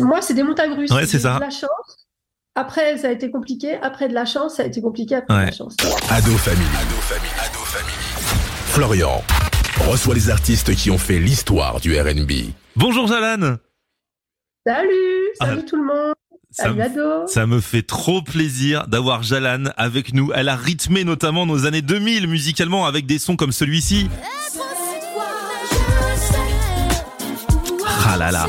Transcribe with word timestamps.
moi, 0.00 0.20
c'est 0.22 0.34
des 0.34 0.42
montagnes 0.42 0.72
russes. 0.74 0.90
Ouais, 0.90 1.06
c'est 1.06 1.18
ça. 1.20 1.36
De 1.36 1.40
la 1.40 1.50
chance. 1.50 2.06
Après, 2.56 2.98
ça 2.98 3.08
a 3.08 3.10
été 3.10 3.30
compliqué. 3.30 3.76
Après, 3.82 4.08
de 4.08 4.14
la 4.14 4.24
chance, 4.24 4.56
ça 4.56 4.62
a 4.62 4.66
été 4.66 4.80
compliqué. 4.80 5.16
Après, 5.16 5.34
de 5.40 5.46
la 5.46 5.52
chance. 5.52 5.76
Ado 6.10 6.30
Family. 6.36 6.64
Ado 6.76 6.94
Family. 7.00 7.30
Ado 7.40 7.58
Family. 7.64 7.94
Florian 8.66 9.22
reçoit 9.88 10.14
les 10.14 10.30
artistes 10.30 10.74
qui 10.76 10.90
ont 10.90 10.98
fait 10.98 11.18
l'histoire 11.18 11.80
du 11.80 11.98
R&B. 11.98 12.32
Bonjour 12.76 13.06
Jalan 13.08 13.56
Salut, 14.66 14.90
salut 15.38 15.64
tout 15.64 15.76
le 15.76 15.82
monde. 15.84 16.14
Ah. 16.58 16.62
ça, 16.62 16.72
me- 16.72 16.82
Ado. 16.82 17.26
ça 17.26 17.46
me 17.46 17.60
fait 17.60 17.82
trop 17.82 18.22
plaisir 18.22 18.86
d'avoir 18.86 19.22
Jalan 19.22 19.64
avec 19.76 20.14
nous. 20.14 20.30
Elle 20.34 20.48
a 20.48 20.56
rythmé 20.56 21.04
notamment 21.04 21.44
nos 21.46 21.66
années 21.66 21.82
2000 21.82 22.28
musicalement 22.28 22.86
avec 22.86 23.04
des 23.06 23.18
sons 23.18 23.36
comme 23.36 23.52
celui-ci. 23.52 24.08
Ah 28.06 28.16
là 28.16 28.30
là. 28.30 28.48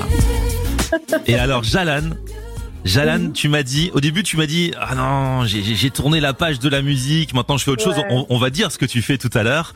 Et 1.28 1.36
alors 1.36 1.64
Jalan, 1.64 2.12
Jalan, 2.84 3.32
tu 3.32 3.50
m'as 3.50 3.64
dit, 3.64 3.90
au 3.94 4.00
début 4.02 4.24
tu 4.24 4.38
m'as 4.38 4.46
dit, 4.46 4.74
ah 4.80 4.96
non, 4.96 5.46
j'ai- 5.46 5.90
tourné 5.90 6.20
la 6.20 6.34
page 6.34 6.60
de 6.60 6.70
la 6.70 6.82
musique, 6.82 7.34
maintenant 7.34 7.58
je 7.58 7.64
fais 7.64 7.72
autre 7.72 7.84
chose, 7.84 7.96
on, 8.10 8.26
on 8.30 8.38
va 8.38 8.50
dire 8.50 8.72
ce 8.72 8.78
que 8.78 8.86
tu 8.86 9.02
fais 9.02 9.18
tout 9.18 9.30
à 9.34 9.44
l'heure. 9.44 9.74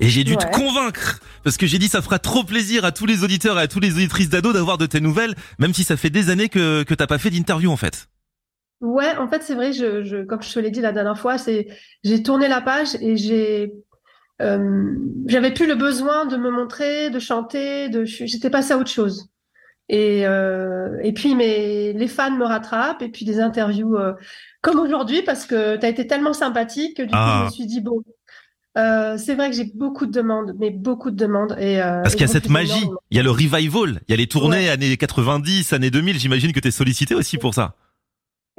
Et 0.00 0.08
j'ai 0.08 0.22
dû 0.22 0.36
te 0.36 0.46
convaincre, 0.52 1.18
parce 1.42 1.56
que 1.56 1.66
j'ai 1.66 1.78
dit 1.78 1.88
ça 1.88 2.02
fera 2.02 2.20
trop 2.20 2.44
plaisir 2.44 2.84
à 2.84 2.92
tous 2.92 3.04
les 3.06 3.24
auditeurs 3.24 3.58
et 3.58 3.62
à 3.62 3.66
toutes 3.68 3.82
les 3.82 3.94
auditrices 3.94 4.28
d'ado 4.28 4.52
d'avoir 4.52 4.78
de 4.78 4.86
tes 4.86 5.00
nouvelles, 5.00 5.34
même 5.58 5.74
si 5.74 5.82
ça 5.82 5.96
fait 5.96 6.10
des 6.10 6.30
années 6.30 6.48
que, 6.48 6.84
que 6.84 6.94
t'as 6.94 7.08
pas 7.08 7.18
fait 7.18 7.30
d'interview 7.30 7.70
en 7.70 7.76
fait. 7.76 8.08
Ouais, 8.80 9.16
en 9.16 9.26
fait, 9.26 9.42
c'est 9.42 9.56
vrai, 9.56 9.72
je, 9.72 10.04
je, 10.04 10.24
comme 10.24 10.40
je 10.40 10.52
te 10.52 10.60
l'ai 10.60 10.70
dit 10.70 10.80
la 10.80 10.92
dernière 10.92 11.18
fois, 11.18 11.36
c'est, 11.36 11.66
j'ai 12.04 12.22
tourné 12.22 12.46
la 12.46 12.60
page 12.60 12.94
et 13.00 13.16
j'ai, 13.16 13.72
euh, 14.40 14.94
j'avais 15.26 15.52
plus 15.52 15.66
le 15.66 15.74
besoin 15.74 16.26
de 16.26 16.36
me 16.36 16.50
montrer, 16.50 17.10
de 17.10 17.18
chanter, 17.18 17.88
de, 17.88 18.04
j'étais 18.04 18.50
passée 18.50 18.74
à 18.74 18.78
autre 18.78 18.90
chose. 18.90 19.28
Et, 19.88 20.26
euh, 20.26 20.98
et 21.02 21.12
puis, 21.12 21.34
mes, 21.34 21.92
les 21.94 22.08
fans 22.08 22.30
me 22.36 22.44
rattrapent 22.44 23.02
et 23.02 23.08
puis 23.08 23.24
des 23.24 23.40
interviews 23.40 23.96
euh, 23.96 24.12
comme 24.60 24.78
aujourd'hui 24.78 25.22
parce 25.22 25.46
que 25.46 25.76
tu 25.76 25.86
as 25.86 25.88
été 25.88 26.06
tellement 26.06 26.32
sympathique 26.34 26.96
que 26.98 27.02
du 27.02 27.08
coup, 27.08 27.14
Ah. 27.16 27.40
je 27.40 27.46
me 27.46 27.50
suis 27.50 27.66
dit, 27.66 27.80
bon, 27.80 28.02
euh, 28.76 29.16
c'est 29.16 29.34
vrai 29.34 29.50
que 29.50 29.56
j'ai 29.56 29.64
beaucoup 29.74 30.06
de 30.06 30.12
demandes, 30.12 30.54
mais 30.58 30.70
beaucoup 30.70 31.10
de 31.10 31.16
demandes. 31.16 31.56
Et, 31.58 31.80
euh, 31.82 32.02
Parce 32.02 32.14
qu'il 32.14 32.20
y 32.26 32.30
a 32.30 32.32
cette 32.32 32.50
magie, 32.50 32.86
il 33.10 33.16
y 33.16 33.20
a 33.20 33.22
le 33.22 33.30
revival, 33.30 34.00
il 34.06 34.10
y 34.10 34.14
a 34.14 34.16
les 34.16 34.26
tournées 34.26 34.64
Ouais. 34.66 34.68
années 34.68 34.96
90, 34.96 35.72
années 35.72 35.90
2000, 35.90 36.18
j'imagine 36.18 36.52
que 36.52 36.60
t'es 36.60 36.70
sollicité 36.70 37.14
aussi 37.14 37.38
pour 37.38 37.54
ça. 37.54 37.74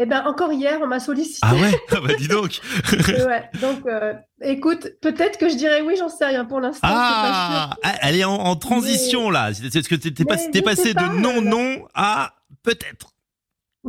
Eh 0.01 0.05
ben, 0.05 0.23
encore 0.25 0.53
hier, 0.53 0.79
on 0.81 0.87
m'a 0.87 0.99
sollicité. 1.01 1.39
Ah 1.41 1.53
ouais? 1.55 1.77
Ah 1.91 1.97
bah 2.01 2.13
dis 2.17 2.29
donc 2.29 2.61
ouais, 2.93 3.49
donc 3.61 3.85
euh, 3.85 4.13
écoute, 4.41 4.87
peut-être 5.01 5.37
que 5.37 5.49
je 5.49 5.55
dirais 5.55 5.81
oui, 5.81 5.95
j'en 5.99 6.07
sais 6.07 6.25
rien 6.25 6.45
pour 6.45 6.61
l'instant. 6.61 6.87
Ah, 6.89 7.71
pas 7.83 7.89
elle 8.01 8.15
est 8.15 8.23
en, 8.23 8.33
en 8.35 8.55
transition 8.55 9.29
là. 9.29 9.51
C'est 9.53 9.83
ce 9.83 9.89
que 9.89 9.95
t'es 9.95 10.11
pas- 10.23 10.35
passé 10.63 10.93
pas, 10.93 11.09
de 11.09 11.19
non 11.19 11.41
non 11.41 11.85
à 11.93 12.35
peut-être. 12.63 13.11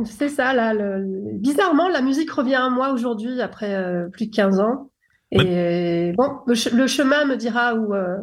C'est 0.05 0.29
ça, 0.29 0.53
là. 0.53 0.73
le- 0.73 1.37
Bizarrement, 1.37 1.87
la 1.87 2.01
musique 2.01 2.31
revient 2.31 2.55
à 2.55 2.69
moi 2.69 2.91
aujourd'hui 2.91 3.41
après 3.41 3.73
euh, 3.73 4.07
plus 4.09 4.27
de 4.27 4.35
15 4.35 4.59
ans. 4.59 4.89
Et 5.31 6.11
bon, 6.17 6.39
le, 6.45 6.55
che- 6.55 6.73
le 6.73 6.87
chemin 6.87 7.23
me 7.25 7.37
dira 7.37 7.73
où, 7.75 7.93
euh, 7.93 8.17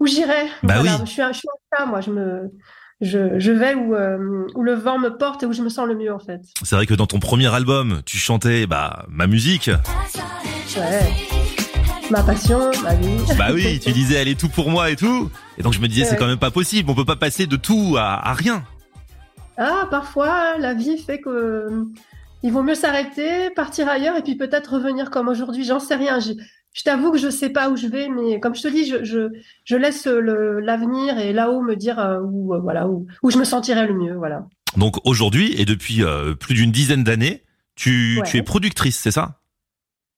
où 0.00 0.06
j'irai. 0.06 0.46
Bah 0.64 0.74
Voilà, 0.80 0.96
oui. 0.96 1.00
Je 1.04 1.10
suis 1.10 1.22
un, 1.22 1.30
je 1.32 1.38
suis 1.38 1.48
un 1.48 1.76
chat, 1.78 1.86
moi. 1.86 2.00
Je, 2.00 2.10
me, 2.10 2.50
je, 3.00 3.38
je 3.38 3.52
vais 3.52 3.74
où, 3.74 3.94
euh, 3.94 4.46
où 4.54 4.62
le 4.62 4.74
vent 4.74 4.98
me 4.98 5.10
porte 5.10 5.42
et 5.42 5.46
où 5.46 5.52
je 5.52 5.62
me 5.62 5.68
sens 5.68 5.86
le 5.86 5.94
mieux, 5.96 6.12
en 6.12 6.18
fait. 6.18 6.40
C'est 6.62 6.76
vrai 6.76 6.86
que 6.86 6.94
dans 6.94 7.06
ton 7.06 7.20
premier 7.20 7.52
album, 7.54 8.00
tu 8.06 8.16
chantais 8.18 8.66
bah 8.66 9.04
ma 9.08 9.26
musique. 9.26 9.70
Ouais. 10.76 11.12
Ma 12.10 12.22
passion, 12.22 12.70
ma 12.82 12.94
vie. 12.94 13.18
Bah 13.36 13.48
oui, 13.52 13.80
tu 13.80 13.90
disais 13.90 14.14
elle 14.14 14.28
est 14.28 14.38
tout 14.38 14.48
pour 14.48 14.70
moi 14.70 14.90
et 14.90 14.96
tout. 14.96 15.30
Et 15.58 15.62
donc 15.62 15.72
je 15.72 15.80
me 15.80 15.88
disais 15.88 16.04
c'est 16.04 16.16
quand 16.16 16.28
même 16.28 16.38
pas 16.38 16.52
possible. 16.52 16.88
On 16.90 16.94
peut 16.94 17.04
pas 17.04 17.16
passer 17.16 17.46
de 17.46 17.56
tout 17.56 17.96
à, 17.98 18.28
à 18.28 18.32
rien. 18.32 18.62
Ah, 19.58 19.88
parfois, 19.90 20.58
la 20.58 20.74
vie 20.74 20.98
fait 20.98 21.20
que 21.20 21.28
euh, 21.28 21.84
il 22.42 22.52
vaut 22.52 22.62
mieux 22.62 22.74
s'arrêter, 22.74 23.50
partir 23.50 23.88
ailleurs 23.88 24.16
et 24.16 24.22
puis 24.22 24.36
peut-être 24.36 24.74
revenir 24.74 25.10
comme 25.10 25.28
aujourd'hui. 25.28 25.64
J'en 25.64 25.80
sais 25.80 25.96
rien. 25.96 26.18
Je, 26.76 26.82
t'avoue 26.82 27.10
que 27.10 27.18
je 27.18 27.30
sais 27.30 27.48
pas 27.50 27.70
où 27.70 27.76
je 27.76 27.86
vais, 27.86 28.08
mais 28.08 28.38
comme 28.38 28.54
je 28.54 28.62
te 28.62 28.68
dis, 28.68 28.86
je, 28.86 29.02
je, 29.02 29.28
je 29.64 29.76
laisse 29.76 30.06
l'avenir 30.06 31.18
et 31.18 31.32
là-haut 31.32 31.62
me 31.62 31.74
dire 31.74 31.98
euh, 31.98 32.20
où, 32.20 32.54
euh, 32.54 32.58
voilà, 32.60 32.86
où, 32.86 33.06
où 33.22 33.30
je 33.30 33.38
me 33.38 33.44
sentirai 33.44 33.86
le 33.86 33.94
mieux. 33.94 34.14
Voilà. 34.14 34.46
Donc 34.76 34.96
aujourd'hui 35.06 35.58
et 35.60 35.64
depuis 35.64 36.04
euh, 36.04 36.34
plus 36.34 36.54
d'une 36.54 36.70
dizaine 36.70 37.02
d'années, 37.04 37.44
tu, 37.76 38.18
Ouais. 38.18 38.26
tu 38.26 38.36
es 38.36 38.42
productrice, 38.42 38.98
c'est 38.98 39.10
ça? 39.10 39.40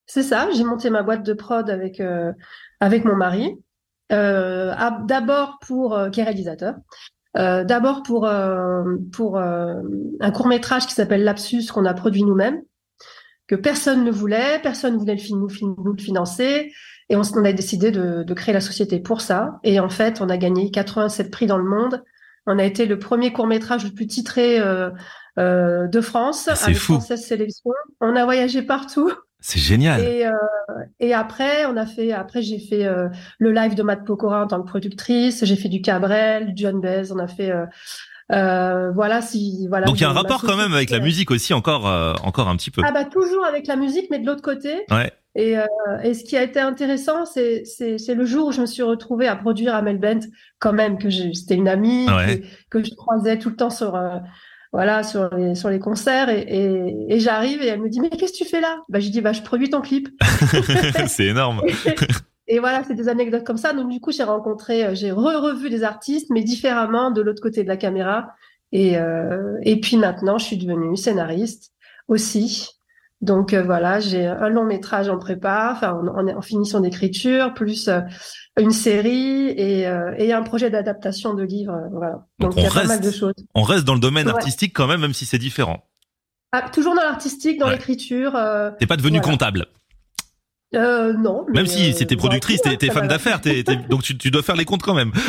C'est 0.06 0.22
ça. 0.22 0.48
J'ai 0.52 0.64
monté 0.64 0.90
ma 0.90 1.02
boîte 1.02 1.24
de 1.24 1.32
prod 1.32 1.68
avec, 1.70 2.00
euh, 2.00 2.32
avec 2.80 3.04
mon 3.04 3.14
mari. 3.14 3.54
Euh, 4.10 4.74
d'abord 5.06 5.58
pour, 5.66 5.98
qui 6.10 6.20
est 6.20 6.24
réalisateur. 6.24 6.74
Euh, 7.36 7.62
d'abord 7.62 8.02
pour, 8.02 8.26
euh, 8.26 8.82
pour 9.12 9.36
euh, 9.36 9.74
un 10.20 10.30
court 10.30 10.48
métrage 10.48 10.86
qui 10.86 10.94
s'appelle 10.94 11.24
Lapsus 11.24 11.66
qu'on 11.72 11.84
a 11.84 11.94
produit 11.94 12.24
nous-mêmes, 12.24 12.62
que 13.48 13.56
personne 13.56 14.04
ne 14.04 14.10
voulait, 14.10 14.60
personne 14.62 14.94
ne 14.94 14.98
voulait 14.98 15.14
le, 15.14 15.20
fin- 15.20 15.74
nous, 15.78 15.92
le 15.92 16.02
financer, 16.02 16.72
et 17.08 17.16
on, 17.16 17.22
a 17.22 17.52
décidé 17.52 17.90
de, 17.90 18.22
de 18.22 18.34
créer 18.34 18.52
la 18.52 18.60
société 18.60 19.00
pour 19.00 19.22
ça. 19.22 19.58
Et 19.64 19.80
en 19.80 19.88
fait, 19.88 20.20
on 20.20 20.28
a 20.28 20.36
gagné 20.36 20.70
87 20.70 21.30
prix 21.30 21.46
dans 21.46 21.56
le 21.56 21.64
monde. 21.64 22.04
On 22.46 22.58
a 22.58 22.64
été 22.64 22.84
le 22.86 22.98
premier 22.98 23.32
court 23.32 23.46
métrage 23.46 23.84
le 23.84 23.90
plus 23.90 24.06
titré 24.06 24.60
euh, 24.60 24.90
euh, 25.38 25.86
de 25.86 26.00
France, 26.02 26.48
avec 26.48 26.76
fou. 26.76 26.94
116 26.94 27.24
sélections. 27.24 27.72
On 28.00 28.14
a 28.14 28.24
voyagé 28.24 28.60
partout. 28.62 29.10
C'est 29.40 29.58
génial. 29.60 30.02
Et, 30.02 30.26
euh, 30.26 30.32
et 31.00 31.14
après, 31.14 31.64
on 31.66 31.76
a 31.76 31.86
fait, 31.86 32.12
après 32.12 32.42
j'ai 32.42 32.58
fait 32.58 32.84
euh, 32.84 33.08
le 33.38 33.52
live 33.52 33.74
de 33.74 33.82
Matt 33.82 34.04
Pokora 34.04 34.44
en 34.44 34.46
tant 34.46 34.60
que 34.60 34.68
productrice. 34.68 35.44
J'ai 35.44 35.56
fait 35.56 35.68
du 35.68 35.80
Cabrel, 35.80 36.52
du 36.52 36.62
John 36.62 36.80
Baez. 36.80 37.12
On 37.12 37.18
a 37.18 37.28
fait, 37.28 37.52
euh, 38.32 38.90
voilà, 38.92 39.22
si, 39.22 39.66
voilà. 39.68 39.86
Donc 39.86 39.96
il 39.98 40.02
y 40.02 40.04
a 40.04 40.10
un 40.10 40.12
rapport 40.12 40.42
quand 40.42 40.56
même 40.56 40.72
avec 40.74 40.90
la 40.90 41.00
musique 41.00 41.30
aussi 41.30 41.54
encore 41.54 41.86
euh, 41.88 42.12
encore 42.24 42.48
un 42.48 42.56
petit 42.56 42.70
peu. 42.70 42.82
Ah 42.84 42.92
bah 42.92 43.04
toujours 43.04 43.44
avec 43.44 43.66
la 43.66 43.76
musique, 43.76 44.06
mais 44.10 44.18
de 44.18 44.26
l'autre 44.26 44.42
côté. 44.42 44.84
Ouais. 44.90 45.12
Et, 45.34 45.56
euh, 45.56 45.64
et 46.02 46.14
ce 46.14 46.24
qui 46.24 46.36
a 46.36 46.42
été 46.42 46.58
intéressant, 46.58 47.24
c'est 47.24 47.62
le 48.08 48.24
jour 48.24 48.48
où 48.48 48.52
je 48.52 48.60
me 48.60 48.66
suis 48.66 48.82
retrouvée 48.82 49.28
à 49.28 49.36
produire 49.36 49.74
Amel 49.74 49.98
Bent, 49.98 50.20
quand 50.58 50.72
même 50.72 50.98
que 50.98 51.08
j'ai- 51.10 51.32
c'était 51.32 51.54
une 51.54 51.68
amie 51.68 52.06
Ouais. 52.08 52.40
que, 52.70 52.78
que 52.78 52.84
je 52.84 52.94
croisais 52.96 53.38
tout 53.38 53.50
le 53.50 53.56
temps 53.56 53.70
sur 53.70 53.98
voilà 54.72 55.02
sur 55.02 55.34
les 55.34 55.54
sur 55.54 55.70
les 55.70 55.78
concerts 55.78 56.28
et, 56.28 56.40
et, 56.40 57.14
et 57.14 57.20
j'arrive 57.20 57.62
et 57.62 57.68
elle 57.68 57.80
me 57.80 57.88
dit 57.88 58.00
mais 58.00 58.10
qu'est-ce 58.10 58.32
que 58.32 58.38
tu 58.38 58.44
fais 58.44 58.60
là? 58.60 58.78
Bah 58.90 59.00
je 59.00 59.08
dis 59.08 59.20
bah 59.22 59.32
je 59.32 59.40
produis 59.42 59.70
ton 59.70 59.80
clip. 59.80 60.08
c'est 61.06 61.26
énorme. 61.26 61.62
Et 62.50 62.58
voilà, 62.60 62.82
c'est 62.84 62.94
des 62.94 63.08
anecdotes 63.08 63.44
comme 63.44 63.58
ça. 63.58 63.72
Donc 63.74 63.88
du 63.90 64.00
coup, 64.00 64.10
j'ai 64.10 64.22
rencontré, 64.24 64.84
euh, 64.86 64.94
j'ai 64.94 65.10
re-revu 65.12 65.68
des 65.70 65.82
artistes, 65.84 66.28
mais 66.30 66.42
différemment 66.42 67.10
de 67.10 67.20
l'autre 67.20 67.42
côté 67.42 67.62
de 67.62 67.68
la 67.68 67.76
caméra. 67.76 68.30
Et 68.72 68.98
euh, 68.98 69.56
et 69.62 69.80
puis 69.80 69.96
maintenant, 69.96 70.38
je 70.38 70.44
suis 70.46 70.56
devenue 70.58 70.96
scénariste 70.96 71.72
aussi. 72.08 72.68
Donc 73.20 73.52
euh, 73.52 73.62
voilà, 73.64 73.98
j'ai 74.00 74.26
un 74.26 74.48
long 74.48 74.64
métrage 74.64 75.08
en 75.08 75.18
prépa, 75.18 75.70
enfin 75.74 75.92
en, 75.92 76.06
en, 76.28 76.36
en 76.38 76.40
finition 76.42 76.78
d'écriture, 76.80 77.52
plus 77.52 77.88
euh, 77.88 78.00
une 78.60 78.70
série 78.70 79.48
et, 79.48 79.88
euh, 79.88 80.14
et 80.18 80.32
un 80.32 80.42
projet 80.42 80.70
d'adaptation 80.70 81.34
de 81.34 81.42
livre. 81.42 81.72
euh, 81.74 81.88
voilà. 81.92 82.26
Donc, 82.38 82.54
Donc 82.54 82.56
il 82.56 82.62
y 82.62 82.66
a 82.66 82.68
on 82.70 82.72
pas 82.72 82.84
mal 82.84 82.98
reste- 82.98 83.04
de 83.04 83.10
choses. 83.10 83.34
On 83.54 83.62
reste 83.62 83.84
dans 83.84 83.94
le 83.94 84.00
domaine 84.00 84.26
Ouais. 84.28 84.32
artistique 84.34 84.72
quand 84.74 84.86
même, 84.86 85.00
même 85.00 85.14
si 85.14 85.26
c'est 85.26 85.38
différent. 85.38 85.84
Ah, 86.52 86.62
toujours 86.70 86.94
dans 86.94 87.02
l'artistique, 87.02 87.58
dans 87.58 87.66
Ouais. 87.66 87.72
l'écriture. 87.72 88.32
T'es 88.78 88.86
pas 88.86 88.96
devenue 88.96 89.18
Voilà. 89.18 89.32
comptable. 89.32 89.66
Euh, 90.74 91.12
non. 91.14 91.46
Même 91.48 91.66
si 91.66 91.90
euh, 91.90 91.92
c'était 91.94 92.16
productrice, 92.16 92.60
t'es 92.60 92.90
hein, 92.90 92.92
femme 92.92 93.08
d'affaires, 93.08 93.40
donc 93.88 94.02
tu, 94.02 94.18
tu 94.18 94.30
dois 94.30 94.42
faire 94.42 94.56
les 94.56 94.64
comptes 94.66 94.82
quand 94.82 94.94
même. 94.94 95.12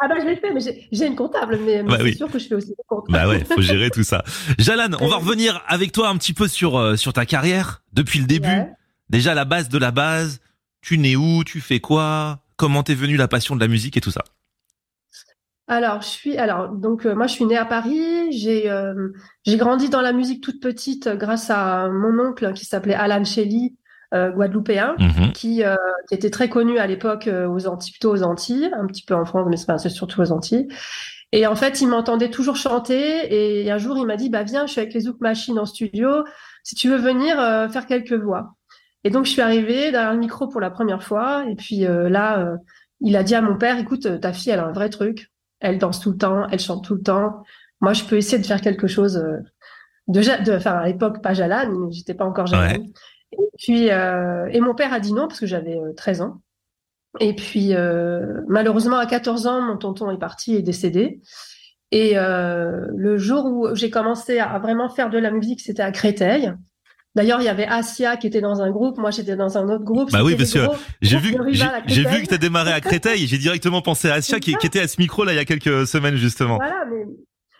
Ah 0.00 0.08
bah 0.08 0.16
je 0.20 0.26
l'ai 0.26 0.36
fait, 0.36 0.52
mais 0.52 0.60
j'ai 0.92 1.06
une 1.06 1.16
comptable, 1.16 1.58
mais, 1.64 1.82
mais 1.82 1.88
Bah 1.88 1.94
c'est 1.98 2.02
oui. 2.04 2.16
sûr 2.16 2.30
que 2.30 2.38
je 2.38 2.46
fais 2.48 2.54
aussi 2.54 2.68
des 2.68 2.74
comptes. 2.86 3.06
Bah 3.08 3.26
ouais, 3.28 3.42
faut 3.54 3.62
gérer 3.62 3.88
tout 3.90 4.02
ça. 4.04 4.22
Jalan, 4.58 4.88
on 5.00 5.08
va 5.08 5.16
Euh. 5.16 5.18
revenir 5.18 5.62
avec 5.66 5.92
toi 5.92 6.08
un 6.10 6.16
petit 6.18 6.34
peu 6.34 6.46
sur 6.46 6.76
euh, 6.78 6.96
sur 6.96 7.12
ta 7.14 7.24
carrière 7.24 7.82
depuis 7.94 8.18
le 8.18 8.26
début. 8.26 8.48
Ouais. 8.48 8.68
Déjà 9.08 9.34
la 9.34 9.44
base 9.46 9.68
de 9.70 9.78
la 9.78 9.90
base. 9.92 10.40
Tu 10.82 10.98
nais 10.98 11.16
où 11.16 11.42
Tu 11.44 11.60
fais 11.62 11.80
quoi 11.80 12.40
Comment 12.56 12.82
t'es 12.82 12.94
venue 12.94 13.16
la 13.16 13.28
passion 13.28 13.54
de 13.56 13.60
la 13.60 13.68
musique 13.68 13.96
et 13.96 14.00
tout 14.02 14.10
ça? 14.10 14.22
Alors, 15.66 16.02
je 16.02 16.08
suis 16.08 16.36
alors 16.36 16.68
donc 16.68 17.06
euh, 17.06 17.14
moi 17.14 17.26
je 17.26 17.32
suis 17.32 17.46
née 17.46 17.56
à 17.56 17.64
Paris, 17.64 18.30
j'ai 18.32 18.70
euh, 18.70 19.08
j'ai 19.46 19.56
grandi 19.56 19.88
dans 19.88 20.02
la 20.02 20.12
musique 20.12 20.42
toute 20.42 20.60
petite 20.60 21.08
grâce 21.08 21.48
à 21.48 21.88
mon 21.88 22.18
oncle 22.22 22.52
qui 22.52 22.66
s'appelait 22.66 22.92
Alan 22.94 23.24
Shelley, 23.24 23.72
guadeloupéen, 24.36 24.94
Mhm. 24.98 25.32
qui 25.32 25.62
euh, 25.64 25.76
qui 26.08 26.14
était 26.14 26.30
très 26.30 26.48
connu 26.48 26.78
à 26.78 26.86
l'époque 26.86 27.26
euh, 27.26 27.48
aux 27.48 27.66
Antilles, 27.66 27.92
plutôt 27.92 28.12
aux 28.12 28.22
Antilles, 28.22 28.70
un 28.78 28.86
petit 28.86 29.04
peu 29.04 29.14
en 29.14 29.24
France, 29.24 29.46
mais 29.50 29.78
c'est 29.78 29.88
surtout 29.88 30.20
aux 30.20 30.32
Antilles. 30.32 30.68
Et 31.32 31.46
en 31.46 31.56
fait, 31.56 31.80
il 31.80 31.88
m'entendait 31.88 32.30
toujours 32.30 32.56
chanter 32.56 33.62
et 33.64 33.70
un 33.70 33.78
jour 33.78 33.96
il 33.98 34.06
m'a 34.06 34.16
dit 34.16 34.30
bah 34.30 34.44
viens, 34.44 34.66
je 34.66 34.72
suis 34.72 34.80
avec 34.80 34.94
les 34.94 35.00
Zouk 35.00 35.20
Machines 35.20 35.58
en 35.58 35.66
studio, 35.66 36.24
si 36.62 36.74
tu 36.76 36.88
veux 36.88 36.96
venir 36.98 37.40
euh, 37.40 37.68
faire 37.68 37.86
quelques 37.86 38.12
voix. 38.12 38.54
Et 39.02 39.10
donc 39.10 39.24
je 39.26 39.30
suis 39.32 39.42
arrivée 39.42 39.90
derrière 39.90 40.12
le 40.12 40.18
micro 40.18 40.46
pour 40.48 40.60
la 40.60 40.70
première 40.70 41.02
fois 41.02 41.44
et 41.50 41.56
puis 41.56 41.84
euh, 41.86 42.08
là 42.08 42.38
euh, 42.38 42.56
il 43.00 43.16
a 43.16 43.22
dit 43.22 43.34
à 43.34 43.42
mon 43.42 43.56
père 43.58 43.78
écoute 43.78 44.06
euh, 44.06 44.16
ta 44.18 44.32
fille 44.32 44.50
elle 44.52 44.60
a 44.60 44.66
un 44.66 44.72
vrai 44.72 44.88
truc 44.88 45.30
elle 45.60 45.78
danse 45.78 46.00
tout 46.00 46.10
le 46.12 46.16
temps, 46.18 46.46
elle 46.50 46.58
chante 46.60 46.84
tout 46.84 46.94
le 46.94 47.02
temps. 47.02 47.42
Moi, 47.80 47.92
je 47.94 48.04
peux 48.04 48.16
essayer 48.16 48.38
de 48.38 48.46
faire 48.46 48.60
quelque 48.60 48.86
chose 48.86 49.16
euh, 49.16 49.38
de, 50.08 50.20
de 50.44 50.52
enfin 50.56 50.72
à 50.72 50.86
l'époque 50.86 51.22
pas 51.22 51.32
Jalane, 51.34 51.72
mais 51.78 51.92
j'étais 51.92 52.14
pas 52.14 52.24
encore 52.26 52.46
Jalane. 52.46 52.86
Et 53.38 53.56
puis 53.58 53.90
euh, 53.90 54.46
et 54.52 54.60
mon 54.60 54.74
père 54.74 54.92
a 54.92 55.00
dit 55.00 55.12
non 55.12 55.28
parce 55.28 55.40
que 55.40 55.46
j'avais 55.46 55.76
euh, 55.76 55.92
13 55.96 56.22
ans. 56.22 56.40
Et 57.20 57.34
puis 57.34 57.74
euh, 57.74 58.40
malheureusement 58.48 58.98
à 58.98 59.06
14 59.06 59.46
ans, 59.46 59.62
mon 59.62 59.76
tonton 59.76 60.10
est 60.10 60.18
parti 60.18 60.54
et 60.54 60.62
décédé. 60.62 61.20
Et 61.90 62.18
euh, 62.18 62.86
le 62.96 63.16
jour 63.18 63.44
où 63.46 63.74
j'ai 63.74 63.90
commencé 63.90 64.38
à 64.40 64.58
vraiment 64.58 64.88
faire 64.88 65.10
de 65.10 65.18
la 65.18 65.30
musique, 65.30 65.60
c'était 65.60 65.82
à 65.82 65.92
Créteil. 65.92 66.52
D'ailleurs, 67.14 67.40
il 67.40 67.44
y 67.44 67.48
avait 67.48 67.66
Asia 67.66 68.16
qui 68.16 68.26
était 68.26 68.40
dans 68.40 68.60
un 68.60 68.72
groupe, 68.72 68.98
moi 68.98 69.12
j'étais 69.12 69.36
dans 69.36 69.56
un 69.56 69.68
autre 69.68 69.84
groupe. 69.84 70.10
Bah 70.10 70.24
oui, 70.24 70.34
parce 70.34 70.52
que 70.52 70.58
j'ai 71.00 71.18
vu, 71.18 71.36
j'ai 71.86 72.04
vu 72.04 72.22
que 72.22 72.26
tu 72.26 72.34
as 72.34 72.38
démarré 72.38 72.72
à 72.72 72.80
Créteil 72.80 73.28
j'ai 73.28 73.38
directement 73.38 73.82
pensé 73.82 74.08
à 74.08 74.14
Asia 74.14 74.40
qui, 74.40 74.56
qui, 74.56 74.66
était 74.66 74.80
à 74.80 74.88
ce 74.88 75.00
micro 75.00 75.22
là 75.22 75.32
il 75.32 75.36
y 75.36 75.38
a 75.38 75.44
quelques 75.44 75.86
semaines 75.86 76.16
justement. 76.16 76.56
Voilà, 76.56 76.84
mais 76.90 77.04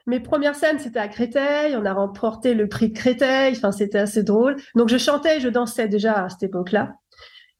mes 0.06 0.21
premières 0.21 0.55
scènes 0.55 0.79
c'était 0.79 0.99
à 0.99 1.09
Créteil, 1.09 1.77
on 1.77 1.85
a 1.85 1.93
remporté 1.93 2.55
le 2.55 2.69
prix 2.69 2.89
de 2.89 2.95
Créteil, 2.95 3.55
enfin 3.56 3.73
c'était 3.73 3.99
assez 3.99 4.23
drôle. 4.23 4.56
Donc 4.75 4.89
je 4.89 4.99
chantais, 4.99 5.41
je 5.41 5.49
dansais 5.49 5.89
déjà 5.89 6.25
à 6.25 6.29
cette 6.29 6.43
époque-là. 6.43 6.95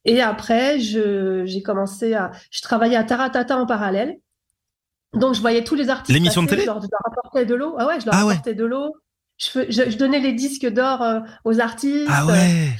Et 0.05 0.20
après, 0.20 0.79
j'ai 0.79 1.62
commencé 1.64 2.14
à, 2.14 2.31
je 2.50 2.61
travaillais 2.61 2.96
à 2.96 3.05
Taratata 3.05 3.56
en 3.56 3.64
parallèle. 3.64 4.19
Donc 5.14 5.35
je 5.35 5.41
voyais 5.41 5.64
tous 5.64 5.76
les 5.76 5.88
artistes. 5.88 6.12
L'émission 6.12 6.43
de 6.43 6.49
télé. 6.49 6.62
Je 6.62 6.67
leur, 6.67 6.82
apportais 7.06 7.46
de 7.46 7.55
l'eau. 7.55 7.76
Ah 7.79 7.87
ouais, 7.87 8.00
je 8.00 8.06
leur 8.06 8.14
ah 8.14 8.20
apportais 8.20 8.55
de 8.55 8.64
l'eau 8.64 8.93
je, 9.38 9.49
je, 9.69 9.96
donnais 9.96 10.20
les 10.20 10.32
disques 10.32 10.67
d'or 10.67 11.02
euh, 11.02 11.20
aux 11.44 11.61
artistes. 11.61 12.08
Ah 12.08 12.26
ouais. 12.26 12.70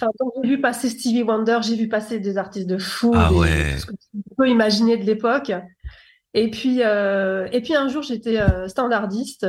j'ai 0.43 0.49
vu 0.49 0.61
passer 0.61 0.88
Stevie 0.88 1.22
Wonder, 1.22 1.58
j'ai 1.62 1.76
vu 1.76 1.88
passer 1.88 2.20
des 2.20 2.38
artistes 2.38 2.69
de 2.69 2.78
fou, 2.78 3.12
ah 3.14 3.32
ouais. 3.32 3.76
ce 3.78 3.87
que 3.87 3.93
tu 3.93 4.22
peux 4.37 4.49
imaginer 4.49 4.96
de 4.96 5.05
l'époque. 5.05 5.52
Et 6.36 6.50
puis, 6.50 6.82
euh, 6.82 7.46
et 7.52 7.60
puis 7.60 7.76
un 7.76 7.88
jour, 7.88 8.02
j'étais 8.02 8.40
euh, 8.40 8.66
standardiste 8.66 9.46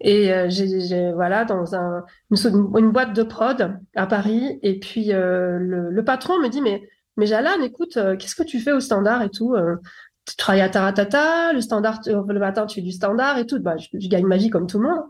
et 0.00 0.32
euh, 0.32 0.46
j'ai 0.48 1.12
voilà 1.12 1.44
dans 1.44 1.74
un, 1.74 2.04
une, 2.30 2.90
boîte 2.90 3.14
de 3.14 3.22
prod 3.22 3.78
à 3.94 4.06
Paris. 4.06 4.58
Et 4.62 4.80
puis 4.80 5.08
le, 5.08 5.90
le, 5.90 6.04
patron 6.04 6.38
me 6.40 6.48
dit 6.48 6.62
mais 6.62 6.88
mais 7.18 7.26
Jalan, 7.26 7.62
écoute, 7.62 7.98
qu'est-ce 8.18 8.34
que 8.34 8.42
tu 8.42 8.60
fais 8.60 8.72
au 8.72 8.80
standard 8.80 9.22
et 9.22 9.28
tout 9.28 9.54
Tu 10.26 10.36
travailles 10.36 10.62
à 10.62 10.70
Taratata, 10.70 11.52
le 11.52 11.60
standard 11.60 12.00
le 12.06 12.38
matin 12.38 12.64
tu 12.64 12.76
fais 12.76 12.80
du 12.80 12.92
standard 12.92 13.36
et 13.36 13.46
tout. 13.46 13.60
Bah, 13.60 13.76
je, 13.76 13.88
je 13.92 14.08
gagne 14.08 14.26
ma 14.26 14.38
vie 14.38 14.48
comme 14.48 14.66
tout 14.66 14.80
le 14.80 14.88
monde. 14.88 15.02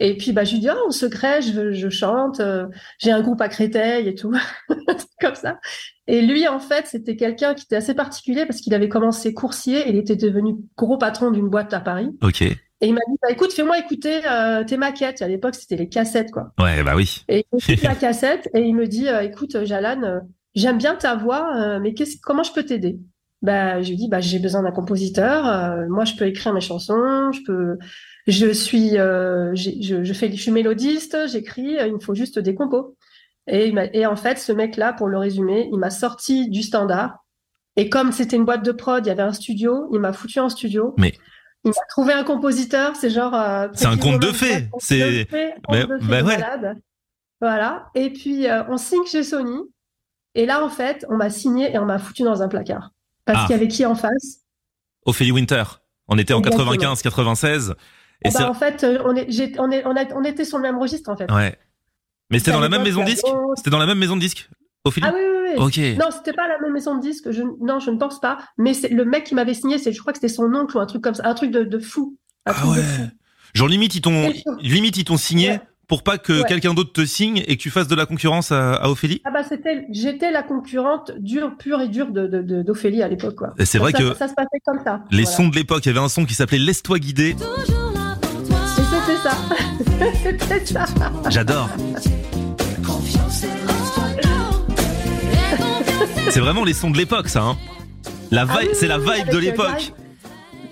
Et 0.00 0.16
puis 0.16 0.32
bah 0.32 0.44
je 0.44 0.52
lui 0.52 0.60
dis 0.60 0.68
oh, 0.70 0.88
en 0.88 0.90
secret 0.90 1.42
je, 1.42 1.72
je 1.72 1.88
chante, 1.88 2.40
euh, 2.40 2.66
j'ai 2.98 3.10
un 3.10 3.20
groupe 3.20 3.40
à 3.40 3.48
Créteil 3.48 4.06
et 4.08 4.14
tout 4.14 4.32
comme 5.20 5.34
ça. 5.34 5.58
Et 6.06 6.22
lui 6.22 6.46
en 6.46 6.60
fait 6.60 6.86
c'était 6.86 7.16
quelqu'un 7.16 7.54
qui 7.54 7.64
était 7.64 7.76
assez 7.76 7.94
particulier 7.94 8.46
parce 8.46 8.60
qu'il 8.60 8.74
avait 8.74 8.88
commencé 8.88 9.34
coursier 9.34 9.80
et 9.80 9.90
il 9.90 9.96
était 9.96 10.16
devenu 10.16 10.56
gros 10.76 10.98
patron 10.98 11.30
d'une 11.30 11.48
boîte 11.48 11.74
à 11.74 11.80
Paris. 11.80 12.10
Ok. 12.22 12.42
Et 12.42 12.86
il 12.86 12.94
m'a 12.94 13.00
dit 13.08 13.16
bah, 13.20 13.30
écoute 13.30 13.52
fais-moi 13.52 13.78
écouter 13.78 14.20
euh, 14.30 14.62
tes 14.62 14.76
maquettes. 14.76 15.20
À 15.20 15.28
l'époque 15.28 15.56
c'était 15.56 15.76
les 15.76 15.88
cassettes 15.88 16.30
quoi. 16.30 16.52
Ouais 16.60 16.84
bah 16.84 16.94
oui. 16.94 17.24
Et 17.28 17.44
il 17.68 17.82
la 17.82 17.94
cassette 17.96 18.48
et 18.54 18.60
il 18.60 18.76
me 18.76 18.86
dit 18.86 19.08
euh, 19.08 19.22
écoute 19.22 19.64
Jalan 19.64 20.20
j'aime 20.54 20.78
bien 20.78 20.94
ta 20.94 21.16
voix 21.16 21.80
mais 21.80 21.92
qu'est-ce 21.92 22.18
comment 22.22 22.44
je 22.44 22.52
peux 22.52 22.62
t'aider? 22.62 22.98
Bah, 23.40 23.80
je 23.80 23.90
lui 23.90 23.96
dis, 23.96 24.08
bah, 24.08 24.18
j'ai 24.18 24.40
besoin 24.40 24.64
d'un 24.64 24.72
compositeur. 24.72 25.44
moi, 25.88 26.04
je 26.04 26.14
peux 26.16 26.26
écrire 26.26 26.52
mes 26.52 26.60
chansons, 26.60 27.30
je 27.30 27.40
peux, 27.46 27.78
je 28.28 28.52
suis, 28.52 28.98
euh, 28.98 29.54
je, 29.54 30.04
je, 30.04 30.12
fais, 30.12 30.30
je 30.30 30.40
suis 30.40 30.50
mélodiste, 30.50 31.16
j'écris, 31.28 31.78
il 31.84 31.94
me 31.94 31.98
faut 31.98 32.14
juste 32.14 32.38
des 32.38 32.54
compos. 32.54 32.96
Et, 33.46 33.74
et 33.94 34.06
en 34.06 34.16
fait, 34.16 34.38
ce 34.38 34.52
mec-là, 34.52 34.92
pour 34.92 35.08
le 35.08 35.18
résumer, 35.18 35.68
il 35.72 35.78
m'a 35.78 35.90
sorti 35.90 36.48
du 36.50 36.62
standard. 36.62 37.24
Et 37.76 37.88
comme 37.88 38.12
c'était 38.12 38.36
une 38.36 38.44
boîte 38.44 38.64
de 38.64 38.72
prod, 38.72 39.04
il 39.04 39.08
y 39.08 39.12
avait 39.12 39.22
un 39.22 39.32
studio, 39.32 39.88
il 39.92 40.00
m'a 40.00 40.12
foutu 40.12 40.40
en 40.40 40.50
studio. 40.50 40.94
Mais 40.98 41.14
il 41.64 41.70
m'a 41.70 41.86
trouvé 41.88 42.12
un 42.12 42.24
compositeur, 42.24 42.96
c'est 42.96 43.08
genre. 43.08 43.34
Euh, 43.34 43.68
c'est 43.72 43.86
un 43.86 43.96
conte 43.96 44.20
de 44.20 44.32
fées. 44.32 44.68
C'est. 44.78 45.26
Mais, 45.32 45.54
bah 46.02 46.22
ouais. 46.22 46.38
Voilà. 47.40 47.86
Et 47.94 48.10
puis 48.10 48.46
euh, 48.46 48.64
on 48.68 48.76
signe 48.76 49.06
chez 49.06 49.22
Sony. 49.22 49.58
Et 50.34 50.44
là, 50.44 50.62
en 50.62 50.68
fait, 50.68 51.06
on 51.08 51.16
m'a 51.16 51.30
signé 51.30 51.72
et 51.72 51.78
on 51.78 51.86
m'a 51.86 51.98
foutu 51.98 52.22
dans 52.24 52.42
un 52.42 52.48
placard. 52.48 52.90
Parce 53.24 53.40
ah. 53.42 53.46
qu'il 53.46 53.56
y 53.56 53.58
avait 53.58 53.68
qui 53.68 53.86
en 53.86 53.94
face? 53.94 54.44
Ophélie 55.06 55.32
Winter. 55.32 55.64
On 56.08 56.18
était 56.18 56.34
en 56.34 56.40
95-96. 56.40 57.74
Et 58.24 58.30
bah, 58.30 58.50
en 58.50 58.54
fait, 58.54 58.82
euh, 58.84 58.98
on, 59.04 59.14
est, 59.14 59.28
on, 59.58 59.70
est, 59.70 59.86
on, 59.86 59.96
a, 59.96 60.04
on, 60.14 60.24
était 60.24 60.44
sur 60.44 60.58
le 60.58 60.62
même 60.62 60.78
registre 60.78 61.10
en 61.10 61.16
fait. 61.16 61.30
Ouais. 61.30 61.56
Mais 62.30 62.38
c'était 62.38 62.52
dans 62.52 62.60
la 62.60 62.68
même 62.68 62.82
maison 62.82 63.02
de 63.02 63.08
disque 63.08 63.26
C'était 63.56 63.70
dans 63.70 63.78
la 63.78 63.86
même 63.86 63.98
maison 63.98 64.16
de 64.16 64.20
disque 64.20 64.50
Ah 64.84 64.90
oui, 64.94 65.02
oui, 65.14 65.50
oui. 65.56 65.64
Ok. 65.64 65.78
Non, 65.98 66.10
c'était 66.10 66.32
pas 66.32 66.48
la 66.48 66.58
même 66.60 66.72
maison 66.72 66.96
de 66.96 67.00
disque. 67.00 67.30
Je, 67.30 67.42
non, 67.60 67.78
je 67.78 67.90
ne 67.90 67.96
pense 67.96 68.20
pas. 68.20 68.38
Mais 68.58 68.72
le 68.90 69.04
mec 69.04 69.24
qui 69.24 69.34
m'avait 69.34 69.54
signé, 69.54 69.78
c'est, 69.78 69.92
je 69.92 70.00
crois 70.00 70.12
que 70.12 70.18
c'était 70.18 70.32
son 70.32 70.52
oncle 70.54 70.76
ou 70.76 70.80
un 70.80 70.86
truc 70.86 71.02
comme 71.02 71.14
ça, 71.14 71.26
un 71.26 71.34
truc 71.34 71.50
de, 71.50 71.62
de 71.62 71.78
fou. 71.78 72.18
ah 72.44 72.66
ouais. 72.68 72.82
Genre 73.54 73.68
limite 73.68 73.94
ils 73.94 74.00
t'ont, 74.02 74.30
limite 74.60 74.96
ils 74.98 75.04
t'ont 75.04 75.16
signé 75.16 75.58
pour 75.86 76.02
pas 76.02 76.18
que 76.18 76.46
quelqu'un 76.46 76.74
d'autre 76.74 76.92
te 76.92 77.04
signe 77.06 77.42
et 77.46 77.56
que 77.56 77.62
tu 77.62 77.70
fasses 77.70 77.88
de 77.88 77.94
la 77.94 78.04
concurrence 78.04 78.52
à, 78.52 78.74
à 78.74 78.88
Ophélie 78.90 79.22
Ah 79.24 79.30
bah 79.30 79.42
c'était, 79.42 79.86
j'étais 79.90 80.30
la 80.30 80.42
concurrente 80.42 81.12
dure, 81.18 81.56
pure 81.56 81.80
et 81.80 81.88
dure 81.88 82.12
de, 82.12 82.26
de, 82.26 82.62
d'Ophélie 82.62 83.02
à 83.02 83.08
l'époque 83.08 83.36
quoi. 83.36 83.54
c'est 83.64 83.78
vrai 83.78 83.94
que 83.94 84.14
ça 84.14 84.28
se 84.28 84.34
passait 84.34 84.60
comme 84.66 84.80
ça. 84.84 85.02
Les 85.10 85.24
sons 85.24 85.48
de 85.48 85.56
l'époque, 85.56 85.86
il 85.86 85.88
y 85.88 85.90
avait 85.90 86.04
un 86.04 86.10
son 86.10 86.26
qui 86.26 86.34
s'appelait 86.34 86.58
Laisse-toi 86.58 86.98
guider. 86.98 87.34
C'était 87.38 87.87
C'était 89.78 90.64
ça. 90.66 90.84
J'adore. 91.28 91.68
C'est 96.30 96.40
vraiment 96.40 96.64
les 96.64 96.74
sons 96.74 96.90
de 96.90 96.98
l'époque, 96.98 97.28
ça. 97.28 97.42
Hein 97.42 97.56
la 98.30 98.46
ah 98.48 98.58
c'est 98.74 98.86
la 98.86 98.98
vibe 98.98 99.30
de 99.30 99.38
l'époque. 99.38 99.92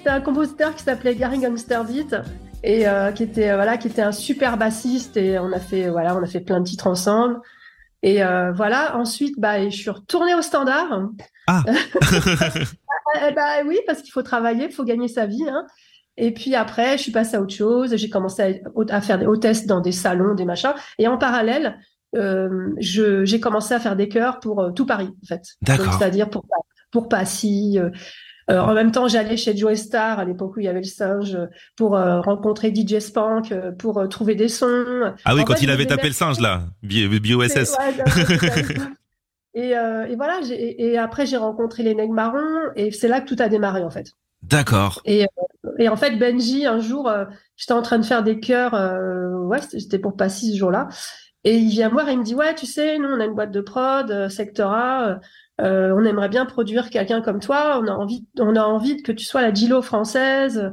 C'est 0.02 0.10
un 0.10 0.20
compositeur 0.20 0.74
qui 0.74 0.82
s'appelait 0.82 1.14
Gary 1.14 1.38
Gunsterbeat 1.38 2.16
et 2.62 2.86
euh, 2.86 3.12
qui 3.12 3.22
était 3.22 3.50
euh, 3.50 3.56
voilà, 3.56 3.76
qui 3.76 3.88
était 3.88 4.02
un 4.02 4.12
super 4.12 4.56
bassiste 4.56 5.16
et 5.16 5.38
on 5.38 5.52
a 5.52 5.60
fait 5.60 5.88
voilà, 5.88 6.16
on 6.16 6.22
a 6.22 6.26
fait 6.26 6.40
plein 6.40 6.60
de 6.60 6.66
titres 6.66 6.86
ensemble. 6.86 7.40
Et 8.02 8.22
euh, 8.22 8.52
voilà. 8.52 8.96
Ensuite, 8.96 9.38
bah, 9.38 9.68
je 9.68 9.76
suis 9.76 9.90
retournée 9.90 10.34
au 10.34 10.42
standard. 10.42 11.08
Ah. 11.46 11.62
bah 13.34 13.62
oui, 13.66 13.80
parce 13.86 14.02
qu'il 14.02 14.12
faut 14.12 14.22
travailler, 14.22 14.66
il 14.66 14.72
faut 14.72 14.84
gagner 14.84 15.08
sa 15.08 15.26
vie. 15.26 15.44
Hein. 15.48 15.66
Et 16.16 16.32
puis 16.32 16.54
après, 16.54 16.96
je 16.96 17.02
suis 17.02 17.12
passée 17.12 17.36
à 17.36 17.40
autre 17.40 17.54
chose. 17.54 17.94
J'ai 17.94 18.08
commencé 18.08 18.62
à, 18.90 19.00
faire 19.00 19.18
des 19.18 19.26
hôtesses 19.26 19.66
dans 19.66 19.80
des 19.80 19.92
salons, 19.92 20.34
des 20.34 20.44
machins. 20.44 20.72
Et 20.98 21.08
en 21.08 21.18
parallèle, 21.18 21.78
euh, 22.16 22.72
j'ai 22.78 23.40
commencé 23.40 23.74
à 23.74 23.80
faire 23.80 23.96
des 23.96 24.08
chœurs 24.08 24.40
pour 24.40 24.60
euh, 24.60 24.70
tout 24.70 24.86
Paris, 24.86 25.10
en 25.22 25.26
fait. 25.26 25.42
C'est-à-dire 25.66 26.30
pour 26.30 26.46
pour 26.92 27.08
Passy. 27.08 27.78
Euh, 28.48 28.60
en 28.60 28.72
même 28.74 28.92
temps, 28.92 29.08
j'allais 29.08 29.36
chez 29.36 29.56
Joe 29.56 29.74
Star 29.74 30.20
à 30.20 30.24
l'époque 30.24 30.56
où 30.56 30.60
il 30.60 30.66
y 30.66 30.68
avait 30.68 30.78
le 30.78 30.84
singe 30.84 31.36
pour 31.76 31.90
rencontrer 31.90 32.72
DJ 32.72 33.00
Spank, 33.00 33.52
pour 33.76 34.08
trouver 34.08 34.36
des 34.36 34.48
sons. 34.48 35.12
Ah 35.24 35.34
oui, 35.34 35.44
quand 35.44 35.60
il 35.60 35.70
avait 35.70 35.86
tapé 35.86 36.06
le 36.06 36.14
singe 36.14 36.38
là, 36.38 36.62
BioSS. 36.82 37.76
et, 39.54 39.70
et, 39.70 40.16
voilà. 40.16 40.40
Et, 40.48 40.96
après, 40.96 41.26
j'ai 41.26 41.36
rencontré 41.36 41.82
les 41.82 41.96
Nègres 41.96 42.14
Marrons 42.14 42.70
et 42.76 42.92
c'est 42.92 43.08
là 43.08 43.20
que 43.20 43.26
tout 43.26 43.42
a 43.42 43.48
démarré 43.48 43.82
en 43.82 43.90
fait. 43.90 44.12
D'accord. 44.42 45.00
Et, 45.04 45.24
euh, 45.24 45.26
et, 45.78 45.88
en 45.88 45.96
fait, 45.96 46.16
Benji, 46.18 46.66
un 46.66 46.80
jour, 46.80 47.08
euh, 47.08 47.24
j'étais 47.56 47.72
en 47.72 47.82
train 47.82 47.98
de 47.98 48.04
faire 48.04 48.22
des 48.22 48.40
chœurs, 48.40 48.74
euh, 48.74 49.34
ouais, 49.44 49.60
c'était 49.60 49.98
pour 49.98 50.16
Passy 50.16 50.52
ce 50.52 50.58
jour-là. 50.58 50.88
Et 51.44 51.56
il 51.56 51.70
vient 51.70 51.88
me 51.88 51.94
voir 51.94 52.08
et 52.08 52.12
il 52.12 52.18
me 52.18 52.24
dit, 52.24 52.34
ouais, 52.34 52.54
tu 52.54 52.66
sais, 52.66 52.98
nous, 52.98 53.08
on 53.08 53.20
a 53.20 53.24
une 53.24 53.34
boîte 53.34 53.52
de 53.52 53.60
prod, 53.60 54.28
Sectora, 54.28 55.18
on 55.58 56.04
aimerait 56.04 56.28
bien 56.28 56.44
produire 56.44 56.90
quelqu'un 56.90 57.22
comme 57.22 57.38
toi, 57.40 57.80
on 57.80 57.86
a 57.86 57.92
envie, 57.92 58.26
on 58.38 58.56
a 58.56 58.62
envie 58.62 59.02
que 59.02 59.12
tu 59.12 59.24
sois 59.24 59.42
la 59.42 59.54
Gilo 59.54 59.80
française. 59.80 60.72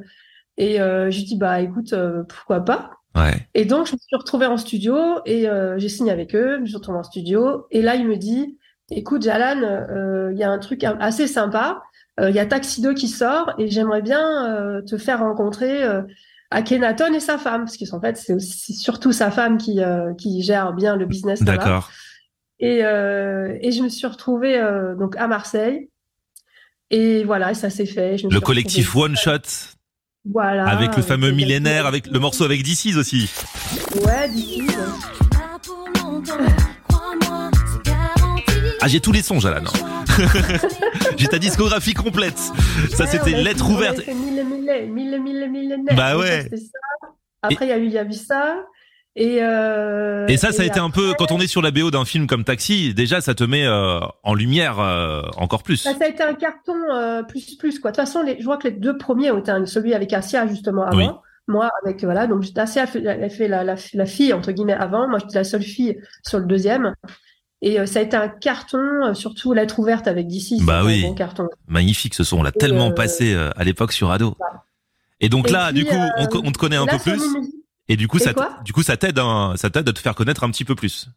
Et 0.58 0.78
je 0.78 1.16
lui 1.16 1.24
dis, 1.26 1.38
bah 1.38 1.62
écoute, 1.62 1.94
pourquoi 2.28 2.62
pas? 2.62 2.90
Ouais. 3.16 3.48
Et 3.54 3.66
donc, 3.66 3.86
je 3.86 3.94
me 3.94 3.98
suis 4.00 4.16
retrouvée 4.16 4.48
en 4.48 4.58
studio 4.58 4.98
et 5.26 5.48
j'ai 5.78 5.90
signé 5.90 6.12
avec 6.12 6.34
eux, 6.34 6.56
je 6.56 6.62
me 6.62 6.66
suis 6.66 6.78
retrouvée 6.78 6.98
en 6.98 7.04
studio. 7.04 7.68
Et 7.70 7.84
là, 7.84 7.94
il 7.94 8.08
me 8.08 8.18
dit, 8.18 8.58
écoute, 8.90 9.22
Jalan, 9.22 10.32
il 10.32 10.38
y 10.40 10.44
a 10.44 10.50
un 10.50 10.58
truc 10.58 10.84
assez 10.84 11.28
sympa 11.28 11.84
il 12.20 12.26
euh, 12.26 12.32
y 12.32 12.40
a 12.40 12.46
Taxi 12.46 12.82
2 12.82 12.94
qui 12.94 13.08
sort 13.08 13.54
et 13.58 13.70
j'aimerais 13.70 14.02
bien 14.02 14.46
euh, 14.46 14.82
te 14.82 14.98
faire 14.98 15.20
rencontrer 15.20 15.84
euh, 15.84 16.02
Akhenaton 16.52 17.12
et 17.14 17.20
sa 17.20 17.40
femme, 17.40 17.66
parce 17.66 17.78
qu'en 17.78 18.00
fait, 18.00 18.16
c'est 18.18 18.40
surtout 18.40 19.12
sa 19.12 19.32
femme 19.32 19.58
qui, 19.58 19.80
qui 20.20 20.44
gère 20.44 20.74
bien 20.74 20.96
le 20.96 21.08
business. 21.08 21.42
D'accord. 21.42 21.90
Et, 22.60 22.82
et 22.82 23.72
je 23.72 23.82
me 23.82 23.90
suis 23.90 24.06
retrouvée 24.06 24.62
donc 25.00 25.18
à 25.18 25.28
Marseille. 25.28 25.90
Et 26.92 27.24
voilà, 27.24 27.56
ça 27.56 27.72
s'est 27.72 27.88
fait. 27.88 28.18
le 28.30 28.40
collectif 28.40 28.96
One 28.96 29.16
Shot. 29.16 29.40
Voilà. 30.30 30.68
Avec 30.68 30.96
le 30.96 31.02
fameux 31.02 31.32
millénaire, 31.32 31.88
avec 31.88 32.06
le 32.06 32.20
morceau 32.20 32.44
avec 32.44 32.62
DC's 32.62 32.98
aussi. 32.98 33.32
Ouais, 34.06 34.30
DC's. 34.30 34.78
Ah, 38.80 38.88
j'ai 38.88 39.00
tous 39.00 39.12
les 39.12 39.24
sons, 39.24 39.40
Jalan. 39.40 39.64
J'ai 41.18 41.28
ta 41.28 41.40
discographie 41.40 41.94
complète. 41.94 42.38
Ça, 42.92 43.06
c'était 43.08 43.32
lettre 43.32 43.70
ouverte. 43.70 44.06
Mille, 44.08 44.46
mille, 44.46 44.92
mille, 44.92 45.50
mille, 45.50 45.50
mille, 45.50 45.96
Bah 45.96 46.18
ouais. 46.18 46.50
Après, 47.42 47.66
il 47.66 47.70
y 47.70 47.74
a 47.74 47.78
eu, 47.78 47.86
il 47.86 47.92
y 47.92 47.98
a 47.98 48.06
eu 48.06 48.14
ça. 48.14 48.66
Et, 49.16 49.44
euh, 49.44 50.26
et 50.28 50.38
ça, 50.38 50.52
ça 50.52 50.64
a 50.64 50.66
été 50.66 50.80
un 50.80 50.90
peu 50.90 51.14
quand 51.18 51.32
on 51.32 51.40
est 51.40 51.48
sur 51.48 51.62
la 51.62 51.70
BO 51.70 51.92
d'un 51.92 52.04
film 52.04 52.26
comme 52.26 52.44
Taxi, 52.44 52.96
déjà 52.96 53.22
ça 53.22 53.36
te 53.36 53.44
met 53.44 53.64
euh, 53.64 54.00
en 54.24 54.34
lumière 54.34 54.80
euh, 54.80 55.22
encore 55.38 55.62
plus. 55.62 55.84
Bah, 55.84 55.92
ça 55.98 56.06
a 56.06 56.08
été 56.08 56.24
un 56.24 56.34
carton 56.34 56.74
euh, 56.92 57.22
plus 57.22 57.56
plus 57.58 57.80
quoi. 57.80 57.92
De 57.92 57.96
toute 57.96 58.06
façon, 58.06 58.24
les, 58.24 58.40
je 58.40 58.44
vois 58.44 58.58
que 58.58 58.68
les 58.70 58.74
deux 58.74 58.98
premiers 58.98 59.30
ont 59.30 59.38
été 59.38 59.52
celui 59.68 59.94
avec 59.94 60.12
Asia 60.14 60.48
justement 60.48 60.86
avant. 60.86 61.22
Moi 61.48 61.70
avec 61.84 62.04
voilà 62.04 62.26
donc 62.26 62.46
Asia 62.56 62.86
elle 62.96 63.30
fait 63.30 63.50
la, 63.50 63.64
la, 63.66 63.76
la, 63.94 64.06
fille 64.06 64.34
entre 64.34 64.52
guillemets 64.52 64.74
avant. 64.74 65.08
Moi 65.08 65.20
j'étais 65.20 65.36
la 65.36 65.44
seule 65.44 65.62
fille 65.62 66.00
sur 66.26 66.40
le 66.40 66.46
deuxième. 66.46 66.96
Et 67.66 67.80
euh, 67.80 67.86
ça 67.86 68.00
a 68.00 68.02
été 68.02 68.18
un 68.18 68.28
carton, 68.28 68.78
euh, 68.78 69.14
surtout 69.14 69.54
l'être 69.54 69.80
ouverte 69.80 70.08
avec 70.08 70.28
DC. 70.28 70.62
Bah 70.64 70.84
oui. 70.84 71.06
carton. 71.16 71.48
Magnifique 71.68 72.14
ce 72.14 72.26
son, 72.26 72.40
on 72.40 72.44
l'a 72.44 72.52
tellement 72.52 72.90
euh, 72.90 72.94
passé 72.94 73.34
à 73.34 73.64
l'époque 73.64 73.94
sur 73.94 74.12
Ado. 74.12 74.36
Et 75.22 75.30
donc 75.30 75.50
là, 75.50 75.72
du 75.72 75.86
coup, 75.86 75.96
on, 75.96 76.28
on, 76.44 76.52
te 76.52 76.58
connaît 76.58 76.76
un 76.76 76.86
peu 76.86 77.00
plus. 77.00 77.22
Et 77.88 77.96
du 77.96 78.10
coup, 78.10 78.20
ça, 78.20 78.34
du 78.66 78.74
coup, 78.74 78.84
ça 78.84 78.98
t'aide, 78.98 79.20
ça 79.56 79.70
t'aide 79.70 79.88
à 79.88 79.94
te 79.94 80.00
faire 80.00 80.14
connaître 80.14 80.44
un 80.44 80.52
petit 80.52 80.66
peu 80.66 80.76
plus. 80.76 81.08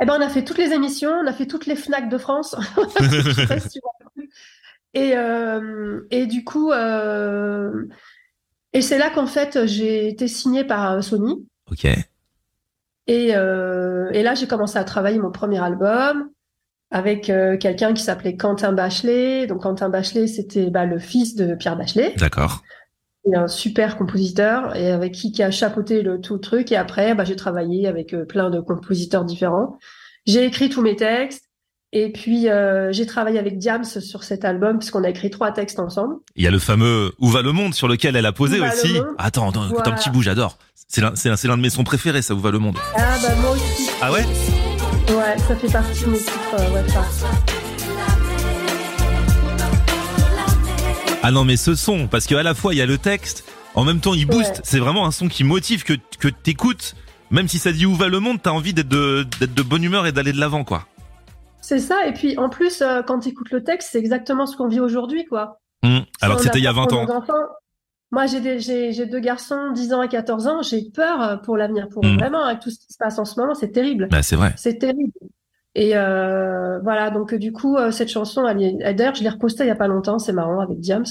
Eh 0.00 0.06
ben, 0.06 0.16
on 0.18 0.22
a 0.22 0.28
fait 0.28 0.44
toutes 0.44 0.58
les 0.58 0.72
émissions, 0.72 1.10
on 1.10 1.26
a 1.26 1.32
fait 1.32 1.46
toutes 1.46 1.66
les 1.66 1.74
Fnac 1.76 2.08
de 2.08 2.18
France. 2.18 2.56
et, 4.94 5.16
euh, 5.16 6.00
et 6.10 6.26
du 6.26 6.44
coup, 6.44 6.70
euh, 6.70 7.88
et 8.72 8.82
c'est 8.82 8.98
là 8.98 9.10
qu'en 9.10 9.26
fait, 9.26 9.66
j'ai 9.66 10.08
été 10.08 10.28
signée 10.28 10.64
par 10.64 11.02
Sony. 11.02 11.44
Ok. 11.70 11.88
Et, 13.06 13.28
et 13.28 14.22
là, 14.22 14.34
j'ai 14.34 14.46
commencé 14.46 14.78
à 14.78 14.84
travailler 14.84 15.18
mon 15.18 15.30
premier 15.30 15.62
album 15.62 16.30
avec 16.90 17.26
quelqu'un 17.60 17.94
qui 17.94 18.02
s'appelait 18.02 18.36
Quentin 18.36 18.72
Bachelet. 18.72 19.46
Donc, 19.46 19.62
Quentin 19.62 19.88
Bachelet, 19.88 20.26
c'était 20.26 20.70
bah, 20.70 20.86
le 20.86 20.98
fils 20.98 21.34
de 21.34 21.54
Pierre 21.54 21.76
Bachelet. 21.76 22.14
D'accord 22.16 22.62
et 23.24 23.36
un 23.36 23.48
super 23.48 23.96
compositeur 23.96 24.74
et 24.76 24.90
avec 24.90 25.12
qui, 25.12 25.32
qui 25.32 25.42
a 25.42 25.50
chapeauté 25.50 26.02
le 26.02 26.20
tout 26.20 26.34
le 26.34 26.40
truc. 26.40 26.72
Et 26.72 26.76
après, 26.76 27.14
bah, 27.14 27.24
j'ai 27.24 27.36
travaillé 27.36 27.86
avec 27.86 28.14
euh, 28.14 28.24
plein 28.24 28.50
de 28.50 28.60
compositeurs 28.60 29.24
différents. 29.24 29.78
J'ai 30.26 30.44
écrit 30.44 30.68
tous 30.68 30.82
mes 30.82 30.96
textes. 30.96 31.44
Et 31.94 32.10
puis 32.10 32.48
euh, 32.48 32.90
j'ai 32.90 33.04
travaillé 33.04 33.38
avec 33.38 33.58
Diams 33.58 33.84
sur 33.84 34.24
cet 34.24 34.46
album 34.46 34.78
puisqu'on 34.78 35.04
a 35.04 35.10
écrit 35.10 35.28
trois 35.28 35.52
textes 35.52 35.78
ensemble. 35.78 36.14
Il 36.36 36.42
y 36.42 36.46
a 36.46 36.50
le 36.50 36.58
fameux 36.58 37.12
Où 37.18 37.28
va 37.28 37.42
le 37.42 37.52
monde 37.52 37.74
sur 37.74 37.86
lequel 37.86 38.16
elle 38.16 38.24
a 38.24 38.32
posé 38.32 38.60
aussi. 38.60 38.96
Attends, 39.18 39.50
attends 39.50 39.64
un 39.64 39.92
petit 39.92 40.08
bout, 40.08 40.22
j'adore. 40.22 40.56
C'est 40.74 41.02
l'un, 41.02 41.56
de 41.56 41.62
mes 41.62 41.68
sons 41.68 41.84
préférés, 41.84 42.22
ça 42.22 42.34
Où 42.34 42.40
va 42.40 42.50
le 42.50 42.58
monde. 42.58 42.78
Ah 42.96 43.18
bah 43.22 43.34
moi 43.42 43.50
aussi. 43.50 43.90
Ah 44.00 44.10
ouais? 44.10 44.24
Ouais, 45.08 45.38
ça 45.46 45.54
fait 45.54 45.70
partie 45.70 46.04
de 46.04 46.10
mes 46.10 46.18
titres. 46.18 46.32
Euh, 46.54 46.74
ouais. 46.74 46.84
Ah 51.22 51.30
non, 51.30 51.44
mais 51.44 51.58
ce 51.58 51.74
son, 51.74 52.08
parce 52.08 52.26
qu'à 52.26 52.42
la 52.42 52.54
fois 52.54 52.72
il 52.72 52.78
y 52.78 52.82
a 52.82 52.86
le 52.86 52.96
texte, 52.96 53.44
en 53.74 53.84
même 53.84 54.00
temps 54.00 54.14
il 54.14 54.26
booste. 54.26 54.62
C'est 54.64 54.78
vraiment 54.78 55.06
un 55.06 55.10
son 55.10 55.28
qui 55.28 55.44
motive 55.44 55.84
que 55.84 55.92
que 56.18 56.28
t'écoutes, 56.28 56.94
même 57.30 57.48
si 57.48 57.58
ça 57.58 57.70
dit 57.70 57.84
où 57.84 57.94
va 57.94 58.08
le 58.08 58.18
monde, 58.18 58.38
t'as 58.42 58.50
envie 58.50 58.72
d'être 58.72 58.88
de 58.88 59.26
d'être 59.40 59.54
de 59.54 59.62
bonne 59.62 59.84
humeur 59.84 60.06
et 60.06 60.12
d'aller 60.12 60.32
de 60.32 60.40
l'avant, 60.40 60.64
quoi. 60.64 60.86
C'est 61.62 61.78
ça. 61.78 62.06
Et 62.06 62.12
puis 62.12 62.36
en 62.36 62.50
plus, 62.50 62.82
euh, 62.82 63.02
quand 63.02 63.20
t'écoutes 63.20 63.50
le 63.50 63.64
texte, 63.64 63.90
c'est 63.92 63.98
exactement 63.98 64.44
ce 64.46 64.56
qu'on 64.56 64.68
vit 64.68 64.80
aujourd'hui, 64.80 65.24
quoi. 65.24 65.60
Mmh. 65.82 66.00
Alors 66.20 66.40
c'était 66.40 66.58
il 66.58 66.64
y 66.64 66.68
a 66.68 66.72
20 66.72 66.92
ans. 66.92 67.06
moi, 68.10 68.26
j'ai 68.26 69.06
deux 69.06 69.20
garçons, 69.20 69.70
10 69.72 69.94
ans 69.94 70.02
et 70.02 70.08
14 70.08 70.46
ans. 70.48 70.62
J'ai 70.62 70.90
peur 70.94 71.22
euh, 71.22 71.36
pour 71.36 71.56
l'avenir, 71.56 71.88
pour 71.88 72.04
mmh. 72.04 72.18
vraiment 72.18 72.44
avec 72.44 72.60
tout 72.60 72.70
ce 72.70 72.78
qui 72.78 72.92
se 72.92 72.98
passe 72.98 73.18
en 73.18 73.24
ce 73.24 73.40
moment, 73.40 73.54
c'est 73.54 73.70
terrible. 73.70 74.08
Bah, 74.10 74.22
c'est 74.22 74.36
vrai. 74.36 74.52
C'est 74.56 74.78
terrible. 74.78 75.12
Et 75.74 75.96
euh, 75.96 76.80
voilà, 76.80 77.10
donc 77.10 77.34
du 77.34 77.50
coup, 77.50 77.78
cette 77.92 78.10
chanson, 78.10 78.46
elle, 78.46 78.94
d'ailleurs, 78.94 79.14
je 79.14 79.22
l'ai 79.22 79.30
repostée 79.30 79.64
il 79.64 79.68
y 79.68 79.70
a 79.70 79.74
pas 79.74 79.88
longtemps, 79.88 80.18
c'est 80.18 80.34
marrant, 80.34 80.60
avec 80.60 80.78
Diams. 80.80 81.06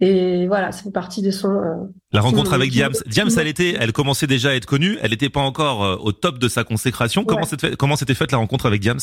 Et 0.00 0.46
voilà, 0.46 0.72
ça 0.72 0.82
fait 0.82 0.90
partie 0.90 1.20
des 1.20 1.30
sons. 1.30 1.50
Euh, 1.50 1.74
la 2.10 2.22
rencontre 2.22 2.54
avec 2.54 2.70
Diams. 2.70 2.94
Diams, 3.06 3.28
elle 3.36 3.48
était, 3.48 3.76
elle 3.78 3.92
commençait 3.92 4.26
déjà 4.26 4.48
à 4.48 4.54
être 4.54 4.64
connue, 4.64 4.96
elle 5.02 5.10
n'était 5.10 5.28
pas 5.28 5.42
encore 5.42 6.02
au 6.02 6.12
top 6.12 6.38
de 6.38 6.48
sa 6.48 6.64
consécration. 6.64 7.26
Comment 7.26 7.96
s'était 7.96 8.14
faite 8.14 8.32
la 8.32 8.38
rencontre 8.38 8.64
avec 8.64 8.80
Diams? 8.80 9.00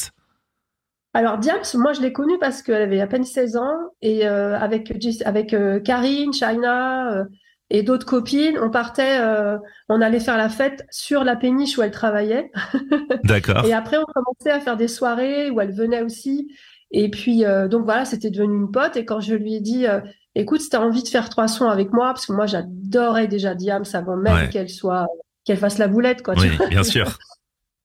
Alors 1.14 1.38
Diams, 1.38 1.64
moi 1.76 1.94
je 1.94 2.02
l'ai 2.02 2.14
connue 2.14 2.38
parce 2.40 2.62
qu'elle 2.62 2.82
avait 2.82 3.02
à 3.02 3.08
peine 3.08 3.24
16 3.24 3.58
ans 3.58 3.78
et 4.02 4.26
avec 4.26 4.94
avec 5.26 5.56
Karine, 5.84 6.34
China, 6.34 7.26
et 7.72 7.84
d'autres 7.84 8.06
copines, 8.06 8.58
on 8.60 8.72
partait, 8.72 9.20
euh, 9.22 9.58
on 9.90 10.02
allait 10.02 10.20
faire 10.20 10.38
la 10.38 10.50
fête 10.50 10.88
sur 10.90 11.24
la 11.24 11.36
péniche 11.36 11.78
où 11.78 11.84
elle 11.84 11.92
travaillait. 11.92 12.52
D'accord. 13.24 13.64
et 13.66 13.74
après, 13.74 13.98
on 13.98 14.06
commençait 14.06 14.52
à 14.52 14.60
faire 14.60 14.76
des 14.76 14.88
soirées 14.88 15.52
où 15.52 15.62
elle 15.62 15.72
venait 15.72 16.02
aussi. 16.02 16.52
Et 16.92 17.12
puis, 17.12 17.46
euh, 17.46 17.68
donc 17.68 17.86
voilà, 17.86 18.06
c'était 18.06 18.32
devenu 18.32 18.56
une 18.56 18.72
pote. 18.72 18.98
Et 18.98 19.06
quand 19.06 19.20
je 19.20 19.36
lui 19.36 19.54
ai 19.54 19.60
dit, 19.60 19.86
euh, 19.86 20.00
écoute, 20.34 20.62
si 20.62 20.70
t'as 20.70 20.80
envie 20.80 21.04
de 21.04 21.08
faire 21.08 21.30
trois 21.30 21.48
sons 21.48 21.70
avec 21.70 21.94
moi, 21.94 22.08
parce 22.08 22.26
que 22.26 22.34
moi, 22.34 22.48
j'adorais 22.48 23.28
déjà 23.28 23.54
Diams 23.54 23.86
avant 23.94 24.18
même 24.18 24.50
qu'elle 24.50 24.70
soit, 24.70 25.06
qu'elle 25.46 25.58
fasse 25.58 25.78
la 25.78 25.88
boulette, 25.88 26.24
quoi. 26.24 26.34
Oui, 26.38 26.50
bien 26.70 26.84
sûr. 26.84 27.20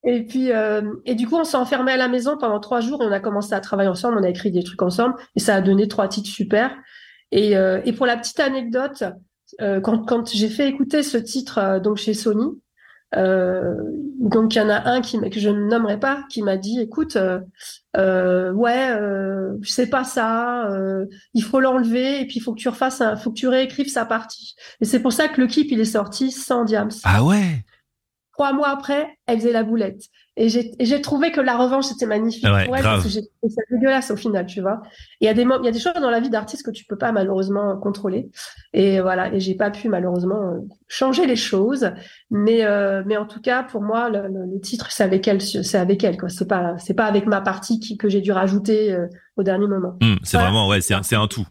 Et 0.07 0.23
puis, 0.23 0.51
et 1.07 1.15
du 1.15 1.27
coup, 1.27 1.37
on 1.37 1.45
s'est 1.45 1.57
enfermé 1.57 1.93
à 1.93 1.97
la 1.97 2.09
maison 2.09 2.37
pendant 2.37 2.61
trois 2.61 2.81
jours 2.81 3.01
on 3.01 3.11
a 3.11 3.21
commencé 3.21 3.55
à 3.55 3.61
travailler 3.61 3.89
ensemble. 3.89 4.19
On 4.19 4.23
a 4.23 4.29
écrit 4.29 4.51
des 4.51 4.63
trucs 4.63 4.83
ensemble 4.83 5.15
et 5.35 5.41
ça 5.41 5.55
a 5.55 5.61
donné 5.63 5.89
trois 5.89 6.09
titres 6.09 6.29
super. 6.29 6.77
Et, 7.33 7.53
et 7.53 7.93
pour 7.93 8.05
la 8.05 8.17
petite 8.17 8.39
anecdote, 8.41 9.05
euh, 9.61 9.81
quand, 9.81 10.05
quand 10.05 10.31
j'ai 10.33 10.49
fait 10.49 10.69
écouter 10.69 11.03
ce 11.03 11.17
titre 11.17 11.59
euh, 11.59 11.81
donc 11.81 11.97
chez 11.97 12.15
Sony, 12.15 12.61
euh, 13.17 13.75
donc 14.19 14.55
il 14.55 14.59
y 14.59 14.61
en 14.61 14.69
a 14.69 14.89
un 14.91 15.01
qui 15.01 15.21
que 15.31 15.39
je 15.39 15.49
ne 15.49 15.69
nommerai 15.69 16.01
pas 16.01 16.25
qui 16.29 16.43
m'a 16.43 16.57
dit 16.57 16.81
écoute 16.81 17.17
euh, 17.17 18.53
ouais 18.53 18.91
euh, 18.91 19.57
sais 19.63 19.87
pas 19.87 20.03
ça 20.03 20.69
il 21.33 21.45
faut 21.45 21.61
l'enlever 21.61 22.21
et 22.21 22.27
puis 22.27 22.39
il 22.39 22.41
faut 22.41 22.55
que 22.55 22.59
tu 22.59 22.69
refasses 22.69 23.01
un, 23.01 23.15
faut 23.15 23.31
que 23.31 23.39
tu 23.39 23.47
réécrives 23.47 23.89
sa 23.89 24.05
partie 24.05 24.57
et 24.81 24.85
c'est 24.85 24.99
pour 24.99 25.13
ça 25.13 25.29
que 25.29 25.41
le 25.41 25.47
clip 25.47 25.71
il 25.71 25.79
est 25.79 25.85
sorti 25.85 26.33
sans 26.33 26.65
Diams 26.65 26.91
ah 27.05 27.23
ouais? 27.23 27.65
Trois 28.35 28.53
mois 28.53 28.69
après 28.69 29.09
elle 29.27 29.39
faisait 29.39 29.53
la 29.53 29.63
boulette 29.63 30.11
et 30.37 30.49
j'ai 30.49 31.01
trouvé 31.01 31.31
que 31.31 31.41
la 31.41 31.57
revanche 31.57 31.85
c'était 31.85 32.07
magnifique 32.07 32.45
ouais, 32.45 32.65
pour 32.65 32.77
elle 32.77 32.83
parce 32.83 33.05
que 33.05 33.09
c'est 33.09 33.23
dégueulasse 33.71 34.11
au 34.11 34.17
final, 34.17 34.47
tu 34.47 34.61
vois. 34.61 34.83
Il 35.21 35.27
y 35.27 35.29
a 35.29 35.35
des 35.35 35.43
il 35.43 35.65
y 35.65 35.69
a 35.69 35.71
des 35.71 35.79
choses 35.79 35.95
dans 35.95 36.11
la 36.11 36.19
vie 36.19 36.29
d'artiste 36.29 36.67
que 36.67 36.73
tu 36.73 36.85
peux 36.87 36.99
pas 36.99 37.13
malheureusement 37.13 37.77
contrôler. 37.77 38.31
Et 38.73 39.01
voilà, 39.01 39.33
et 39.33 39.39
j'ai 39.39 39.55
pas 39.55 39.71
pu 39.71 39.89
malheureusement 39.89 40.55
changer 40.89 41.27
les 41.27 41.37
choses, 41.37 41.93
mais 42.31 42.65
euh, 42.65 43.05
mais 43.07 43.17
en 43.17 43.27
tout 43.27 43.41
cas 43.41 43.63
pour 43.63 43.83
moi 43.83 44.11
le, 44.11 44.27
le, 44.27 44.61
titre 44.61 44.91
c'est 44.91 45.05
avec 45.05 45.29
elle, 45.29 45.41
c'est 45.41 45.79
avec 45.79 46.03
elle 46.03 46.17
quoi. 46.17 46.29
C'est 46.29 46.49
pas 46.49 46.77
c'est 46.79 46.95
pas 46.95 47.07
avec 47.07 47.27
ma 47.27 47.41
partie 47.41 47.79
qui, 47.79 47.97
que 47.97 48.09
j'ai 48.09 48.21
dû 48.21 48.33
rajouter 48.33 48.93
euh, 48.93 49.07
au 49.37 49.45
dernier 49.45 49.69
moment. 49.69 49.97
Mmh, 50.03 50.17
c'est 50.25 50.39
vraiment 50.39 50.67
ouais, 50.67 50.81
c'est 50.81 50.95
un, 50.95 51.05
c'est 51.05 51.17
un 51.17 51.29
tout. 51.29 51.47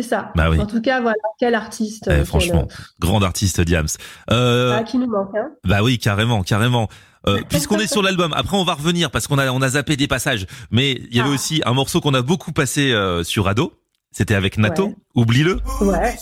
C'est 0.00 0.10
ça. 0.10 0.30
Bah 0.36 0.48
oui. 0.48 0.60
En 0.60 0.66
tout 0.66 0.80
cas, 0.80 1.00
voilà, 1.00 1.16
quel 1.40 1.56
artiste. 1.56 2.08
Eh, 2.08 2.24
franchement, 2.24 2.68
grande 3.00 3.24
artiste 3.24 3.60
Diams. 3.60 3.88
Euh, 4.30 4.76
ah, 4.78 4.84
qui 4.84 4.96
nous 4.96 5.08
manque. 5.08 5.34
Hein 5.34 5.50
bah 5.64 5.82
oui, 5.82 5.98
carrément, 5.98 6.44
carrément. 6.44 6.86
Euh, 7.26 7.40
puisqu'on 7.48 7.80
est 7.80 7.88
sur 7.88 8.00
l'album, 8.00 8.32
après 8.32 8.56
on 8.56 8.62
va 8.62 8.74
revenir 8.74 9.10
parce 9.10 9.26
qu'on 9.26 9.38
a 9.38 9.50
on 9.50 9.60
a 9.60 9.70
zappé 9.70 9.96
des 9.96 10.06
passages, 10.06 10.46
mais 10.70 10.92
il 10.92 11.16
y 11.16 11.18
avait 11.18 11.30
ah. 11.30 11.34
aussi 11.34 11.62
un 11.66 11.72
morceau 11.72 12.00
qu'on 12.00 12.14
a 12.14 12.22
beaucoup 12.22 12.52
passé 12.52 12.92
euh, 12.92 13.24
sur 13.24 13.48
Ado. 13.48 13.72
C'était 14.12 14.36
avec 14.36 14.56
Nato. 14.56 14.94
Oublie-le. 15.16 15.58
Ouais. 15.80 16.16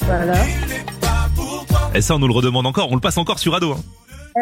Voilà. 0.00 0.34
Et 1.94 2.00
ça, 2.00 2.14
on 2.14 2.18
nous 2.20 2.26
le 2.26 2.32
redemande 2.32 2.66
encore. 2.66 2.90
On 2.90 2.94
le 2.94 3.02
passe 3.02 3.18
encore 3.18 3.38
sur 3.38 3.54
Ado. 3.54 3.72
Hein. 3.72 3.80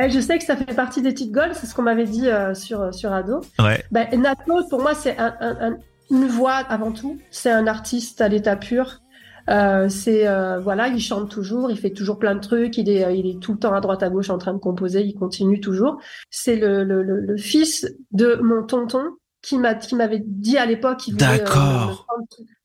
Eh, 0.00 0.10
je 0.10 0.20
sais 0.20 0.38
que 0.38 0.44
ça 0.44 0.56
fait 0.56 0.72
partie 0.72 1.02
des 1.02 1.10
petites 1.10 1.32
goals, 1.32 1.54
c'est 1.54 1.66
ce 1.66 1.74
qu'on 1.74 1.82
m'avait 1.82 2.04
dit 2.04 2.28
euh, 2.28 2.54
sur 2.54 2.94
sur 2.94 3.12
Ado. 3.12 3.40
Ouais. 3.58 3.84
Ben, 3.90 4.08
Nato, 4.20 4.62
pour 4.68 4.80
moi, 4.80 4.94
c'est 4.94 5.18
un, 5.18 5.34
un, 5.40 5.76
une 6.10 6.26
voix 6.26 6.54
avant 6.54 6.92
tout. 6.92 7.18
C'est 7.30 7.50
un 7.50 7.66
artiste 7.66 8.20
à 8.20 8.28
l'état 8.28 8.56
pur. 8.56 9.00
Euh, 9.48 9.88
c'est 9.88 10.28
euh, 10.28 10.60
voilà, 10.60 10.88
il 10.88 11.00
chante 11.00 11.30
toujours, 11.30 11.70
il 11.70 11.78
fait 11.78 11.90
toujours 11.90 12.18
plein 12.18 12.34
de 12.34 12.40
trucs, 12.40 12.76
il 12.76 12.88
est 12.88 13.18
il 13.18 13.26
est 13.26 13.40
tout 13.40 13.52
le 13.52 13.58
temps 13.58 13.72
à 13.72 13.80
droite 13.80 14.02
à 14.02 14.10
gauche 14.10 14.30
en 14.30 14.38
train 14.38 14.52
de 14.52 14.58
composer, 14.58 15.02
il 15.02 15.14
continue 15.14 15.60
toujours. 15.60 15.98
C'est 16.30 16.56
le, 16.56 16.84
le, 16.84 17.02
le, 17.02 17.36
fils 17.36 17.86
de 18.12 18.38
mon 18.42 18.62
tonton 18.64 19.02
qui 19.42 19.58
m'a 19.58 19.74
qui 19.74 19.96
m'avait 19.96 20.22
dit 20.24 20.58
à 20.58 20.66
l'époque 20.66 20.98
qu'il 20.98 21.14
voulait. 21.14 21.26
Euh, 21.26 21.38
D'accord. 21.38 22.06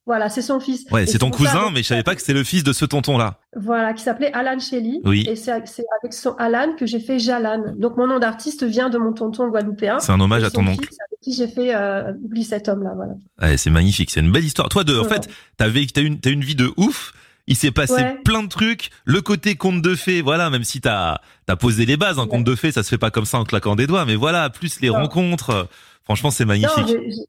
Voilà, 0.06 0.30
c'est 0.30 0.44
son 0.44 0.60
fils. 0.60 0.86
Ouais, 0.92 1.08
c'est 1.08 1.18
ton 1.18 1.32
cousin, 1.32 1.72
mais 1.74 1.82
je 1.82 1.88
savais 1.88 2.04
pas 2.04 2.14
que 2.14 2.22
c'était 2.22 2.34
le 2.34 2.44
fils 2.44 2.64
de 2.64 2.74
ce 2.74 2.86
tonton-là. 2.86 3.40
Voilà, 3.56 3.94
qui 3.94 4.04
s'appelait 4.04 4.32
Alan 4.34 4.60
Shelley. 4.60 5.00
Oui. 5.04 5.26
Et 5.28 5.36
c'est 5.36 5.52
avec 5.52 5.68
son 6.14 6.34
Alan 6.34 6.76
que 6.78 6.86
j'ai 6.86 7.00
fait 7.00 7.18
Jalan. 7.18 7.74
Donc 7.78 7.98
mon 7.98 8.06
nom 8.06 8.20
d'artiste 8.20 8.64
vient 8.64 8.90
de 8.90 9.00
mon 9.00 9.14
tonton 9.14 9.48
guadeloupéen. 9.48 10.00
C'est 10.00 10.12
un 10.12 10.20
hommage 10.20 10.44
à 10.44 10.52
ton 10.52 10.68
oncle. 10.68 10.88
Avec 10.90 11.20
qui 11.22 11.34
j'ai 11.34 11.48
fait 11.48 11.74
euh, 11.76 12.14
Oublie 12.24 12.44
cet 12.44 12.70
homme-là, 12.70 12.92
voilà. 12.96 13.14
Ouais, 13.42 13.58
c'est 13.58 13.72
magnifique, 13.72 14.12
c'est 14.12 14.20
une 14.20 14.32
belle 14.32 14.46
histoire. 14.46 14.70
Toi, 14.70 14.84
de, 14.84 15.00
en 15.00 15.06
fait, 15.06 15.28
t'as 15.58 15.70
une, 15.70 16.20
t'as 16.20 16.30
une 16.30 16.44
vie 16.44 16.56
de 16.56 16.72
ouf. 16.78 17.14
Il 17.48 17.56
s'est 17.56 17.72
passé 17.72 18.16
plein 18.24 18.42
de 18.44 18.48
trucs. 18.48 18.90
Le 19.06 19.22
côté 19.22 19.56
conte 19.56 19.82
de 19.82 19.96
fées, 19.96 20.22
voilà, 20.22 20.50
même 20.50 20.64
si 20.64 20.82
t'as, 20.82 21.20
t'as 21.46 21.56
posé 21.56 21.86
les 21.86 21.96
bases, 21.96 22.18
un 22.18 22.26
conte 22.26 22.44
de 22.44 22.56
fées, 22.56 22.72
ça 22.72 22.82
se 22.82 22.90
fait 22.90 22.98
pas 22.98 23.12
comme 23.12 23.26
ça 23.26 23.40
en 23.40 23.44
claquant 23.44 23.76
des 23.76 23.86
doigts, 23.86 24.06
mais 24.06 24.16
voilà, 24.16 24.50
plus 24.50 24.82
les 24.82 24.90
rencontres. 24.90 25.68
Franchement, 26.04 26.32
c'est 26.32 26.46
magnifique. 26.46 26.88
Non, 26.88 27.26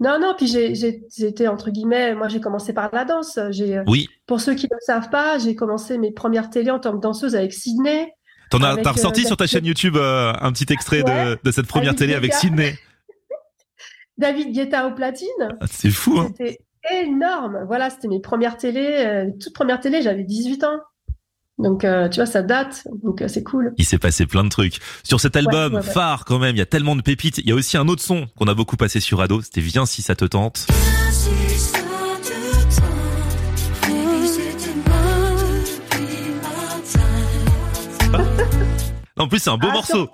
non, 0.00 0.34
puis 0.36 0.46
j'ai 0.46 1.26
été 1.26 1.46
entre 1.46 1.70
guillemets, 1.70 2.14
moi 2.14 2.28
j'ai 2.28 2.40
commencé 2.40 2.72
par 2.72 2.88
la 2.92 3.04
danse. 3.04 3.38
J'ai, 3.50 3.78
euh, 3.78 3.84
oui. 3.86 4.08
Pour 4.26 4.40
ceux 4.40 4.54
qui 4.54 4.66
ne 4.66 4.74
le 4.74 4.80
savent 4.80 5.10
pas, 5.10 5.38
j'ai 5.38 5.54
commencé 5.54 5.98
mes 5.98 6.10
premières 6.10 6.48
télé 6.48 6.70
en 6.70 6.78
tant 6.78 6.96
que 6.96 7.02
danseuse 7.02 7.36
avec 7.36 7.52
Sydney. 7.52 8.12
T'en 8.50 8.62
as, 8.62 8.78
t'as 8.78 8.92
ressorti 8.92 9.22
euh, 9.24 9.26
sur 9.26 9.36
ta 9.36 9.46
chaîne 9.46 9.66
YouTube 9.66 9.96
euh, 9.96 10.32
un 10.40 10.52
petit 10.52 10.72
extrait 10.72 11.02
de, 11.02 11.38
de, 11.42 11.52
cette 11.52 11.66
première 11.66 11.94
télé 11.94 12.14
avec 12.14 12.32
Sydney. 12.32 12.76
David 14.18 14.52
Guetta 14.52 14.88
au 14.88 14.94
platine. 14.94 15.28
Ah, 15.60 15.66
c'est 15.70 15.90
fou, 15.90 16.18
hein. 16.18 16.32
C'était 16.36 16.58
énorme. 17.02 17.64
Voilà, 17.66 17.90
c'était 17.90 18.08
mes 18.08 18.20
premières 18.20 18.56
télé, 18.56 19.28
toute 19.40 19.52
première 19.52 19.80
télé, 19.80 20.02
j'avais 20.02 20.24
18 20.24 20.64
ans. 20.64 20.80
Donc, 21.62 21.84
euh, 21.84 22.08
tu 22.08 22.16
vois, 22.16 22.26
ça 22.26 22.42
date, 22.42 22.84
donc 23.02 23.20
euh, 23.20 23.28
c'est 23.28 23.42
cool. 23.42 23.74
Il 23.76 23.84
s'est 23.84 23.98
passé 23.98 24.24
plein 24.24 24.44
de 24.44 24.48
trucs. 24.48 24.78
Sur 25.02 25.20
cet 25.20 25.36
album, 25.36 25.82
phare 25.82 26.24
quand 26.24 26.38
même, 26.38 26.56
il 26.56 26.58
y 26.58 26.62
a 26.62 26.66
tellement 26.66 26.96
de 26.96 27.02
pépites. 27.02 27.38
Il 27.38 27.48
y 27.48 27.52
a 27.52 27.54
aussi 27.54 27.76
un 27.76 27.86
autre 27.88 28.02
son 28.02 28.26
qu'on 28.38 28.46
a 28.46 28.54
beaucoup 28.54 28.76
passé 28.76 28.98
sur 28.98 29.20
Ado, 29.20 29.42
c'était 29.42 29.60
Viens 29.60 29.84
si 29.84 30.00
ça 30.00 30.14
te 30.14 30.24
tente. 30.24 30.66
En 39.18 39.28
plus, 39.28 39.38
c'est 39.38 39.50
un 39.50 39.58
beau 39.58 39.68
ah, 39.68 39.74
morceau. 39.74 40.08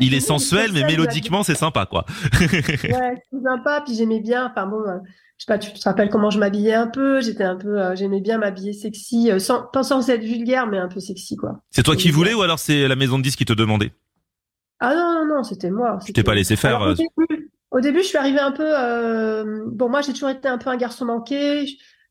Il 0.00 0.14
est 0.14 0.20
sensuel, 0.20 0.72
mais 0.72 0.84
mélodiquement, 0.84 1.42
c'est 1.42 1.54
sympa, 1.54 1.86
quoi. 1.86 2.04
ouais, 2.40 3.22
c'est 3.30 3.42
sympa. 3.42 3.82
Puis 3.84 3.94
j'aimais 3.94 4.20
bien. 4.20 4.50
Enfin 4.50 4.66
bon, 4.66 4.80
euh, 4.80 4.98
je 5.38 5.44
sais 5.44 5.46
pas, 5.46 5.58
tu 5.58 5.72
te 5.72 5.84
rappelles 5.84 6.10
comment 6.10 6.30
je 6.30 6.38
m'habillais 6.38 6.74
un 6.74 6.86
peu. 6.86 7.20
J'étais 7.20 7.44
un 7.44 7.56
peu, 7.56 7.80
euh, 7.80 7.96
j'aimais 7.96 8.20
bien 8.20 8.38
m'habiller 8.38 8.72
sexy, 8.72 9.30
euh, 9.30 9.38
sans, 9.38 9.62
pas 9.72 9.82
sans 9.82 10.08
être 10.10 10.22
vulgaire, 10.22 10.66
mais 10.66 10.78
un 10.78 10.88
peu 10.88 11.00
sexy, 11.00 11.36
quoi. 11.36 11.60
C'est 11.70 11.82
toi 11.82 11.96
qui 11.96 12.10
voulais 12.10 12.34
ou 12.34 12.42
alors 12.42 12.58
c'est 12.58 12.88
la 12.88 12.96
maison 12.96 13.18
de 13.18 13.22
disques 13.22 13.38
qui 13.38 13.44
te 13.44 13.52
demandait? 13.52 13.92
Ah 14.80 14.94
non, 14.94 15.12
non, 15.14 15.36
non, 15.36 15.42
c'était 15.42 15.70
moi. 15.70 15.98
Tu 16.04 16.12
t'es 16.12 16.22
pas 16.22 16.34
laissé 16.34 16.56
faire. 16.56 16.94
au, 17.70 17.80
début, 17.80 18.00
je 18.00 18.06
suis 18.06 18.18
arrivée 18.18 18.40
un 18.40 18.52
peu. 18.52 18.72
Bon, 19.72 19.88
moi, 19.88 20.02
j'ai 20.02 20.12
toujours 20.12 20.30
été 20.30 20.48
un 20.48 20.58
peu 20.58 20.70
un 20.70 20.76
garçon 20.76 21.04
manqué. 21.04 21.66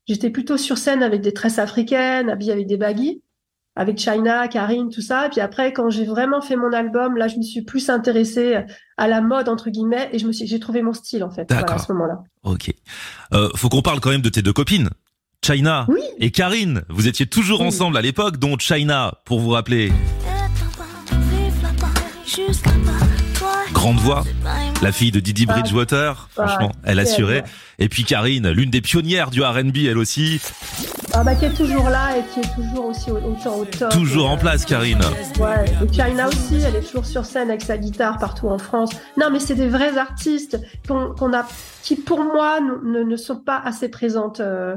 J'étais 0.06 0.30
plutôt 0.30 0.56
sur 0.56 0.78
scène 0.78 1.02
avec 1.02 1.20
des 1.20 1.32
tresses 1.32 1.58
africaines, 1.58 2.30
habillée 2.30 2.52
avec 2.52 2.66
des 2.66 2.78
baguilles 2.78 3.22
avec 3.78 3.96
China, 3.96 4.48
Karine, 4.48 4.90
tout 4.90 5.00
ça. 5.00 5.26
Et 5.26 5.28
puis 5.30 5.40
après, 5.40 5.72
quand 5.72 5.88
j'ai 5.88 6.04
vraiment 6.04 6.42
fait 6.42 6.56
mon 6.56 6.72
album, 6.72 7.16
là, 7.16 7.28
je 7.28 7.36
me 7.36 7.42
suis 7.42 7.62
plus 7.62 7.88
intéressée 7.88 8.58
à 8.96 9.06
la 9.06 9.20
mode 9.20 9.48
entre 9.48 9.70
guillemets 9.70 10.10
et 10.12 10.18
je 10.18 10.26
me 10.26 10.32
suis, 10.32 10.48
j'ai 10.48 10.58
trouvé 10.58 10.82
mon 10.82 10.92
style 10.92 11.22
en 11.22 11.30
fait. 11.30 11.50
à 11.52 11.78
ce 11.78 11.92
moment-là. 11.92 12.18
Ok. 12.42 12.74
Euh, 13.32 13.48
faut 13.54 13.68
qu'on 13.68 13.80
parle 13.80 14.00
quand 14.00 14.10
même 14.10 14.20
de 14.20 14.28
tes 14.28 14.42
deux 14.42 14.52
copines. 14.52 14.90
China 15.46 15.86
et 16.18 16.32
Karine, 16.32 16.82
vous 16.88 17.06
étiez 17.06 17.26
toujours 17.26 17.60
ensemble 17.62 17.96
à 17.96 18.02
l'époque, 18.02 18.38
dont 18.38 18.58
China, 18.58 19.14
pour 19.24 19.38
vous 19.38 19.50
rappeler. 19.50 19.92
Grande 23.72 23.98
voix, 23.98 24.24
la 24.82 24.92
fille 24.92 25.10
de 25.10 25.20
Didi 25.20 25.46
Bridgewater, 25.46 26.28
franchement, 26.32 26.72
elle 26.84 26.98
assurait. 26.98 27.44
Et 27.78 27.88
puis 27.88 28.04
Karine, 28.04 28.50
l'une 28.50 28.70
des 28.70 28.80
pionnières 28.80 29.30
du 29.30 29.42
R&B, 29.42 29.78
elle 29.88 29.98
aussi. 29.98 30.40
Ah 31.14 31.24
bah 31.24 31.34
qui 31.34 31.46
est 31.46 31.54
toujours 31.54 31.88
là 31.88 32.16
et 32.16 32.22
qui 32.32 32.40
est 32.40 32.54
toujours 32.54 32.86
aussi 32.86 33.10
au, 33.10 33.16
au, 33.16 33.64
top. 33.64 33.90
Toujours 33.90 34.30
en 34.30 34.36
place, 34.36 34.64
Karine. 34.64 35.00
Ouais. 35.40 35.64
Et 35.84 35.92
China 35.92 36.28
aussi, 36.28 36.60
elle 36.64 36.76
est 36.76 36.86
toujours 36.86 37.06
sur 37.06 37.24
scène 37.24 37.48
avec 37.48 37.62
sa 37.62 37.76
guitare 37.76 38.18
partout 38.18 38.48
en 38.48 38.58
France. 38.58 38.90
Non, 39.16 39.30
mais 39.32 39.40
c'est 39.40 39.54
des 39.54 39.68
vrais 39.68 39.96
artistes 39.98 40.58
qu'on 40.86 41.32
a, 41.32 41.46
qui 41.82 41.96
pour 41.96 42.22
moi 42.24 42.60
ne, 42.60 43.02
ne, 43.02 43.16
sont 43.16 43.40
pas 43.40 43.60
assez 43.64 43.88
présentes. 43.88 44.40
Euh, 44.40 44.76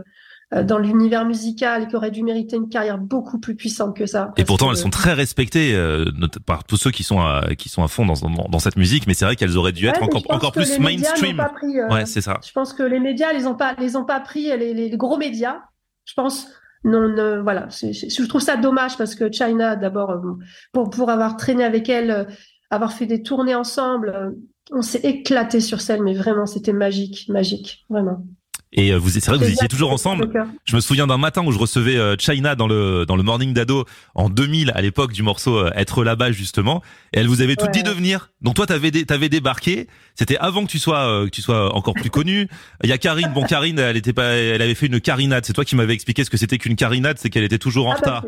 dans 0.51 0.77
l'univers 0.77 1.25
musical 1.25 1.83
et 1.83 1.87
qui 1.87 1.95
auraient 1.95 2.11
dû 2.11 2.23
mériter 2.23 2.57
une 2.57 2.67
carrière 2.67 2.97
beaucoup 2.97 3.39
plus 3.39 3.55
puissante 3.55 3.95
que 3.95 4.05
ça. 4.05 4.33
Et 4.35 4.43
pourtant, 4.43 4.69
elles 4.69 4.77
sont 4.77 4.89
très 4.89 5.13
respectées 5.13 5.73
euh, 5.75 6.05
par 6.45 6.65
tous 6.65 6.75
ceux 6.75 6.91
qui 6.91 7.03
sont 7.03 7.21
à, 7.21 7.55
qui 7.57 7.69
sont 7.69 7.83
à 7.83 7.87
fond 7.87 8.05
dans, 8.05 8.15
dans, 8.49 8.59
cette 8.59 8.75
musique, 8.75 9.07
mais 9.07 9.13
c'est 9.13 9.23
vrai 9.23 9.37
qu'elles 9.37 9.57
auraient 9.57 9.71
dû 9.71 9.87
être 9.87 10.03
encore, 10.03 10.23
encore 10.29 10.51
plus 10.51 10.77
mainstream. 10.79 11.39
euh, 11.39 11.87
ouais, 11.93 12.05
c'est 12.05 12.21
ça. 12.21 12.39
Je 12.45 12.51
pense 12.51 12.73
que 12.73 12.83
les 12.83 12.99
médias, 12.99 13.31
les 13.31 13.47
ont 13.47 13.55
pas, 13.55 13.75
les 13.79 13.95
ont 13.95 14.03
pas 14.03 14.19
pris 14.19 14.47
les, 14.57 14.73
les 14.73 14.89
gros 14.97 15.17
médias 15.17 15.61
je 16.05 16.13
pense 16.13 16.47
non, 16.83 17.43
voilà, 17.43 17.67
je 17.69 18.25
trouve 18.25 18.41
ça 18.41 18.57
dommage 18.57 18.97
parce 18.97 19.13
que 19.13 19.31
China, 19.31 19.75
d'abord, 19.75 20.09
euh, 20.09 20.33
pour, 20.73 20.89
pour 20.89 21.11
avoir 21.11 21.37
traîné 21.37 21.63
avec 21.63 21.89
elle, 21.89 22.09
euh, 22.09 22.23
avoir 22.71 22.91
fait 22.91 23.05
des 23.05 23.21
tournées 23.21 23.53
ensemble, 23.53 24.09
euh, 24.09 24.31
on 24.71 24.81
s'est 24.81 25.01
éclaté 25.03 25.59
sur 25.59 25.79
scène, 25.79 26.01
mais 26.01 26.15
vraiment, 26.15 26.47
c'était 26.47 26.73
magique, 26.73 27.29
magique, 27.29 27.85
vraiment. 27.87 28.25
Et 28.73 28.91
euh, 28.91 28.97
vous, 28.97 29.09
c'est 29.09 29.25
vrai 29.27 29.37
que 29.37 29.43
vous 29.43 29.51
étiez 29.51 29.67
toujours 29.67 29.91
ensemble. 29.91 30.29
Je 30.65 30.75
me 30.75 30.81
souviens 30.81 31.05
d'un 31.05 31.17
matin 31.17 31.43
où 31.45 31.51
je 31.51 31.57
recevais 31.57 31.97
euh, 31.97 32.15
China 32.17 32.55
dans 32.55 32.67
le 32.67 33.05
dans 33.05 33.17
le 33.17 33.23
Morning 33.23 33.53
d'ado 33.53 33.85
en 34.15 34.29
2000 34.29 34.71
à 34.73 34.81
l'époque 34.81 35.11
du 35.11 35.23
morceau 35.23 35.57
euh, 35.57 35.71
Être 35.75 36.03
là-bas 36.05 36.31
justement. 36.31 36.81
Et 37.13 37.19
elle 37.19 37.27
vous 37.27 37.41
avait 37.41 37.57
tout 37.57 37.67
dit 37.73 37.83
de 37.83 37.89
venir. 37.89 38.31
Donc 38.41 38.55
toi 38.55 38.65
t'avais 38.65 38.91
t'avais 38.91 39.27
débarqué. 39.27 39.87
C'était 40.15 40.37
avant 40.37 40.65
que 40.65 40.71
tu 40.71 40.79
sois 40.79 41.25
que 41.25 41.29
tu 41.29 41.41
sois 41.41 41.75
encore 41.75 41.95
plus 41.95 42.09
connu. 42.09 42.47
Il 42.83 42.89
y 42.89 42.93
a 42.93 42.97
Karine. 42.97 43.31
Bon 43.33 43.43
Karine, 43.43 43.79
elle 43.79 43.97
était 43.97 44.13
pas, 44.13 44.27
elle 44.35 44.61
avait 44.61 44.75
fait 44.75 44.87
une 44.87 45.01
carinade. 45.01 45.45
C'est 45.45 45.53
toi 45.53 45.65
qui 45.65 45.75
m'avais 45.75 45.93
expliqué 45.93 46.23
ce 46.23 46.29
que 46.29 46.37
c'était 46.37 46.57
qu'une 46.57 46.75
carinade, 46.77 47.17
c'est 47.19 47.29
qu'elle 47.29 47.43
était 47.43 47.57
toujours 47.57 47.87
en 47.87 47.91
ah 47.91 47.95
bah, 47.95 47.99
retard. 47.99 48.25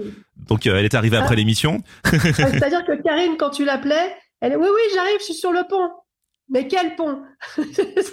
Donc 0.48 0.66
elle 0.66 0.84
est 0.84 0.94
arrivée 0.94 1.18
après 1.18 1.34
ah. 1.34 1.38
l'émission. 1.38 1.82
Ah, 2.04 2.10
c'est-à-dire 2.12 2.84
que 2.86 3.02
Karine, 3.02 3.36
quand 3.38 3.52
tu 3.52 3.64
l'appelais, 3.64 4.14
elle 4.42 4.58
oui 4.58 4.68
oui 4.68 4.82
j'arrive, 4.94 5.18
je 5.20 5.26
suis 5.26 5.34
sur 5.34 5.52
le 5.52 5.62
pont. 5.70 5.90
Mais 6.50 6.68
quel 6.68 6.96
pont 6.96 7.22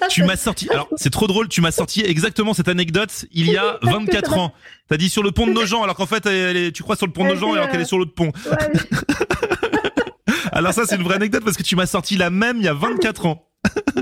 Tu 0.09 0.25
m'as 0.25 0.37
sorti. 0.37 0.69
Alors 0.71 0.89
c'est 0.97 1.11
trop 1.11 1.27
drôle. 1.27 1.49
Tu 1.49 1.61
m'as 1.61 1.73
sorti 1.73 2.03
exactement 2.03 2.55
cette 2.55 2.69
anecdote 2.69 3.27
il 3.33 3.51
y 3.51 3.57
a 3.57 3.79
24 3.83 4.39
ans. 4.39 4.53
T'as 4.89 4.97
dit 4.97 5.09
sur 5.09 5.23
le 5.23 5.33
pont 5.33 5.47
de 5.47 5.53
Nogent, 5.53 5.83
alors 5.83 5.97
qu'en 5.97 6.07
fait, 6.07 6.27
elle 6.27 6.57
est, 6.57 6.73
tu 6.73 6.83
crois 6.83 6.97
sur 6.97 7.07
le 7.07 7.13
pont 7.13 7.25
de 7.25 7.31
Nogent 7.31 7.55
alors 7.55 7.69
qu'elle 7.69 7.81
est 7.81 7.85
sur 7.85 7.99
l'autre 7.99 8.15
pont. 8.15 8.33
alors 10.53 10.73
ça, 10.73 10.87
c'est 10.87 10.97
une 10.97 11.03
vraie 11.03 11.17
anecdote 11.17 11.45
parce 11.45 11.57
que 11.57 11.63
tu 11.63 11.77
m'as 11.77 11.87
sorti 11.87 12.17
la 12.17 12.31
même 12.31 12.59
il 12.59 12.65
y 12.65 12.69
a 12.69 12.75
24 12.75 13.27
ans. 13.27 13.47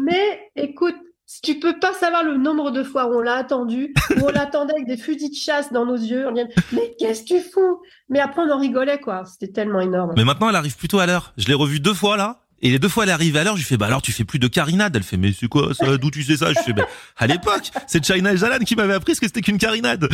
Mais 0.03 0.51
écoute, 0.57 0.95
si 1.27 1.41
tu 1.43 1.59
peux 1.59 1.79
pas 1.79 1.93
savoir 1.93 2.25
le 2.25 2.37
nombre 2.37 2.71
de 2.71 2.83
fois 2.83 3.07
où 3.07 3.19
on 3.19 3.21
l'a 3.21 3.35
attendu, 3.35 3.93
où 4.17 4.21
on 4.25 4.31
l'attendait 4.31 4.73
avec 4.75 4.87
des 4.87 4.97
fusils 4.97 5.31
de 5.31 5.35
chasse 5.35 5.73
dans 5.73 5.85
nos 5.85 5.97
yeux, 5.97 6.27
on 6.27 6.33
disait 6.33 6.49
mais 6.73 6.95
qu'est-ce 6.99 7.23
que 7.23 7.29
tu 7.29 7.41
fous? 7.41 7.81
Mais 8.09 8.21
après 8.21 8.43
on 8.43 8.51
en 8.51 8.59
rigolait 8.59 8.99
quoi, 8.99 9.25
c'était 9.27 9.53
tellement 9.53 9.81
énorme. 9.81 10.15
Mais 10.17 10.25
maintenant 10.25 10.49
elle 10.49 10.57
arrive 10.57 10.77
plutôt 10.77 11.01
à 11.01 11.07
l'heure. 11.07 11.35
Je 11.37 11.49
l'ai 11.49 11.55
revue 11.55 11.81
deux 11.81 11.93
fois 11.93 12.17
là. 12.17 12.41
Et 12.61 12.71
les 12.71 12.79
deux 12.79 12.89
fois, 12.89 13.05
elle 13.05 13.11
arrive 13.11 13.37
à 13.37 13.45
l'heure, 13.45 13.55
je 13.55 13.61
lui 13.61 13.67
fais, 13.67 13.77
bah 13.77 13.87
alors 13.87 14.03
tu 14.03 14.13
fais 14.13 14.25
plus 14.25 14.39
de 14.39 14.49
carinade. 14.49 14.97
Elle 14.97 15.03
fait, 15.03 15.17
mais 15.17 15.33
c'est 15.33 15.49
quoi 15.49 15.75
ça? 15.75 15.97
D'où 15.97 16.11
tu 16.11 16.23
sais 16.23 16.37
ça? 16.37 16.53
Je 16.53 16.59
fais, 16.61 16.73
bah, 16.73 16.87
à 17.17 17.27
l'époque, 17.27 17.71
c'est 17.87 18.05
China 18.05 18.33
et 18.33 18.37
Jalan 18.37 18.59
qui 18.59 18.75
m'avaient 18.75 18.95
appris 18.95 19.15
ce 19.15 19.21
que 19.21 19.27
c'était 19.27 19.43
qu'une 19.43 19.59
carinade. 19.59 20.09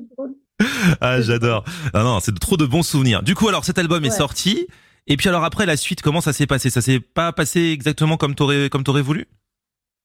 ah, 1.00 1.20
j'adore. 1.20 1.64
Ah 1.92 2.02
non, 2.02 2.20
c'est 2.20 2.38
trop 2.38 2.56
de 2.56 2.66
bons 2.66 2.82
souvenirs. 2.82 3.22
Du 3.22 3.34
coup, 3.34 3.48
alors 3.48 3.64
cet 3.64 3.78
album 3.78 4.04
est 4.04 4.10
sorti. 4.10 4.68
Et 5.06 5.16
puis 5.16 5.28
alors 5.28 5.44
après, 5.44 5.66
la 5.66 5.76
suite, 5.76 6.02
comment 6.02 6.20
ça 6.20 6.32
s'est 6.32 6.46
passé? 6.46 6.70
Ça 6.70 6.80
s'est 6.80 7.00
pas 7.00 7.32
passé 7.32 7.60
exactement 7.60 8.16
comme 8.16 8.34
t'aurais 8.34 8.70
comme 8.70 8.84
t'aurais 8.84 9.02
voulu? 9.02 9.26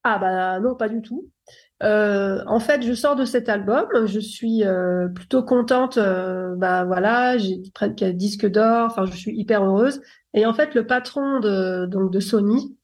Ah 0.04 0.18
bah 0.18 0.60
non, 0.60 0.76
pas 0.76 0.90
du 0.90 1.02
tout. 1.02 1.30
Euh, 1.82 2.44
en 2.46 2.60
fait, 2.60 2.84
je 2.84 2.94
sors 2.94 3.16
de 3.16 3.24
cet 3.24 3.48
album, 3.48 3.88
je 4.06 4.20
suis 4.20 4.66
euh, 4.66 5.08
plutôt 5.08 5.44
contente. 5.44 5.98
Euh, 5.98 6.56
bah 6.58 6.84
voilà, 6.84 7.38
j'ai 7.38 7.62
presque 7.74 8.04
disque 8.04 8.46
d'or. 8.46 8.88
Enfin, 8.88 9.06
je 9.06 9.16
suis 9.16 9.32
hyper 9.38 9.64
heureuse. 9.64 10.02
Et 10.34 10.46
en 10.46 10.54
fait, 10.54 10.76
le 10.76 10.86
patron 10.86 11.40
de 11.40 11.86
donc 11.86 12.12
de 12.12 12.20
Sony, 12.20 12.78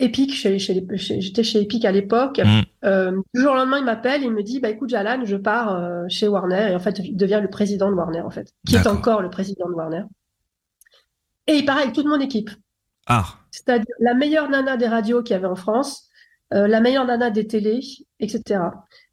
Epic, 0.00 0.34
chez, 0.34 0.58
chez, 0.58 0.86
j'étais 1.20 1.44
chez 1.44 1.60
Epic 1.60 1.84
à 1.84 1.92
l'époque. 1.92 2.40
Mm. 2.42 2.62
Euh, 2.84 3.20
du 3.34 3.40
jour 3.40 3.52
au 3.52 3.54
lendemain, 3.54 3.78
il 3.78 3.84
m'appelle, 3.84 4.22
il 4.22 4.32
me 4.32 4.42
dit, 4.42 4.58
bah 4.58 4.70
écoute, 4.70 4.88
Jalan, 4.88 5.24
je 5.24 5.36
pars 5.36 5.74
euh, 5.74 6.04
chez 6.08 6.26
Warner. 6.26 6.70
Et 6.70 6.74
en 6.74 6.80
fait, 6.80 6.98
il 6.98 7.16
devient 7.16 7.40
le 7.42 7.50
président 7.50 7.90
de 7.90 7.94
Warner, 7.94 8.22
en 8.22 8.30
fait, 8.30 8.52
qui 8.66 8.76
est 8.76 8.86
encore 8.86 9.22
le 9.22 9.30
président 9.30 9.68
de 9.68 9.74
Warner. 9.74 10.04
Et 11.46 11.56
il 11.56 11.64
part 11.64 11.78
avec 11.78 11.92
toute 11.92 12.06
mon 12.06 12.18
équipe. 12.18 12.50
Ah. 13.06 13.26
C'est-à-dire 13.50 13.94
la 13.98 14.14
meilleure 14.14 14.48
nana 14.48 14.76
des 14.76 14.86
radios 14.86 15.22
qu'il 15.22 15.34
y 15.34 15.36
avait 15.36 15.46
en 15.46 15.56
France, 15.56 16.09
euh, 16.52 16.66
la 16.66 16.80
meilleure 16.80 17.06
nana 17.06 17.30
des 17.30 17.46
télés, 17.46 17.80
etc. 18.18 18.60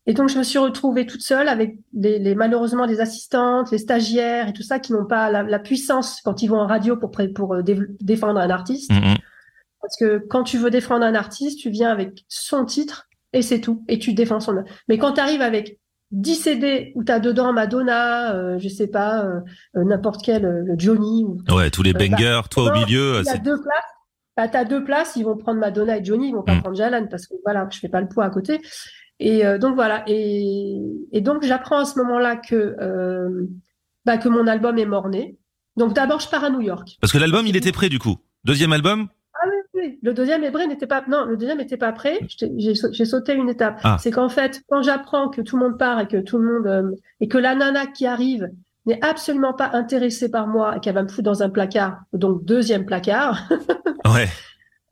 Et 0.08 0.14
donc, 0.14 0.30
je 0.30 0.38
me 0.38 0.44
suis 0.44 0.58
retrouvée 0.58 1.06
toute 1.06 1.22
seule 1.22 1.50
avec 1.50 1.78
les, 1.94 2.34
malheureusement 2.34 2.86
les 2.86 3.02
assistantes, 3.02 3.72
les 3.72 3.78
stagiaires 3.78 4.48
et 4.48 4.54
tout 4.54 4.64
ça 4.64 4.80
qui 4.80 4.94
n'ont 4.94 5.06
pas 5.06 5.30
la, 5.30 5.60
puissance 5.60 6.22
quand 6.24 6.42
ils 6.42 6.48
vont 6.48 6.60
en 6.60 6.66
radio 6.66 6.96
pour, 6.96 7.12
pour 7.36 7.56
euh, 7.56 7.62
défendre 8.00 8.40
un 8.40 8.50
artiste. 8.50 8.90
Mm-hmm. 8.90 9.18
Parce 9.82 9.98
que 9.98 10.26
quand 10.30 10.44
tu 10.44 10.58
veux 10.58 10.70
défendre 10.70 11.06
un 11.06 11.14
artiste, 11.14 11.60
tu 11.60 11.70
viens 11.70 11.92
avec 11.92 12.24
son 12.30 12.64
titre 12.64 13.10
et 13.34 13.42
c'est 13.42 13.60
tout. 13.60 13.84
Et 13.90 14.00
tu 14.00 14.14
défends 14.14 14.40
son. 14.40 14.64
Mais 14.88 14.98
quand 14.98 15.14
tu 15.14 15.20
arrives 15.20 15.42
avec 15.42 15.78
10 16.12 16.36
CD 16.36 16.94
où 16.96 17.04
tu 17.04 17.12
as 17.12 17.20
dedans 17.20 17.52
Madonna, 17.52 18.34
euh, 18.34 18.60
je 18.60 18.70
sais 18.70 18.88
pas, 18.88 19.26
euh, 19.26 19.42
n'importe 19.76 20.22
quel, 20.24 20.74
Johnny. 20.78 21.26
Ou, 21.26 21.38
ouais, 21.54 21.70
tous 21.70 21.84
les 21.84 21.92
bangers, 21.92 22.44
toi 22.50 22.72
au 22.72 22.74
milieu. 22.74 23.22
Tu 23.26 23.30
as 23.30 23.38
deux 23.38 23.62
places. 23.62 23.97
Bah, 24.38 24.48
tu 24.48 24.56
as 24.56 24.66
deux 24.66 24.84
places, 24.84 25.16
ils 25.16 25.24
vont 25.24 25.36
prendre 25.36 25.60
Madonna 25.60 25.98
et 25.98 26.06
Johnny, 26.06 26.30
ils 26.30 26.36
vont 26.36 26.44
pas 26.44 26.54
mm. 26.54 26.62
prendre 26.62 26.78
Jalan 26.78 27.08
parce 27.08 27.26
que 27.26 27.34
voilà, 27.44 27.68
je 27.72 27.80
fais 27.80 27.90
pas 27.90 28.02
le 28.02 28.08
poids 28.08 28.24
à 28.24 28.30
côté. 28.30 28.62
Et 29.20 29.44
euh, 29.44 29.58
donc 29.58 29.74
voilà. 29.74 30.04
Et, 30.06 30.80
et 31.12 31.22
donc 31.22 31.44
j'apprends 31.44 31.80
à 31.80 31.86
ce 31.86 31.98
moment-là 31.98 32.36
que 32.36 32.76
euh, 32.80 33.48
bah, 34.06 34.20
que 34.20 34.30
mon 34.30 34.46
album 34.46 34.78
est 34.78 34.86
mort-né. 34.86 35.38
Donc 35.76 35.94
d'abord 35.94 36.20
je 36.20 36.30
pars 36.30 36.44
à 36.44 36.52
New 36.52 36.62
York. 36.62 36.98
Parce 37.02 37.12
que 37.12 37.18
l'album 37.18 37.48
il 37.48 37.58
était 37.58 37.72
prêt 37.72 37.90
du 37.90 37.98
coup. 37.98 38.18
Deuxième 38.44 38.74
album? 38.74 39.08
Ah 39.34 39.48
oui, 39.48 39.82
oui. 39.82 40.00
Le 40.04 40.14
deuxième 40.14 40.44
est 40.44 40.52
prêt 40.52 40.68
n'était 40.68 40.86
pas. 40.86 41.04
Non, 41.08 41.26
le 41.26 41.36
deuxième 41.36 41.58
n'était 41.58 41.78
pas 41.78 41.92
prêt. 41.92 42.20
J'ai 42.58 43.06
sauté 43.06 43.34
une 43.34 43.50
étape. 43.50 43.80
Ah. 43.84 43.98
C'est 44.00 44.12
qu'en 44.12 44.30
fait 44.30 44.62
quand 44.70 44.84
j'apprends 44.84 45.30
que 45.30 45.42
tout 45.42 45.58
le 45.58 45.64
monde 45.68 45.80
part 45.80 46.00
et 46.00 46.08
que 46.08 46.18
tout 46.18 46.38
le 46.38 46.54
monde 46.54 46.68
euh, 46.68 46.96
et 47.22 47.28
que 47.28 47.40
la 47.40 47.56
nana 47.56 47.88
qui 47.88 48.06
arrive 48.06 48.48
n'est 48.86 49.04
absolument 49.04 49.54
pas 49.54 49.72
intéressée 49.74 50.30
par 50.30 50.48
moi 50.48 50.78
et 50.78 50.80
qu'elle 50.80 50.94
va 50.94 51.02
me 51.02 51.08
foutre 51.08 51.24
dans 51.24 51.42
un 51.42 51.50
placard, 51.50 52.02
donc 52.14 52.46
deuxième 52.46 52.86
placard. 52.86 53.50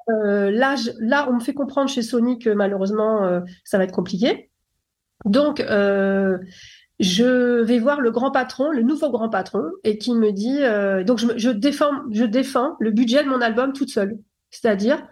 Euh, 0.09 0.51
là, 0.51 1.27
on 1.29 1.33
me 1.33 1.39
fait 1.39 1.53
comprendre 1.53 1.89
chez 1.89 2.01
Sony 2.01 2.39
que 2.39 2.49
malheureusement, 2.49 3.23
euh, 3.23 3.41
ça 3.63 3.77
va 3.77 3.85
être 3.85 3.93
compliqué. 3.93 4.49
Donc, 5.25 5.59
euh, 5.59 6.37
je 6.99 7.61
vais 7.61 7.79
voir 7.79 8.01
le 8.01 8.11
grand 8.11 8.31
patron, 8.31 8.71
le 8.71 8.83
nouveau 8.83 9.09
grand 9.09 9.29
patron, 9.29 9.63
et 9.83 9.97
qui 9.97 10.13
me 10.13 10.31
dit, 10.31 10.59
donc 11.05 11.19
je, 11.19 11.27
je, 11.37 11.49
défends, 11.49 11.91
je 12.11 12.23
défends 12.23 12.75
le 12.79 12.91
budget 12.91 13.23
de 13.23 13.29
mon 13.29 13.41
album 13.41 13.73
toute 13.73 13.89
seule. 13.89 14.17
C'est-à-dire, 14.51 15.05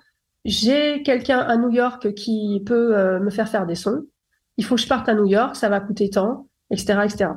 j'ai 0.45 1.03
quelqu'un 1.03 1.39
à 1.39 1.57
New 1.57 1.71
York 1.71 2.13
qui 2.13 2.61
peut 2.65 3.19
me 3.19 3.29
faire 3.29 3.49
faire 3.49 3.65
des 3.65 3.75
sons. 3.75 4.05
Il 4.57 4.63
faut 4.63 4.75
que 4.75 4.81
je 4.81 4.87
parte 4.87 5.09
à 5.09 5.13
New 5.13 5.25
York, 5.25 5.55
ça 5.55 5.67
va 5.67 5.79
coûter 5.79 6.09
tant, 6.09 6.47
etc., 6.69 6.99
etc. 7.03 7.31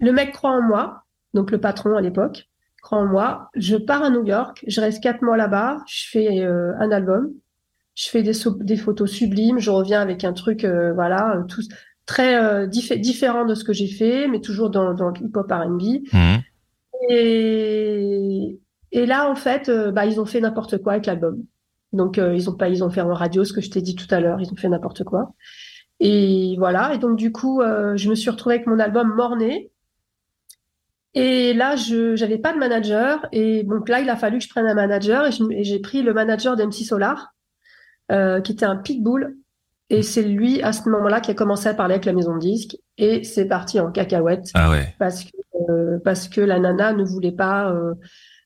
Le 0.00 0.12
mec 0.12 0.32
croit 0.32 0.52
en 0.52 0.62
moi, 0.62 1.02
donc 1.34 1.50
le 1.50 1.60
patron 1.60 1.96
à 1.96 2.00
l'époque 2.00 2.48
crois-moi, 2.84 3.48
je 3.56 3.76
pars 3.76 4.02
à 4.02 4.10
New 4.10 4.24
York, 4.24 4.62
je 4.68 4.80
reste 4.80 5.02
quatre 5.02 5.22
mois 5.22 5.38
là-bas, 5.38 5.78
je 5.88 6.06
fais 6.10 6.44
euh, 6.44 6.74
un 6.78 6.90
album, 6.90 7.32
je 7.94 8.08
fais 8.10 8.22
des, 8.22 8.34
des, 8.60 8.76
photos 8.76 9.10
sublimes, 9.10 9.58
je 9.58 9.70
reviens 9.70 10.02
avec 10.02 10.22
un 10.22 10.34
truc, 10.34 10.64
euh, 10.64 10.92
voilà, 10.92 11.42
tout, 11.48 11.62
très 12.04 12.36
euh, 12.36 12.66
différent 12.66 13.46
de 13.46 13.54
ce 13.54 13.64
que 13.64 13.72
j'ai 13.72 13.88
fait, 13.88 14.28
mais 14.28 14.42
toujours 14.42 14.68
dans, 14.68 14.92
dans 14.92 15.08
le 15.08 15.18
hip-hop 15.18 15.50
R&B. 15.50 15.82
Mmh. 16.12 16.36
Et, 17.08 18.60
Et 18.92 19.06
là, 19.06 19.30
en 19.30 19.34
fait, 19.34 19.70
bah, 19.70 20.04
ils 20.04 20.20
ont 20.20 20.26
fait 20.26 20.40
n'importe 20.40 20.76
quoi 20.82 20.92
avec 20.92 21.06
l'album. 21.06 21.42
Donc, 21.94 22.18
ils 22.18 22.50
ont 22.50 22.54
pas, 22.54 22.68
ils 22.68 22.84
ont 22.84 22.90
fait 22.90 23.00
en 23.00 23.14
radio 23.14 23.44
ce 23.44 23.54
que 23.54 23.62
je 23.62 23.70
t'ai 23.70 23.80
dit 23.80 23.94
tout 23.94 24.06
à 24.10 24.20
l'heure. 24.20 24.40
Ils 24.40 24.52
ont 24.52 24.56
fait 24.56 24.68
n'importe 24.68 25.04
quoi. 25.04 25.32
Et 26.00 26.56
voilà. 26.58 26.94
Et 26.94 26.98
donc, 26.98 27.16
du 27.16 27.32
coup, 27.32 27.62
je 27.62 28.08
me 28.10 28.14
suis 28.14 28.30
retrouvée 28.30 28.56
avec 28.56 28.66
mon 28.66 28.78
album 28.78 29.14
Morné. 29.14 29.70
Et 31.14 31.54
là, 31.54 31.76
je 31.76 32.16
j'avais 32.16 32.38
pas 32.38 32.52
de 32.52 32.58
manager. 32.58 33.26
Et 33.32 33.62
donc 33.62 33.88
là, 33.88 34.00
il 34.00 34.10
a 34.10 34.16
fallu 34.16 34.38
que 34.38 34.44
je 34.44 34.48
prenne 34.48 34.66
un 34.66 34.74
manager. 34.74 35.26
Et 35.26 35.64
j'ai 35.64 35.78
pris 35.78 36.02
le 36.02 36.12
manager 36.12 36.56
d'MC 36.56 36.84
Solar, 36.84 37.34
qui 38.08 38.52
était 38.52 38.66
un 38.66 38.76
pitbull 38.76 39.36
et 39.90 40.02
c'est 40.02 40.22
lui, 40.22 40.62
à 40.62 40.72
ce 40.72 40.88
moment-là, 40.88 41.20
qui 41.20 41.30
a 41.30 41.34
commencé 41.34 41.68
à 41.68 41.74
parler 41.74 41.94
avec 41.94 42.06
la 42.06 42.12
maison 42.12 42.34
de 42.34 42.40
disques. 42.40 42.76
Et 42.96 43.22
c'est 43.22 43.46
parti 43.46 43.78
en 43.80 43.90
cacahuète. 43.90 44.46
Ah 44.54 44.70
ouais. 44.70 44.94
Parce 44.98 45.24
que, 45.24 45.30
euh, 45.70 45.98
parce 46.02 46.28
que 46.28 46.40
la 46.40 46.58
nana 46.58 46.92
ne 46.92 47.04
voulait 47.04 47.32
pas 47.32 47.70
euh, 47.70 47.94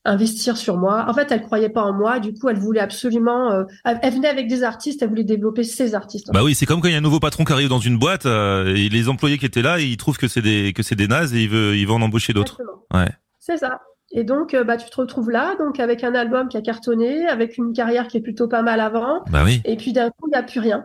investir 0.05 0.57
sur 0.57 0.77
moi. 0.77 1.05
En 1.07 1.13
fait, 1.13 1.31
elle 1.31 1.41
croyait 1.41 1.69
pas 1.69 1.83
en 1.83 1.93
moi. 1.93 2.19
Du 2.19 2.33
coup, 2.33 2.49
elle 2.49 2.57
voulait 2.57 2.79
absolument. 2.79 3.51
Euh, 3.51 3.63
elle 3.83 4.13
venait 4.13 4.27
avec 4.27 4.47
des 4.47 4.63
artistes. 4.63 5.01
Elle 5.01 5.09
voulait 5.09 5.23
développer 5.23 5.63
ses 5.63 5.95
artistes. 5.95 6.31
Bah 6.33 6.43
oui, 6.43 6.55
c'est 6.55 6.65
comme 6.65 6.81
quand 6.81 6.87
il 6.87 6.91
y 6.93 6.95
a 6.95 6.99
un 6.99 7.01
nouveau 7.01 7.19
patron 7.19 7.43
qui 7.43 7.53
arrive 7.53 7.69
dans 7.69 7.79
une 7.79 7.97
boîte. 7.97 8.25
et 8.25 8.89
les 8.89 9.09
employés 9.09 9.37
qui 9.37 9.45
étaient 9.45 9.61
là, 9.61 9.79
ils 9.79 9.97
trouvent 9.97 10.17
que 10.17 10.27
c'est 10.27 10.41
des 10.41 10.73
que 10.73 10.83
c'est 10.83 10.95
des 10.95 11.07
nazes 11.07 11.33
et 11.33 11.43
ils 11.43 11.49
veulent 11.49 11.75
ils 11.75 11.85
vont 11.85 11.95
en 11.95 12.01
embaucher 12.01 12.33
d'autres. 12.33 12.61
Ouais. 12.93 13.09
C'est 13.39 13.57
ça. 13.57 13.81
Et 14.11 14.23
donc, 14.23 14.55
bah, 14.65 14.77
tu 14.77 14.89
te 14.89 14.95
retrouves 14.95 15.29
là, 15.29 15.55
donc 15.57 15.79
avec 15.79 16.03
un 16.03 16.15
album 16.15 16.47
qui 16.47 16.57
a 16.57 16.61
cartonné, 16.61 17.27
avec 17.27 17.57
une 17.57 17.73
carrière 17.73 18.07
qui 18.07 18.17
est 18.17 18.21
plutôt 18.21 18.47
pas 18.47 18.63
mal 18.63 18.79
avant. 18.79 19.23
Bah 19.29 19.43
oui. 19.45 19.61
Et 19.65 19.77
puis 19.77 19.93
d'un 19.93 20.09
coup, 20.09 20.27
il 20.27 20.31
n'y 20.31 20.37
a 20.37 20.43
plus 20.43 20.59
rien 20.59 20.83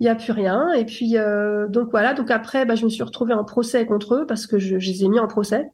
il 0.00 0.04
n'y 0.04 0.08
a 0.08 0.14
plus 0.14 0.32
rien. 0.32 0.72
Et 0.72 0.84
puis, 0.84 1.16
euh, 1.16 1.68
donc 1.68 1.90
voilà. 1.90 2.14
Donc 2.14 2.30
après, 2.30 2.64
bah, 2.64 2.74
je 2.74 2.84
me 2.84 2.90
suis 2.90 3.02
retrouvée 3.02 3.34
en 3.34 3.44
procès 3.44 3.86
contre 3.86 4.14
eux 4.14 4.26
parce 4.26 4.46
que 4.46 4.58
je, 4.58 4.78
je 4.78 4.90
les 4.90 5.04
ai 5.04 5.08
mis 5.08 5.18
en 5.18 5.26
procès. 5.26 5.70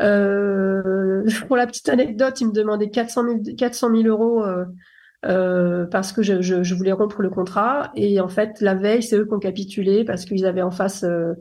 Euh, 0.00 1.24
pour 1.46 1.56
la 1.56 1.66
petite 1.66 1.88
anecdote, 1.88 2.40
ils 2.40 2.48
me 2.48 2.52
demandaient 2.52 2.90
400 2.90 3.24
000, 3.44 3.56
400 3.56 3.90
000 3.94 4.02
euros 4.04 4.44
euh, 4.44 4.64
euh, 5.26 5.86
parce 5.86 6.12
que 6.12 6.22
je, 6.22 6.40
je, 6.40 6.62
je, 6.62 6.74
voulais 6.74 6.92
rompre 6.92 7.22
le 7.22 7.30
contrat. 7.30 7.90
Et 7.94 8.20
en 8.20 8.28
fait, 8.28 8.60
la 8.60 8.74
veille, 8.74 9.02
c'est 9.02 9.16
eux 9.16 9.26
qui 9.26 9.34
ont 9.34 9.38
capitulé 9.38 10.04
parce 10.04 10.24
qu'ils 10.24 10.46
avaient 10.46 10.62
en 10.62 10.70
face 10.70 11.04
euh, 11.04 11.34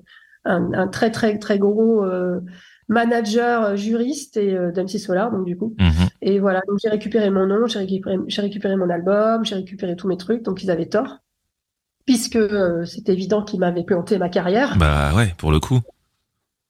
un, 0.45 0.73
un, 0.73 0.87
très, 0.87 1.11
très, 1.11 1.37
très 1.37 1.59
gros 1.59 2.03
euh, 2.03 2.41
manager 2.87 3.77
juriste 3.77 4.35
et 4.37 4.55
euh, 4.55 4.71
d'MC 4.71 4.99
Solar, 4.99 5.31
donc 5.31 5.45
du 5.45 5.55
coup. 5.55 5.75
Mhm. 5.79 6.09
Et 6.21 6.39
voilà, 6.39 6.61
donc 6.67 6.79
j'ai 6.83 6.89
récupéré 6.89 7.29
mon 7.29 7.45
nom, 7.45 7.67
j'ai 7.67 7.79
récupéré, 7.79 8.17
j'ai 8.27 8.41
récupéré 8.41 8.75
mon 8.75 8.89
album, 8.89 9.45
j'ai 9.45 9.55
récupéré 9.55 9.95
tous 9.95 10.07
mes 10.07 10.17
trucs, 10.17 10.43
donc 10.43 10.63
ils 10.63 10.71
avaient 10.71 10.87
tort 10.89 11.19
puisque 12.09 12.37
euh, 12.37 12.85
c'est 12.85 13.07
évident 13.09 13.43
qu'il 13.43 13.59
m'avait 13.59 13.83
planté 13.83 14.17
ma 14.17 14.29
carrière. 14.29 14.75
Bah 14.79 15.13
ouais, 15.15 15.35
pour 15.37 15.51
le 15.51 15.59
coup. 15.59 15.79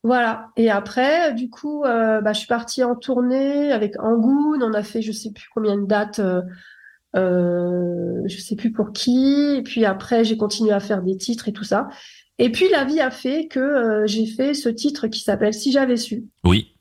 Voilà. 0.03 0.49
Et 0.55 0.69
après, 0.69 1.33
du 1.33 1.49
coup, 1.49 1.83
euh, 1.83 2.21
bah, 2.21 2.33
je 2.33 2.39
suis 2.39 2.47
partie 2.47 2.83
en 2.83 2.95
tournée 2.95 3.71
avec 3.71 3.99
Angoon. 4.01 4.61
On 4.61 4.73
a 4.73 4.83
fait, 4.83 5.01
je 5.01 5.11
sais 5.11 5.31
plus 5.31 5.49
combien 5.53 5.77
de 5.77 5.85
dates, 5.85 6.19
euh, 6.19 6.41
euh, 7.15 8.21
je 8.25 8.37
sais 8.39 8.55
plus 8.55 8.71
pour 8.71 8.93
qui. 8.93 9.55
Et 9.57 9.61
puis 9.61 9.85
après, 9.85 10.23
j'ai 10.23 10.37
continué 10.37 10.71
à 10.71 10.79
faire 10.79 11.01
des 11.01 11.17
titres 11.17 11.47
et 11.49 11.53
tout 11.53 11.65
ça. 11.65 11.89
Et 12.37 12.49
puis 12.51 12.69
la 12.69 12.85
vie 12.85 13.01
a 13.01 13.11
fait 13.11 13.47
que 13.47 13.59
euh, 13.59 14.07
j'ai 14.07 14.25
fait 14.25 14.53
ce 14.53 14.69
titre 14.69 15.07
qui 15.07 15.19
s'appelle 15.19 15.53
Si 15.53 15.71
j'avais 15.71 15.97
su. 15.97 16.25
Oui. 16.45 16.73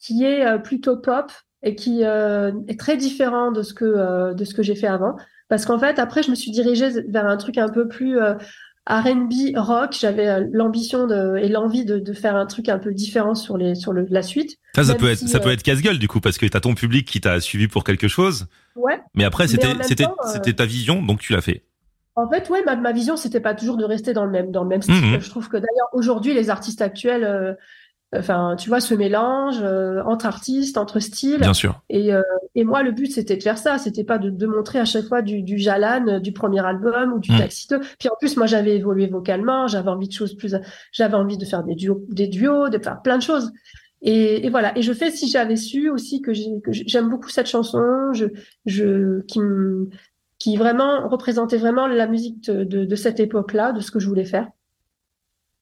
qui 0.00 0.22
est 0.22 0.44
euh, 0.44 0.58
plutôt 0.58 0.98
pop 0.98 1.32
et 1.64 1.74
qui 1.74 2.04
euh, 2.04 2.52
est 2.68 2.78
très 2.78 2.96
différent 2.96 3.50
de 3.50 3.62
ce 3.62 3.74
que 3.74 3.84
euh, 3.84 4.34
de 4.34 4.44
ce 4.44 4.54
que 4.54 4.62
j'ai 4.62 4.76
fait 4.76 4.86
avant. 4.86 5.16
Parce 5.48 5.66
qu'en 5.66 5.78
fait, 5.78 5.98
après, 5.98 6.22
je 6.22 6.30
me 6.30 6.34
suis 6.34 6.50
dirigée 6.50 6.90
vers 7.08 7.26
un 7.26 7.36
truc 7.36 7.58
un 7.58 7.68
peu 7.68 7.88
plus 7.88 8.18
R&B 8.88 9.56
rock. 9.56 9.96
J'avais 9.98 10.40
l'ambition 10.52 11.06
de, 11.06 11.36
et 11.36 11.48
l'envie 11.48 11.84
de, 11.84 11.98
de, 11.98 12.12
faire 12.12 12.36
un 12.36 12.46
truc 12.46 12.68
un 12.68 12.78
peu 12.78 12.92
différent 12.92 13.34
sur 13.34 13.56
les 13.56 13.74
sur 13.74 13.92
le, 13.92 14.06
la 14.08 14.22
suite. 14.22 14.58
Ça, 14.74 14.84
ça 14.84 14.94
peut 14.94 15.10
être 15.10 15.18
ça 15.18 15.40
peut 15.40 15.50
être 15.50 15.62
casse-gueule 15.62 15.98
du 15.98 16.08
coup 16.08 16.20
parce 16.20 16.38
que 16.38 16.46
t'as 16.46 16.60
ton 16.60 16.74
public 16.74 17.06
qui 17.06 17.20
t'a 17.20 17.40
suivi 17.40 17.68
pour 17.68 17.84
quelque 17.84 18.08
chose. 18.08 18.46
Ouais. 18.76 19.00
Mais 19.14 19.24
après, 19.24 19.48
c'était 19.48 19.72
c'était 19.82 20.06
c'était 20.32 20.52
ta 20.52 20.66
vision, 20.66 21.02
donc 21.02 21.20
tu 21.20 21.32
l'as 21.32 21.42
fait. 21.42 21.64
En 22.16 22.30
fait, 22.30 22.48
ouais, 22.48 22.62
ma, 22.64 22.76
ma 22.76 22.92
vision, 22.92 23.16
c'était 23.16 23.40
pas 23.40 23.54
toujours 23.54 23.76
de 23.76 23.84
rester 23.84 24.12
dans 24.12 24.24
le 24.24 24.30
même 24.30 24.50
dans 24.52 24.62
le 24.62 24.68
même 24.68 24.82
style. 24.82 24.94
Mmh 24.94 25.20
je 25.20 25.30
trouve 25.30 25.48
que 25.48 25.56
d'ailleurs 25.56 25.88
aujourd'hui, 25.92 26.32
les 26.32 26.48
artistes 26.48 26.80
actuels 26.80 27.56
enfin 28.16 28.56
tu 28.58 28.68
vois 28.68 28.80
ce 28.80 28.94
mélange 28.94 29.58
euh, 29.62 30.02
entre 30.04 30.26
artistes 30.26 30.76
entre 30.76 31.00
styles. 31.00 31.40
Bien 31.40 31.54
sûr. 31.54 31.82
Et, 31.88 32.14
euh, 32.14 32.22
et 32.54 32.64
moi 32.64 32.82
le 32.82 32.92
but 32.92 33.12
c'était 33.12 33.36
de 33.36 33.42
faire 33.42 33.58
ça. 33.58 33.78
C'était 33.78 34.04
pas 34.04 34.18
de, 34.18 34.30
de, 34.30 34.46
montrer 34.46 34.78
à 34.78 34.84
chaque 34.84 35.04
fois 35.04 35.22
du, 35.22 35.42
du 35.42 35.58
Jalan 35.58 36.06
euh, 36.08 36.20
du 36.20 36.32
premier 36.32 36.64
album 36.64 37.12
ou 37.12 37.18
du 37.18 37.32
mmh. 37.32 37.38
Taxi 37.38 37.68
2 37.68 37.80
puis 37.98 38.08
en 38.08 38.16
plus 38.18 38.36
moi 38.36 38.46
j'avais 38.46 38.76
évolué 38.76 39.06
vocalement. 39.06 39.66
J'avais 39.66 39.90
envie 39.90 40.08
de 40.08 40.12
choses 40.12 40.34
plus 40.36 40.54
j'avais 40.92 41.14
envie 41.14 41.38
de 41.38 41.44
faire 41.44 41.62
des 41.64 41.74
duos 41.74 42.04
des 42.08 42.28
duos 42.28 42.68
de 42.68 42.78
faire 42.78 43.02
plein 43.02 43.18
de 43.18 43.22
choses. 43.22 43.52
Et, 44.02 44.46
et 44.46 44.50
voilà. 44.50 44.76
Et 44.76 44.82
je 44.82 44.92
fais 44.92 45.10
si 45.10 45.28
j'avais 45.28 45.56
su 45.56 45.88
aussi 45.88 46.20
que 46.20 46.32
j'aime 46.34 47.08
beaucoup 47.08 47.30
cette 47.30 47.48
chanson. 47.48 48.12
Je 48.12 48.26
je 48.66 49.22
qui 49.22 49.40
me 49.40 49.88
qui 50.38 50.56
vraiment 50.56 51.08
représentait 51.08 51.56
vraiment 51.56 51.86
la 51.86 52.06
musique 52.06 52.44
de, 52.44 52.64
de, 52.64 52.84
de 52.84 52.96
cette 52.96 53.18
époque 53.20 53.54
là 53.54 53.72
de 53.72 53.80
ce 53.80 53.90
que 53.90 53.98
je 53.98 54.08
voulais 54.08 54.24
faire 54.24 54.48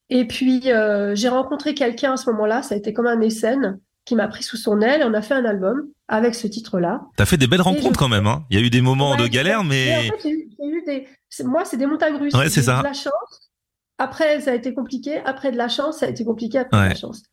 et 0.09 0.25
puis, 0.27 0.71
euh, 0.71 1.15
j'ai 1.15 1.29
rencontré 1.29 1.73
quelqu'un 1.73 2.13
à 2.13 2.17
ce 2.17 2.29
moment-là, 2.31 2.61
ça 2.61 2.75
a 2.75 2.77
été 2.77 2.93
comme 2.93 3.07
un 3.07 3.15
mécène 3.15 3.79
qui 4.05 4.15
m'a 4.15 4.27
pris 4.27 4.43
sous 4.43 4.57
son 4.57 4.81
aile 4.81 5.01
et 5.01 5.05
on 5.05 5.13
a 5.13 5.21
fait 5.21 5.33
un 5.33 5.45
album 5.45 5.87
avec 6.07 6.35
ce 6.35 6.45
titre-là. 6.47 7.01
T'as 7.15 7.25
fait 7.25 7.37
des 7.37 7.47
belles 7.47 7.61
rencontres 7.61 7.97
quand 7.97 8.09
même, 8.09 8.27
hein. 8.27 8.43
Il 8.49 8.59
y 8.59 8.61
a 8.61 8.65
eu 8.65 8.69
des 8.69 8.81
moments 8.81 9.15
de 9.15 9.27
galère, 9.27 9.63
mais... 9.63 10.09
en 10.11 10.17
fait, 10.17 10.29
eu, 10.29 10.49
eu 10.61 10.83
des... 10.85 11.07
Moi, 11.45 11.63
c'est 11.65 11.77
des 11.77 11.85
montagnes 11.85 12.17
russes. 12.17 12.33
Ouais, 12.33 12.49
c'est 12.49 12.63
ça. 12.63 12.79
De 12.79 12.83
la 12.83 12.93
chance. 12.93 13.51
Après, 13.97 14.41
ça 14.41 14.51
a 14.51 14.55
été 14.55 14.73
compliqué. 14.73 15.21
Après, 15.25 15.51
de 15.51 15.57
la 15.57 15.69
chance, 15.69 15.99
ça 15.99 16.07
a 16.07 16.09
été 16.09 16.25
compliqué. 16.25 16.59
Après, 16.59 16.83
de 16.83 16.89
la 16.89 16.95
chance. 16.95 17.23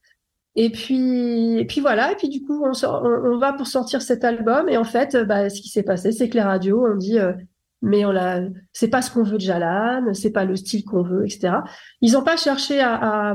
Et 0.57 0.71
puis, 0.71 1.59
et 1.59 1.65
puis 1.65 1.81
voilà. 1.81 2.13
Et 2.13 2.17
puis 2.17 2.29
du 2.29 2.43
coup, 2.43 2.65
on, 2.65 2.73
sort, 2.73 3.03
on, 3.05 3.33
on, 3.33 3.39
va 3.39 3.53
pour 3.53 3.67
sortir 3.67 4.03
cet 4.03 4.25
album. 4.25 4.69
Et 4.69 4.77
en 4.77 4.85
fait, 4.85 5.17
bah, 5.17 5.51
ce 5.51 5.61
qui 5.61 5.69
s'est 5.69 5.83
passé, 5.83 6.13
c'est 6.13 6.29
que 6.29 6.35
les 6.35 6.43
radios 6.43 6.85
ont 6.87 6.97
dit, 6.97 7.19
euh, 7.19 7.33
mais 7.83 8.05
on 8.05 8.13
l'a, 8.13 8.41
c'est 8.73 8.89
pas 8.89 9.03
ce 9.03 9.11
qu'on 9.11 9.23
veut 9.23 9.39
de 9.39 9.43
Jalan, 9.43 10.13
c'est 10.15 10.31
pas 10.33 10.45
le 10.45 10.57
style 10.57 10.85
qu'on 10.85 11.03
veut, 11.03 11.25
etc. 11.25 11.59
Ils 12.01 12.17
ont 12.17 12.23
pas 12.23 12.37
cherché 12.37 12.81
à, 12.81 12.95
à, 12.95 13.35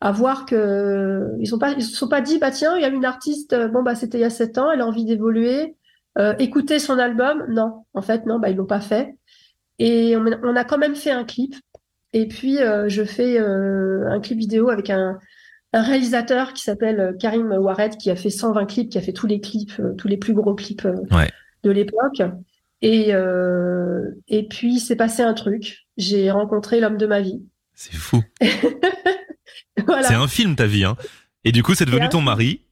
à, 0.00 0.12
voir 0.12 0.46
que, 0.46 1.28
ils 1.40 1.54
ont 1.54 1.58
pas, 1.58 1.72
ils 1.72 1.82
se 1.82 1.96
sont 1.96 2.08
pas 2.08 2.20
dit, 2.20 2.38
bah 2.38 2.50
tiens, 2.50 2.76
il 2.76 2.82
y 2.82 2.84
a 2.84 2.88
une 2.88 3.04
artiste, 3.04 3.54
bon 3.72 3.82
bah 3.82 3.94
c'était 3.94 4.18
il 4.18 4.22
y 4.22 4.24
a 4.24 4.30
sept 4.30 4.58
ans, 4.58 4.70
elle 4.70 4.80
a 4.80 4.86
envie 4.86 5.04
d'évoluer, 5.04 5.76
euh, 6.18 6.34
écouter 6.38 6.78
son 6.78 6.98
album, 6.98 7.44
non, 7.48 7.84
en 7.94 8.02
fait 8.02 8.26
non, 8.26 8.38
bah 8.38 8.50
ils 8.50 8.56
l'ont 8.56 8.66
pas 8.66 8.80
fait. 8.80 9.14
Et 9.78 10.16
on, 10.16 10.24
on, 10.42 10.56
a 10.56 10.64
quand 10.64 10.78
même 10.78 10.96
fait 10.96 11.10
un 11.10 11.24
clip. 11.24 11.54
Et 12.12 12.26
puis 12.28 12.58
euh, 12.58 12.88
je 12.88 13.04
fais 13.04 13.38
euh, 13.38 14.10
un 14.10 14.20
clip 14.20 14.38
vidéo 14.38 14.68
avec 14.68 14.90
un, 14.90 15.18
un 15.72 15.82
réalisateur 15.82 16.52
qui 16.52 16.62
s'appelle 16.62 17.16
Karim 17.20 17.52
Wared, 17.52 17.96
qui 17.96 18.10
a 18.10 18.16
fait 18.16 18.30
120 18.30 18.66
clips, 18.66 18.90
qui 18.90 18.98
a 18.98 19.00
fait 19.00 19.12
tous 19.12 19.26
les 19.26 19.40
clips, 19.40 19.78
euh, 19.78 19.94
tous 19.94 20.08
les 20.08 20.16
plus 20.16 20.34
gros 20.34 20.54
clips 20.54 20.84
euh, 20.84 20.96
ouais. 21.12 21.30
de 21.62 21.70
l'époque. 21.70 22.22
Et, 22.82 23.14
euh, 23.14 24.10
et 24.28 24.46
puis, 24.46 24.80
c'est 24.80 24.96
passé 24.96 25.22
un 25.22 25.34
truc. 25.34 25.86
J'ai 25.96 26.30
rencontré 26.30 26.80
l'homme 26.80 26.96
de 26.96 27.06
ma 27.06 27.20
vie. 27.20 27.42
C'est 27.74 27.94
fou. 27.94 28.22
voilà. 29.86 30.08
C'est 30.08 30.14
un 30.14 30.28
film, 30.28 30.56
ta 30.56 30.66
vie. 30.66 30.84
Hein. 30.84 30.96
Et 31.44 31.52
du 31.52 31.62
coup, 31.62 31.74
c'est 31.74 31.84
devenu 31.84 32.08
ton 32.08 32.22
mari. 32.22 32.62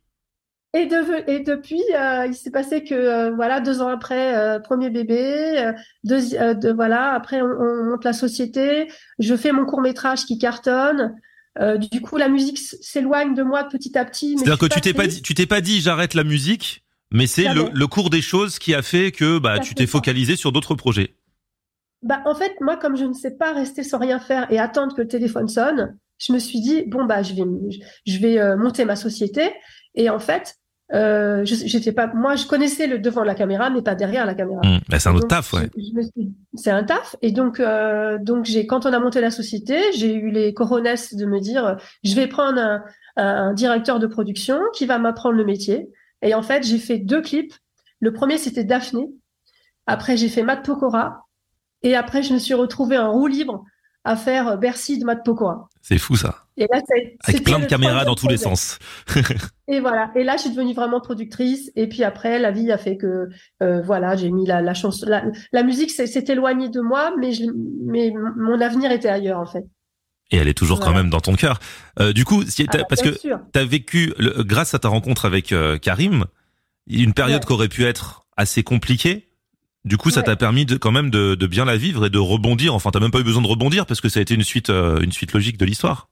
Et, 0.74 0.86
de, 0.86 1.30
et 1.30 1.40
depuis, 1.40 1.82
euh, 1.94 2.26
il 2.26 2.34
s'est 2.34 2.50
passé 2.50 2.84
que 2.84 2.94
euh, 2.94 3.30
voilà 3.34 3.60
deux 3.60 3.80
ans 3.80 3.88
après, 3.88 4.60
premier 4.62 4.90
bébé, 4.90 5.72
deux, 6.04 6.20
de, 6.20 6.72
voilà 6.72 7.14
après 7.14 7.40
on, 7.40 7.46
on, 7.46 7.90
monte 7.90 8.04
la 8.04 8.12
société, 8.12 8.86
je 9.18 9.34
fais 9.34 9.50
mon 9.50 9.64
court 9.64 9.80
métrage 9.80 10.26
qui 10.26 10.36
cartonne. 10.36 11.14
du 11.90 12.02
coup, 12.02 12.18
la 12.18 12.28
musique 12.28 12.58
s'éloigne 12.58 13.34
de 13.34 13.42
moi 13.42 13.64
petit 13.64 13.96
à 13.96 14.04
petit. 14.04 14.36
C'est-à-dire 14.36 14.58
que 14.58 14.66
tu 14.66 14.82
t'es 14.82 14.92
pas 14.92 15.06
dit, 15.06 15.22
tu 15.22 15.32
t'es 15.32 15.46
pas 15.46 15.62
dit 15.62 15.80
j'arrête 15.80 16.12
la 16.12 16.24
musique, 16.24 16.84
mais 17.10 17.26
c'est 17.26 17.52
le, 17.52 17.70
le, 17.72 17.86
cours 17.86 18.10
des 18.10 18.22
choses 18.22 18.58
qui 18.58 18.74
a 18.74 18.82
fait 18.82 19.12
que 19.12 19.38
bah, 19.38 19.58
tu 19.58 19.74
t'es 19.74 19.86
focalisé 19.86 20.36
sur 20.36 20.52
d'autres 20.52 20.74
projets. 20.74 21.14
Bah, 22.02 22.22
en 22.26 22.34
fait, 22.34 22.54
moi, 22.60 22.76
comme 22.76 22.96
je 22.96 23.04
ne 23.04 23.12
sais 23.12 23.32
pas 23.32 23.52
rester 23.52 23.82
sans 23.82 23.98
rien 23.98 24.20
faire 24.20 24.50
et 24.52 24.58
attendre 24.58 24.94
que 24.94 25.02
le 25.02 25.08
téléphone 25.08 25.48
sonne, 25.48 25.96
je 26.18 26.32
me 26.32 26.38
suis 26.38 26.60
dit, 26.60 26.84
bon, 26.86 27.04
bah, 27.04 27.22
je 27.22 27.34
vais, 27.34 27.42
je 28.06 28.18
vais 28.18 28.38
euh, 28.38 28.56
monter 28.56 28.84
ma 28.84 28.96
société. 28.96 29.52
Et 29.94 30.10
en 30.10 30.18
fait, 30.18 30.56
euh, 30.94 31.44
j'étais 31.44 31.92
pas, 31.92 32.06
moi, 32.14 32.36
je 32.36 32.46
connaissais 32.46 32.86
le 32.86 32.98
devant 32.98 33.22
de 33.22 33.26
la 33.26 33.34
caméra, 33.34 33.68
mais 33.70 33.82
pas 33.82 33.94
derrière 33.94 34.26
la 34.26 34.34
caméra. 34.34 34.60
Mmh, 34.64 34.78
bah, 34.88 34.98
c'est 34.98 35.08
un 35.08 35.14
autre 35.14 35.28
taf, 35.28 35.52
ouais. 35.54 35.70
C'est 36.54 36.70
un 36.70 36.84
taf. 36.84 37.16
Et 37.20 37.32
donc, 37.32 37.58
euh, 37.58 38.18
donc 38.20 38.44
j'ai, 38.44 38.66
quand 38.66 38.86
on 38.86 38.92
a 38.92 39.00
monté 39.00 39.20
la 39.20 39.30
société, 39.30 39.80
j'ai 39.96 40.14
eu 40.14 40.30
les 40.30 40.54
coronesses 40.54 41.14
de 41.14 41.26
me 41.26 41.40
dire, 41.40 41.76
je 42.04 42.14
vais 42.14 42.28
prendre 42.28 42.60
un, 42.60 42.84
un 43.16 43.54
directeur 43.54 43.98
de 43.98 44.06
production 44.06 44.60
qui 44.72 44.86
va 44.86 44.98
m'apprendre 44.98 45.36
le 45.36 45.44
métier. 45.44 45.90
Et 46.22 46.34
en 46.34 46.42
fait, 46.42 46.64
j'ai 46.64 46.78
fait 46.78 46.98
deux 46.98 47.22
clips. 47.22 47.54
Le 48.00 48.12
premier, 48.12 48.38
c'était 48.38 48.64
Daphné. 48.64 49.08
Après, 49.86 50.16
j'ai 50.16 50.28
fait 50.28 50.42
Matt 50.42 50.64
Pokora. 50.64 51.24
Et 51.82 51.94
après, 51.94 52.22
je 52.22 52.34
me 52.34 52.38
suis 52.38 52.54
retrouvée 52.54 52.98
en 52.98 53.12
roue 53.12 53.26
libre 53.26 53.64
à 54.04 54.16
faire 54.16 54.58
Bercy 54.58 54.98
de 54.98 55.04
Matt 55.04 55.24
Pokora. 55.24 55.68
C'est 55.82 55.98
fou 55.98 56.16
ça. 56.16 56.44
Et 56.56 56.66
là, 56.72 56.80
Avec 57.24 57.44
plein 57.44 57.58
de 57.60 57.66
caméras 57.66 58.04
dans 58.04 58.14
tous 58.14 58.26
les 58.26 58.36
sens. 58.36 58.78
et 59.68 59.80
voilà. 59.80 60.10
Et 60.16 60.24
là, 60.24 60.36
je 60.36 60.42
suis 60.42 60.50
devenue 60.50 60.74
vraiment 60.74 61.00
productrice. 61.00 61.70
Et 61.76 61.88
puis 61.88 62.04
après, 62.04 62.38
la 62.38 62.50
vie 62.50 62.72
a 62.72 62.78
fait 62.78 62.96
que, 62.96 63.28
euh, 63.62 63.80
voilà, 63.82 64.16
j'ai 64.16 64.30
mis 64.30 64.46
la, 64.46 64.60
la 64.60 64.74
chance. 64.74 65.04
La, 65.04 65.62
musique 65.62 65.90
s'est 65.90 66.24
éloignée 66.28 66.68
de 66.68 66.80
moi, 66.80 67.12
mais, 67.18 67.32
je, 67.32 67.44
mais 67.84 68.12
mon 68.36 68.60
avenir 68.60 68.90
était 68.90 69.08
ailleurs 69.08 69.38
en 69.38 69.46
fait. 69.46 69.64
Et 70.30 70.36
elle 70.36 70.48
est 70.48 70.54
toujours 70.54 70.80
quand 70.80 70.92
même 70.92 71.08
dans 71.08 71.20
ton 71.20 71.34
cœur. 71.34 71.58
Euh, 72.00 72.12
du 72.12 72.24
coup, 72.24 72.44
si, 72.46 72.66
ah, 72.70 72.84
parce 72.88 73.00
que 73.00 73.08
tu 73.08 73.32
as 73.54 73.64
vécu, 73.64 74.12
le, 74.18 74.42
grâce 74.42 74.74
à 74.74 74.78
ta 74.78 74.88
rencontre 74.88 75.24
avec 75.24 75.52
euh, 75.52 75.78
Karim, 75.78 76.26
une 76.86 77.14
période 77.14 77.44
qui 77.44 77.52
aurait 77.52 77.68
pu 77.68 77.84
être 77.84 78.26
assez 78.36 78.62
compliquée. 78.62 79.28
Du 79.84 79.96
coup, 79.96 80.10
ça 80.10 80.22
t'a 80.22 80.36
permis 80.36 80.66
de, 80.66 80.76
quand 80.76 80.90
même 80.90 81.08
de, 81.08 81.34
de, 81.34 81.46
bien 81.46 81.64
la 81.64 81.78
vivre 81.78 82.04
et 82.04 82.10
de 82.10 82.18
rebondir. 82.18 82.74
Enfin, 82.74 82.90
t'as 82.90 83.00
même 83.00 83.10
pas 83.10 83.20
eu 83.20 83.24
besoin 83.24 83.40
de 83.40 83.46
rebondir 83.46 83.86
parce 83.86 84.02
que 84.02 84.10
ça 84.10 84.18
a 84.18 84.22
été 84.22 84.34
une 84.34 84.42
suite, 84.42 84.68
euh, 84.68 85.00
une 85.00 85.12
suite 85.12 85.32
logique 85.32 85.56
de 85.56 85.64
l'histoire. 85.64 86.10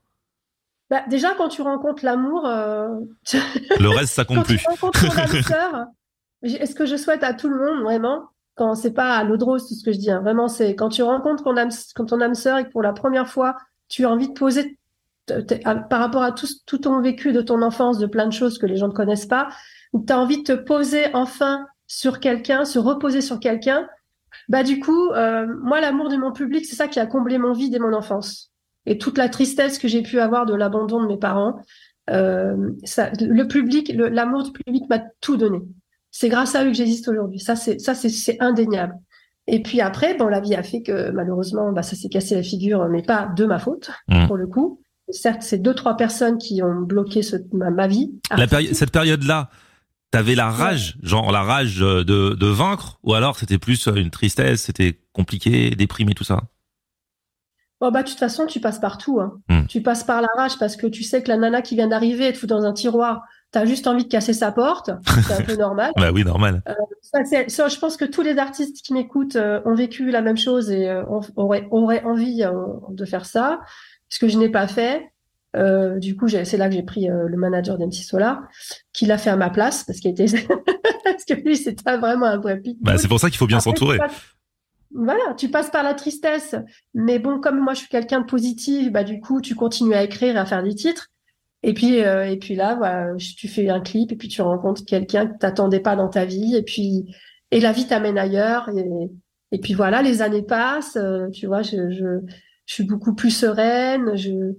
Bah, 0.89 1.03
déjà, 1.09 1.35
quand 1.35 1.49
tu 1.49 1.61
rencontres 1.61 2.03
l'amour, 2.03 2.43
le 3.79 3.89
reste, 3.89 4.13
ça 4.13 4.25
compte 4.25 4.37
quand 4.37 4.43
plus. 4.43 4.57
Tu 4.57 4.67
rencontres 4.67 5.01
ton 5.01 5.41
sœur, 5.43 5.85
est-ce 6.41 6.75
que 6.75 6.85
je 6.85 6.95
souhaite 6.95 7.23
à 7.23 7.33
tout 7.33 7.49
le 7.49 7.57
monde 7.57 7.83
vraiment 7.83 8.29
quand 8.55 8.73
c'est 8.73 8.93
pas 8.93 9.15
à 9.15 9.23
l'eau 9.23 9.37
de 9.37 9.43
rose 9.43 9.67
tout 9.67 9.75
ce 9.75 9.83
que 9.83 9.91
je 9.91 9.99
dis, 9.99 10.09
hein, 10.09 10.19
vraiment 10.19 10.47
c'est 10.47 10.75
quand 10.75 10.89
tu 10.89 11.03
rencontres 11.03 11.43
ton 11.43 11.55
âme, 11.57 11.69
quand 11.95 12.05
ton 12.05 12.19
âme 12.21 12.33
sœur 12.33 12.57
et 12.57 12.65
que 12.65 12.71
pour 12.71 12.81
la 12.81 12.91
première 12.91 13.29
fois 13.29 13.55
tu 13.89 14.05
as 14.05 14.09
envie 14.09 14.29
de 14.29 14.33
poser 14.33 14.77
par 15.89 15.99
rapport 15.99 16.23
à 16.23 16.31
tout, 16.31 16.77
ton 16.77 17.01
vécu 17.01 17.33
de 17.33 17.41
ton 17.41 17.61
enfance, 17.61 17.97
de 17.97 18.05
plein 18.05 18.27
de 18.27 18.33
choses 18.33 18.57
que 18.57 18.65
les 18.65 18.77
gens 18.77 18.87
ne 18.87 18.93
connaissent 18.93 19.25
pas, 19.25 19.49
ou 19.93 20.03
tu 20.05 20.13
as 20.13 20.19
envie 20.19 20.37
de 20.37 20.43
te 20.43 20.53
poser 20.53 21.13
enfin 21.13 21.65
sur 21.85 22.19
quelqu'un, 22.19 22.65
se 22.65 22.79
reposer 22.79 23.21
sur 23.21 23.39
quelqu'un, 23.39 23.87
bah 24.49 24.63
du 24.63 24.79
coup, 24.79 25.11
euh, 25.11 25.47
moi, 25.61 25.81
l'amour 25.81 26.09
de 26.09 26.17
mon 26.17 26.31
public, 26.31 26.65
c'est 26.65 26.75
ça 26.75 26.87
qui 26.87 26.99
a 26.99 27.05
comblé 27.05 27.37
mon 27.37 27.53
vie 27.53 27.69
dès 27.69 27.79
mon 27.79 27.93
enfance. 27.93 28.51
Et 28.85 28.97
toute 28.97 29.17
la 29.17 29.29
tristesse 29.29 29.79
que 29.79 29.87
j'ai 29.87 30.01
pu 30.01 30.19
avoir 30.19 30.45
de 30.45 30.53
l'abandon 30.53 31.01
de 31.01 31.07
mes 31.07 31.17
parents, 31.17 31.59
euh, 32.09 32.55
le 33.19 33.43
public, 33.43 33.91
l'amour 33.93 34.43
du 34.43 34.51
public 34.51 34.83
m'a 34.89 34.99
tout 35.19 35.35
donné. 35.35 35.59
C'est 36.11 36.29
grâce 36.29 36.55
à 36.55 36.63
eux 36.63 36.69
que 36.69 36.73
j'existe 36.73 37.07
aujourd'hui. 37.09 37.39
Ça, 37.39 37.55
c'est 37.55 38.37
indéniable. 38.39 38.95
Et 39.47 39.61
puis 39.61 39.81
après, 39.81 40.15
bon, 40.15 40.27
la 40.27 40.41
vie 40.41 40.55
a 40.55 40.63
fait 40.63 40.81
que 40.81 41.11
malheureusement, 41.11 41.71
bah, 41.71 41.83
ça 41.83 41.95
s'est 41.95 42.09
cassé 42.09 42.35
la 42.35 42.43
figure, 42.43 42.87
mais 42.89 43.01
pas 43.01 43.27
de 43.35 43.45
ma 43.45 43.59
faute 43.59 43.91
mmh. 44.09 44.27
pour 44.27 44.37
le 44.37 44.47
coup. 44.47 44.81
Certes, 45.09 45.41
c'est 45.41 45.57
deux 45.57 45.73
trois 45.73 45.95
personnes 45.95 46.37
qui 46.37 46.61
ont 46.61 46.81
bloqué 46.81 47.21
ce, 47.21 47.37
ma, 47.53 47.87
vie. 47.87 48.11
La 48.35 48.45
cette 48.73 48.91
période-là, 48.91 49.49
T'avais 50.09 50.35
la 50.35 50.49
rage, 50.49 50.97
genre 51.03 51.33
la 51.33 51.43
rage 51.43 51.79
de, 51.79 52.03
de 52.03 52.47
vaincre, 52.47 52.97
ou 53.03 53.13
alors 53.13 53.37
c'était 53.37 53.57
plus 53.57 53.87
une 53.87 54.09
tristesse, 54.09 54.61
c'était 54.61 55.01
compliqué, 55.11 55.71
déprimé, 55.71 56.13
tout 56.13 56.23
ça? 56.23 56.43
Bon 57.81 57.91
bah 57.91 58.03
de 58.03 58.07
toute 58.07 58.17
façon 58.17 58.45
tu 58.45 58.61
passes 58.61 58.79
partout. 58.79 59.19
Hein. 59.19 59.33
Hmm. 59.49 59.67
Tu 59.67 59.81
passes 59.81 60.05
par 60.05 60.21
la 60.21 60.29
rage 60.37 60.57
parce 60.59 60.77
que 60.77 60.87
tu 60.87 61.03
sais 61.03 61.21
que 61.21 61.27
la 61.27 61.37
nana 61.37 61.61
qui 61.61 61.75
vient 61.75 61.87
d'arriver 61.87 62.31
te 62.31 62.37
fout 62.37 62.49
dans 62.49 62.63
un 62.63 62.73
tiroir. 62.73 63.23
T'as 63.51 63.65
juste 63.65 63.87
envie 63.87 64.03
de 64.03 64.09
casser 64.09 64.33
sa 64.33 64.51
porte. 64.51 64.91
C'est 65.25 65.33
un 65.33 65.41
peu 65.41 65.55
normal. 65.57 65.91
bah 65.95 66.11
oui 66.13 66.23
normal. 66.23 66.61
Euh, 66.67 66.73
ça, 67.47 67.67
je 67.67 67.79
pense 67.79 67.95
que 67.95 68.05
tous 68.05 68.21
les 68.21 68.37
artistes 68.37 68.85
qui 68.85 68.93
m'écoutent 68.93 69.37
euh, 69.37 69.61
ont 69.65 69.73
vécu 69.73 70.11
la 70.11 70.21
même 70.21 70.37
chose 70.37 70.69
et 70.69 70.89
euh, 70.89 71.03
auraient, 71.35 71.67
auraient, 71.71 72.03
envie 72.03 72.43
de 72.89 73.05
faire 73.05 73.25
ça. 73.25 73.61
Ce 74.09 74.19
que 74.19 74.27
je 74.27 74.37
n'ai 74.37 74.49
pas 74.49 74.67
fait. 74.67 75.11
Du 75.97 76.15
coup, 76.15 76.27
c'est 76.27 76.57
là 76.57 76.67
que 76.67 76.75
j'ai 76.75 76.83
pris 76.83 77.07
le 77.07 77.35
manager 77.35 77.79
d'MC 77.79 77.93
Solar, 77.93 78.43
qui 78.93 79.07
l'a 79.07 79.17
fait 79.17 79.31
à 79.31 79.35
ma 79.35 79.49
place, 79.49 79.83
parce 79.83 79.99
qu'il 79.99 80.11
était, 80.11 80.25
parce 81.03 81.25
que 81.25 81.33
lui, 81.33 81.57
c'était 81.57 81.97
vraiment 81.97 82.27
un 82.27 82.37
vrai 82.37 82.59
pic. 82.59 82.77
Bah, 82.79 82.97
c'est 82.99 83.07
pour 83.07 83.19
ça 83.19 83.29
qu'il 83.29 83.39
faut 83.39 83.47
bien 83.47 83.59
s'entourer. 83.59 83.97
Voilà, 84.93 85.33
tu 85.35 85.49
passes 85.49 85.71
par 85.71 85.83
la 85.83 85.95
tristesse, 85.95 86.55
mais 86.93 87.17
bon, 87.17 87.39
comme 87.39 87.59
moi, 87.59 87.73
je 87.73 87.79
suis 87.79 87.89
quelqu'un 87.89 88.21
de 88.21 88.25
positif, 88.25 88.91
bah 88.91 89.03
du 89.03 89.19
coup, 89.19 89.41
tu 89.41 89.55
continues 89.55 89.95
à 89.95 90.03
écrire 90.03 90.35
et 90.35 90.39
à 90.39 90.45
faire 90.45 90.63
des 90.63 90.75
titres. 90.75 91.07
Et 91.63 91.73
puis, 91.73 92.03
euh, 92.03 92.29
et 92.29 92.37
puis 92.37 92.55
là, 92.55 92.75
voilà, 92.75 93.15
tu 93.17 93.47
fais 93.47 93.69
un 93.69 93.81
clip 93.81 94.11
et 94.11 94.15
puis 94.15 94.27
tu 94.27 94.41
rencontres 94.41 94.85
quelqu'un 94.85 95.27
que 95.27 95.37
t'attendais 95.37 95.79
pas 95.79 95.95
dans 95.95 96.07
ta 96.07 96.25
vie, 96.25 96.55
et 96.55 96.63
puis 96.63 97.13
et 97.51 97.59
la 97.59 97.71
vie 97.71 97.87
t'amène 97.87 98.17
ailleurs. 98.17 98.69
Et, 99.51 99.59
puis 99.59 99.73
voilà, 99.73 100.01
les 100.01 100.21
années 100.21 100.43
passent. 100.43 100.97
tu 101.33 101.47
vois, 101.47 101.61
je, 101.61 101.89
je, 101.91 102.19
je 102.65 102.73
suis 102.73 102.83
beaucoup 102.83 103.15
plus 103.15 103.31
sereine. 103.31 104.15
Je 104.15 104.53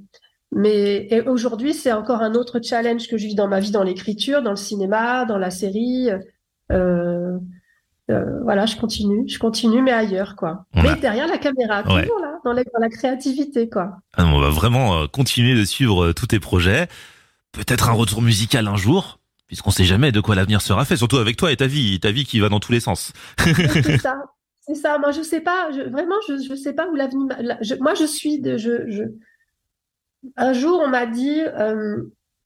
mais 0.51 1.23
aujourd'hui, 1.27 1.75
c'est 1.75 1.93
encore 1.93 2.23
un 2.23 2.35
autre 2.35 2.61
challenge 2.63 3.09
que 3.09 3.19
je 3.19 3.27
vis 3.27 3.35
dans 3.35 3.49
ma 3.49 3.61
vie, 3.61 3.71
dans 3.71 3.83
l'écriture, 3.83 4.43
dans 4.43 4.51
le 4.51 4.57
cinéma, 4.57 5.27
dans 5.27 5.37
la 5.39 5.51
série. 5.51 6.09
Euh, 6.73 7.39
euh, 8.11 8.41
voilà, 8.43 8.67
je 8.67 8.77
continue, 8.77 9.29
je 9.29 9.39
continue, 9.39 9.83
mais 9.83 9.93
ailleurs, 9.93 10.35
quoi. 10.37 10.65
Mais 10.75 10.97
derrière 10.97 11.27
la 11.27 11.39
caméra, 11.39 11.83
toujours 11.83 12.21
là, 12.21 12.39
dans 12.45 12.53
la, 12.53 12.89
créativité, 12.89 13.69
quoi. 13.69 13.99
Ah, 14.17 14.25
on 14.27 14.41
va 14.41 14.51
vraiment 14.51 15.03
euh, 15.03 15.07
continuer 15.07 15.55
de 15.55 15.65
suivre 15.65 16.13
tous 16.13 16.27
tes 16.27 16.41
projets. 16.41 16.89
Peut-être 17.53 17.89
un 17.91 17.93
retour 17.93 18.23
musical 18.23 18.67
un 18.67 18.77
jour, 18.77 19.21
puisqu'on 19.47 19.71
sait 19.71 19.85
jamais 19.85 20.13
de 20.13 20.21
quoi 20.21 20.35
l'avenir 20.35 20.63
sera 20.63 20.85
fait, 20.85 20.97
surtout 20.97 21.19
avec 21.19 21.37
toi 21.37 21.53
et 21.53 21.57
ta 21.57 21.67
vie, 21.67 22.01
ta 22.01 22.11
vie 22.11 22.25
qui 22.25 22.41
va 22.41 22.49
dans 22.49 22.61
tous 22.61 22.73
les 22.73 22.81
sens. 22.81 23.13
c'est 23.39 23.99
ça, 23.99 24.17
c'est 24.61 24.75
ça. 24.75 24.99
Moi, 24.99 25.13
je 25.13 25.23
sais 25.23 25.41
pas, 25.41 25.71
vraiment, 25.71 26.17
je, 26.29 26.35
je 26.49 26.55
sais 26.55 26.73
pas 26.73 26.89
où 26.89 26.95
l'avenir. 26.95 27.27
Moi, 27.81 27.95
je 27.95 28.05
suis 28.05 28.41
de, 28.41 28.57
je, 28.57 28.89
je, 28.89 29.03
un 30.37 30.53
jour, 30.53 30.81
on 30.85 30.89
m'a 30.89 31.07
dit, 31.07 31.41
euh, 31.41 32.03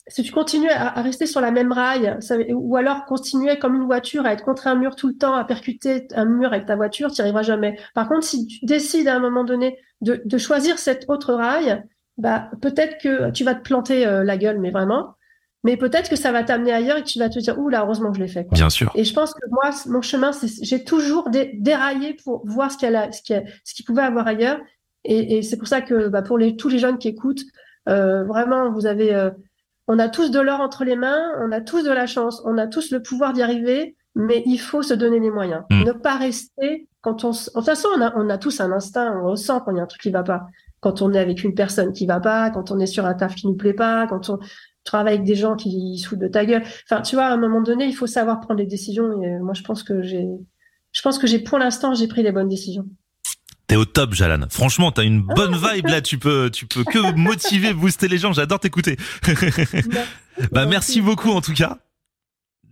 si 0.09 0.23
tu 0.23 0.33
continues 0.33 0.71
à, 0.71 1.01
rester 1.03 1.27
sur 1.27 1.41
la 1.41 1.51
même 1.51 1.73
rail, 1.73 2.19
ou 2.51 2.77
alors 2.77 3.05
continuer 3.05 3.59
comme 3.59 3.77
une 3.77 3.85
voiture 3.85 4.27
à 4.27 4.33
être 4.33 4.45
contre 4.45 4.67
un 4.67 4.75
mur 4.75 4.97
tout 4.97 5.09
le 5.09 5.17
temps, 5.17 5.35
à 5.35 5.45
percuter 5.45 6.09
un 6.15 6.25
mur 6.25 6.53
avec 6.53 6.67
ta 6.67 6.77
voiture, 6.77 7.11
tu 7.11 7.21
n'y 7.21 7.23
arriveras 7.23 7.43
jamais. 7.43 7.79
Par 7.95 8.09
contre, 8.09 8.25
si 8.25 8.47
tu 8.47 8.65
décides 8.65 9.09
à 9.09 9.15
un 9.15 9.21
moment 9.21 9.45
donné 9.45 9.79
de, 10.01 10.39
choisir 10.39 10.79
cette 10.79 11.05
autre 11.09 11.35
rail, 11.35 11.85
bah 12.19 12.51
peut-être 12.61 12.99
que 13.01 13.31
tu 13.31 13.45
vas 13.45 13.55
te 13.55 13.63
planter 13.63 14.07
euh, 14.07 14.25
la 14.25 14.37
gueule, 14.37 14.59
mais 14.59 14.71
vraiment. 14.71 15.15
Mais 15.65 15.77
peut-être 15.77 16.11
que 16.11 16.17
ça 16.17 16.33
va 16.33 16.43
t'amener 16.43 16.73
ailleurs 16.73 16.97
et 16.97 17.03
que 17.03 17.09
tu 17.09 17.21
vas 17.21 17.29
te 17.29 17.39
dire, 17.39 17.57
ouh 17.59 17.69
là, 17.69 17.83
heureusement 17.83 18.11
que 18.11 18.19
je 18.19 18.23
l'ai 18.23 18.29
fait. 18.29 18.49
Bien 18.51 18.69
sûr. 18.69 18.91
Et 18.97 19.05
je 19.05 19.15
pense 19.15 19.33
que 19.33 19.49
moi, 19.51 19.71
mon 19.87 20.03
chemin, 20.03 20.33
j'ai 20.63 20.83
toujours 20.83 21.31
déraillé 21.31 22.17
pour 22.25 22.45
voir 22.45 22.73
ce 22.73 22.79
qu'il 22.79 23.09
ce 23.13 23.41
ce 23.65 23.83
pouvait 23.85 24.03
avoir 24.03 24.27
ailleurs. 24.27 24.59
Et, 25.05 25.43
c'est 25.43 25.57
pour 25.57 25.69
ça 25.69 25.81
que 25.81 26.09
bah, 26.09 26.23
pour 26.23 26.39
les, 26.39 26.57
tous 26.57 26.69
les 26.69 26.79
jeunes 26.79 26.99
qui 26.99 27.09
écoutent, 27.09 27.43
euh, 27.89 28.25
vraiment, 28.25 28.73
vous 28.73 28.87
avez, 28.87 29.15
euh, 29.15 29.31
on 29.89 29.99
a 29.99 30.09
tous 30.09 30.31
de 30.31 30.41
l'or 30.41 30.61
entre 30.61 30.85
les 30.85 30.97
mains, 30.97 31.33
on 31.41 31.53
a 31.53 31.61
tous 31.61 31.83
de 31.83 31.91
la 31.91 32.07
chance, 32.07 32.43
on 32.45 32.59
a 32.59 32.67
tous 32.67 32.91
le 32.91 33.03
pouvoir 33.03 33.33
d'y 33.33 33.43
arriver, 33.43 33.97
mais 34.15 34.43
il 34.47 34.59
faut 34.59 34.83
se 34.83 34.95
donner 34.95 35.21
les 35.21 35.31
moyens. 35.31 35.63
Mm. 35.71 35.85
Ne 35.85 35.93
pas 35.93 36.17
rester 36.17 36.89
quand 37.03 37.25
on, 37.25 37.31
de 37.31 37.37
toute 37.37 37.65
façon, 37.65 37.89
on 37.97 38.01
a, 38.01 38.17
on 38.17 38.31
a 38.31 38.39
tous 38.39 38.61
un 38.61 38.71
instinct, 38.71 39.21
on 39.21 39.31
ressent 39.31 39.61
quand 39.61 39.73
il 39.73 39.79
y 39.79 39.81
a 39.81 39.83
un 39.83 39.87
truc 39.87 40.01
qui 40.01 40.11
va 40.11 40.23
pas. 40.23 40.47
Quand 40.81 41.03
on 41.03 41.13
est 41.13 41.19
avec 41.19 41.45
une 41.45 41.55
personne 41.55 41.93
qui 41.93 42.07
va 42.07 42.21
pas, 42.21 42.51
quand 42.51 42.71
on 42.71 42.79
est 42.79 42.87
sur 42.87 43.07
un 43.07 43.15
taf 43.15 43.35
qui 43.35 43.47
nous 43.47 43.55
plaît 43.55 43.75
pas, 43.75 44.07
quand 44.07 44.31
on 44.31 44.39
travaille 44.85 45.15
avec 45.15 45.27
des 45.27 45.35
gens 45.35 45.57
qui 45.57 45.99
se 45.99 46.09
foutent 46.09 46.19
de 46.19 46.29
ta 46.29 46.45
gueule. 46.45 46.63
Enfin, 46.89 47.03
tu 47.03 47.17
vois, 47.17 47.27
à 47.27 47.33
un 47.33 47.37
moment 47.37 47.61
donné, 47.61 47.87
il 47.87 47.95
faut 47.95 48.07
savoir 48.07 48.41
prendre 48.41 48.59
des 48.59 48.67
décisions. 48.67 49.23
Et 49.23 49.39
moi, 49.39 49.55
je 49.55 49.63
pense 49.63 49.83
que 49.83 50.03
j'ai, 50.03 50.27
je 50.93 51.03
pense 51.03 51.19
que 51.19 51.27
j'ai, 51.27 51.39
pour 51.41 51.59
l'instant, 51.59 51.95
j'ai 51.95 52.09
pris 52.09 52.23
les 52.23 52.33
bonnes 52.33 52.49
décisions. 52.49 52.87
T'es 53.73 53.77
au 53.77 53.87
top, 53.87 54.13
Jalan. 54.13 54.49
Franchement, 54.51 54.93
t'as 54.93 55.03
une 55.03 55.23
bonne 55.23 55.55
vibe 55.55 55.87
là. 55.87 56.03
Tu 56.03 56.19
peux, 56.19 56.51
tu 56.51 56.67
peux 56.67 56.85
que 56.85 57.17
motiver, 57.17 57.73
booster 57.73 58.07
les 58.07 58.19
gens. 58.19 58.35
J'adore 58.35 58.61
t'écouter. 58.61 58.99
bah, 60.53 60.67
merci 60.67 61.01
beaucoup 61.01 61.31
en 61.31 61.41
tout 61.41 61.55
cas 61.55 61.79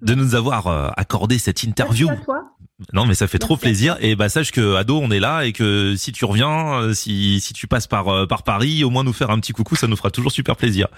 de 0.03 0.15
nous 0.15 0.35
avoir 0.35 0.67
euh, 0.67 0.91
accordé 0.99 1.39
cette 1.39 1.63
interview. 1.63 2.09
Merci 2.09 2.21
à 2.21 2.25
toi. 2.27 2.51
Non, 2.93 3.07
mais 3.07 3.15
ça 3.15 3.29
fait 3.29 3.39
trop 3.39 3.57
plaisir. 3.57 3.97
Et 4.03 4.15
bah 4.15 4.29
sache 4.29 4.53
que 4.53 4.75
Ado, 4.75 4.99
on 4.99 5.11
est 5.11 5.21
là 5.21 5.47
et 5.47 5.55
que 5.55 5.95
si 5.97 6.13
tu 6.13 6.27
reviens, 6.27 6.83
euh, 6.83 6.93
si 6.93 7.41
si 7.41 7.55
tu 7.55 7.67
passes 7.67 7.87
par 7.87 8.09
euh, 8.09 8.27
par 8.27 8.43
Paris, 8.43 8.85
au 8.85 8.91
moins 8.91 9.03
nous 9.03 9.15
faire 9.15 9.31
un 9.31 9.41
petit 9.41 9.55
coucou, 9.55 9.77
ça 9.77 9.87
nous 9.87 9.97
fera 9.97 10.11
toujours 10.11 10.33
super 10.33 10.55
plaisir. 10.55 10.89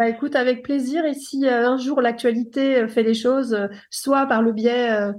Bah 0.00 0.08
écoute, 0.08 0.34
avec 0.34 0.64
plaisir. 0.64 1.04
Et 1.04 1.14
si 1.14 1.46
un 1.46 1.78
jour 1.78 2.00
l'actualité 2.00 2.88
fait 2.88 3.04
les 3.04 3.14
choses, 3.14 3.56
soit 3.88 4.26
par 4.26 4.42
le 4.42 4.52
biais 4.52 5.12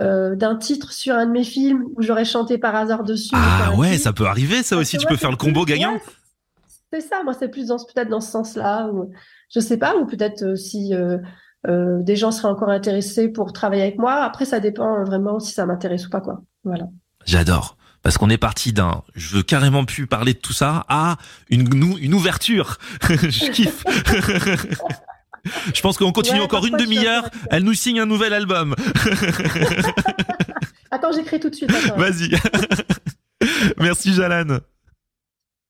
euh, 0.00 0.34
d'un 0.34 0.56
titre 0.56 0.92
sur 0.92 1.14
un 1.14 1.26
de 1.26 1.30
mes 1.30 1.44
films 1.44 1.84
où 1.94 2.02
j'aurais 2.02 2.24
chanté 2.24 2.58
par 2.58 2.74
hasard 2.74 3.04
dessus. 3.04 3.34
Ah 3.34 3.72
ouais, 3.76 3.96
ça 3.96 4.12
peut 4.12 4.26
arriver, 4.26 4.64
ça 4.64 4.76
aussi. 4.76 4.98
Tu 4.98 5.06
peux 5.06 5.16
faire 5.16 5.30
le 5.30 5.36
combo 5.36 5.64
gagnant. 5.64 6.00
c'est 6.92 7.00
ça. 7.00 7.22
Moi, 7.22 7.32
c'est 7.32 7.48
plus 7.48 7.68
dans 7.68 7.76
peut-être 7.76 8.08
dans 8.08 8.20
ce 8.20 8.30
sens-là. 8.30 8.88
Ou, 8.88 9.12
je 9.54 9.60
sais 9.60 9.76
pas. 9.76 9.96
Ou 9.96 10.06
peut-être 10.06 10.42
euh, 10.42 10.56
si 10.56 10.92
euh, 10.94 11.18
des 12.02 12.16
gens 12.16 12.32
seraient 12.32 12.48
encore 12.48 12.70
intéressés 12.70 13.28
pour 13.28 13.52
travailler 13.52 13.82
avec 13.82 13.98
moi. 13.98 14.14
Après, 14.24 14.44
ça 14.44 14.58
dépend 14.58 15.04
vraiment 15.04 15.38
si 15.38 15.52
ça 15.52 15.64
m'intéresse 15.64 16.06
ou 16.06 16.10
pas, 16.10 16.20
quoi. 16.20 16.42
Voilà. 16.64 16.86
J'adore. 17.24 17.76
Parce 18.02 18.18
qu'on 18.18 18.30
est 18.30 18.38
parti 18.38 18.72
d'un, 18.72 19.02
je 19.14 19.36
veux 19.36 19.42
carrément 19.42 19.84
plus 19.84 20.06
parler 20.06 20.34
de 20.34 20.38
tout 20.38 20.52
ça, 20.52 20.84
à 20.88 21.16
une, 21.48 21.96
une 21.98 22.14
ouverture. 22.14 22.78
je 23.08 23.50
kiffe. 23.50 23.84
Je 25.74 25.80
pense 25.80 25.98
qu'on 25.98 26.12
continue 26.12 26.40
encore 26.40 26.66
une 26.66 26.76
demi-heure. 26.76 27.28
Elle 27.50 27.64
nous 27.64 27.74
signe 27.74 28.00
un 28.00 28.06
nouvel 28.06 28.32
album. 28.32 28.74
attends, 30.90 31.12
j'écris 31.12 31.40
tout 31.40 31.50
de 31.50 31.54
suite. 31.54 31.70
Vas-y. 31.96 32.36
merci 33.78 34.14
Jalan. 34.14 34.58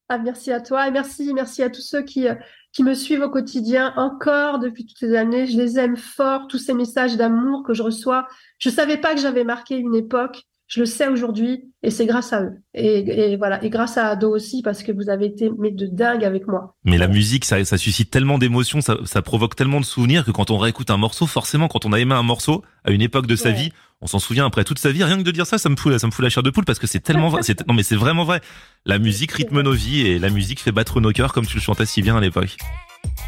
Ah, 0.09 0.19
merci 0.19 0.53
à 0.53 0.61
toi 0.61 0.87
et 0.87 0.91
merci, 0.91 1.33
merci 1.33 1.63
à 1.63 1.71
tous 1.71 1.81
ceux 1.81 2.03
qui, 2.03 2.29
euh, 2.29 2.35
qui 2.73 2.85
me 2.85 2.95
suivent 2.95 3.23
au 3.23 3.31
quotidien 3.31 3.95
encore 3.97 4.59
depuis 4.59 4.85
toutes 4.85 4.99
ces 4.99 5.17
années. 5.17 5.47
Je 5.47 5.57
les 5.57 5.79
aime 5.79 5.97
fort, 5.97 6.47
tous 6.47 6.59
ces 6.59 6.75
messages 6.75 7.17
d'amour 7.17 7.63
que 7.67 7.73
je 7.73 7.83
reçois. 7.83 8.29
Je 8.59 8.69
savais 8.69 8.99
pas 8.99 9.15
que 9.15 9.21
j'avais 9.21 9.45
marqué 9.45 9.77
une 9.77 9.95
époque. 9.95 10.43
Je 10.67 10.81
le 10.81 10.87
sais 10.87 11.09
aujourd'hui 11.09 11.65
et 11.83 11.91
c'est 11.91 12.07
grâce 12.07 12.33
à 12.33 12.43
eux. 12.43 12.53
Et, 12.73 13.37
voilà, 13.37 13.63
et 13.63 13.69
grâce 13.69 13.99
à 13.99 14.09
Ado 14.09 14.35
aussi 14.35 14.63
parce 14.63 14.83
que 14.83 14.93
vous 14.93 15.11
avez 15.11 15.27
été 15.27 15.51
mais 15.59 15.71
de 15.71 15.87
dingue 15.87 16.25
avec 16.25 16.47
moi. 16.47 16.75
Mais 16.85 16.97
la 16.97 17.07
musique, 17.07 17.45
ça, 17.45 17.63
ça 17.65 17.77
suscite 17.77 18.11
tellement 18.11 18.39
d'émotions, 18.39 18.81
ça, 18.81 18.97
ça, 19.05 19.21
provoque 19.21 19.57
tellement 19.57 19.81
de 19.81 19.85
souvenirs 19.85 20.25
que 20.25 20.31
quand 20.31 20.51
on 20.51 20.57
réécoute 20.57 20.91
un 20.91 20.97
morceau, 20.97 21.27
forcément, 21.27 21.69
quand 21.69 21.85
on 21.85 21.93
a 21.93 22.01
aimé 22.01 22.15
un 22.15 22.23
morceau 22.23 22.63
à 22.85 22.93
une 22.93 23.03
époque 23.03 23.27
de 23.27 23.37
sa 23.37 23.51
vie, 23.51 23.73
on 24.01 24.07
s'en 24.07 24.19
souvient 24.19 24.47
après 24.47 24.65
toute 24.65 24.79
sa 24.79 24.91
vie. 24.93 25.05
Rien 25.05 25.19
que 25.19 25.23
de 25.23 25.31
dire 25.31 25.47
ça, 25.47 25.59
ça 25.59 25.69
me 25.69 25.77
fout, 25.77 25.99
ça 25.99 26.07
me 26.07 26.13
fout 26.13 26.23
la 26.23 26.29
chair 26.31 26.43
de 26.43 26.51
poule 26.51 26.65
parce 26.65 26.79
que 26.79 26.87
c'est 26.87 27.01
tellement 27.01 27.29
vrai. 27.29 27.43
Non 27.67 27.75
mais 27.75 27.83
c'est 27.83 27.97
vraiment 27.97 28.25
vrai. 28.25 28.41
La 28.85 28.99
musique 28.99 29.33
rythme 29.33 29.63
nos 29.63 29.73
vies 29.73 30.07
et 30.07 30.19
la 30.19 30.31
musique 30.31 30.61
fait 30.61 30.73
battre 30.73 31.01
nos 31.01 31.13
cœurs 31.13 31.33
comme 31.33 31.47
tu 31.47 31.57
le 31.57 31.63
chantais 31.63 31.87
si 31.87 32.03
bien 32.03 32.17
à 32.17 32.21
l'époque. 32.21 32.57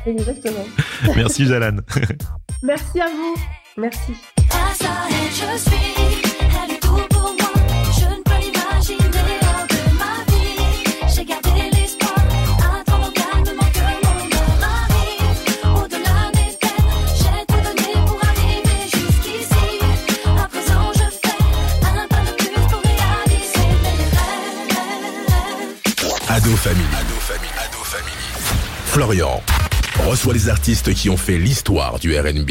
Exactement. 0.07 0.65
Merci 1.17 1.47
Jalan. 1.47 1.79
Merci 2.63 3.01
à 3.01 3.07
vous. 3.09 3.35
Merci. 3.79 4.13
Florian 28.87 29.41
reçoit 30.05 30.35
les 30.35 30.49
artistes 30.49 30.93
qui 30.95 31.09
ont 31.09 31.17
fait 31.17 31.39
l'histoire 31.39 32.01
du 32.01 32.19
RB. 32.19 32.51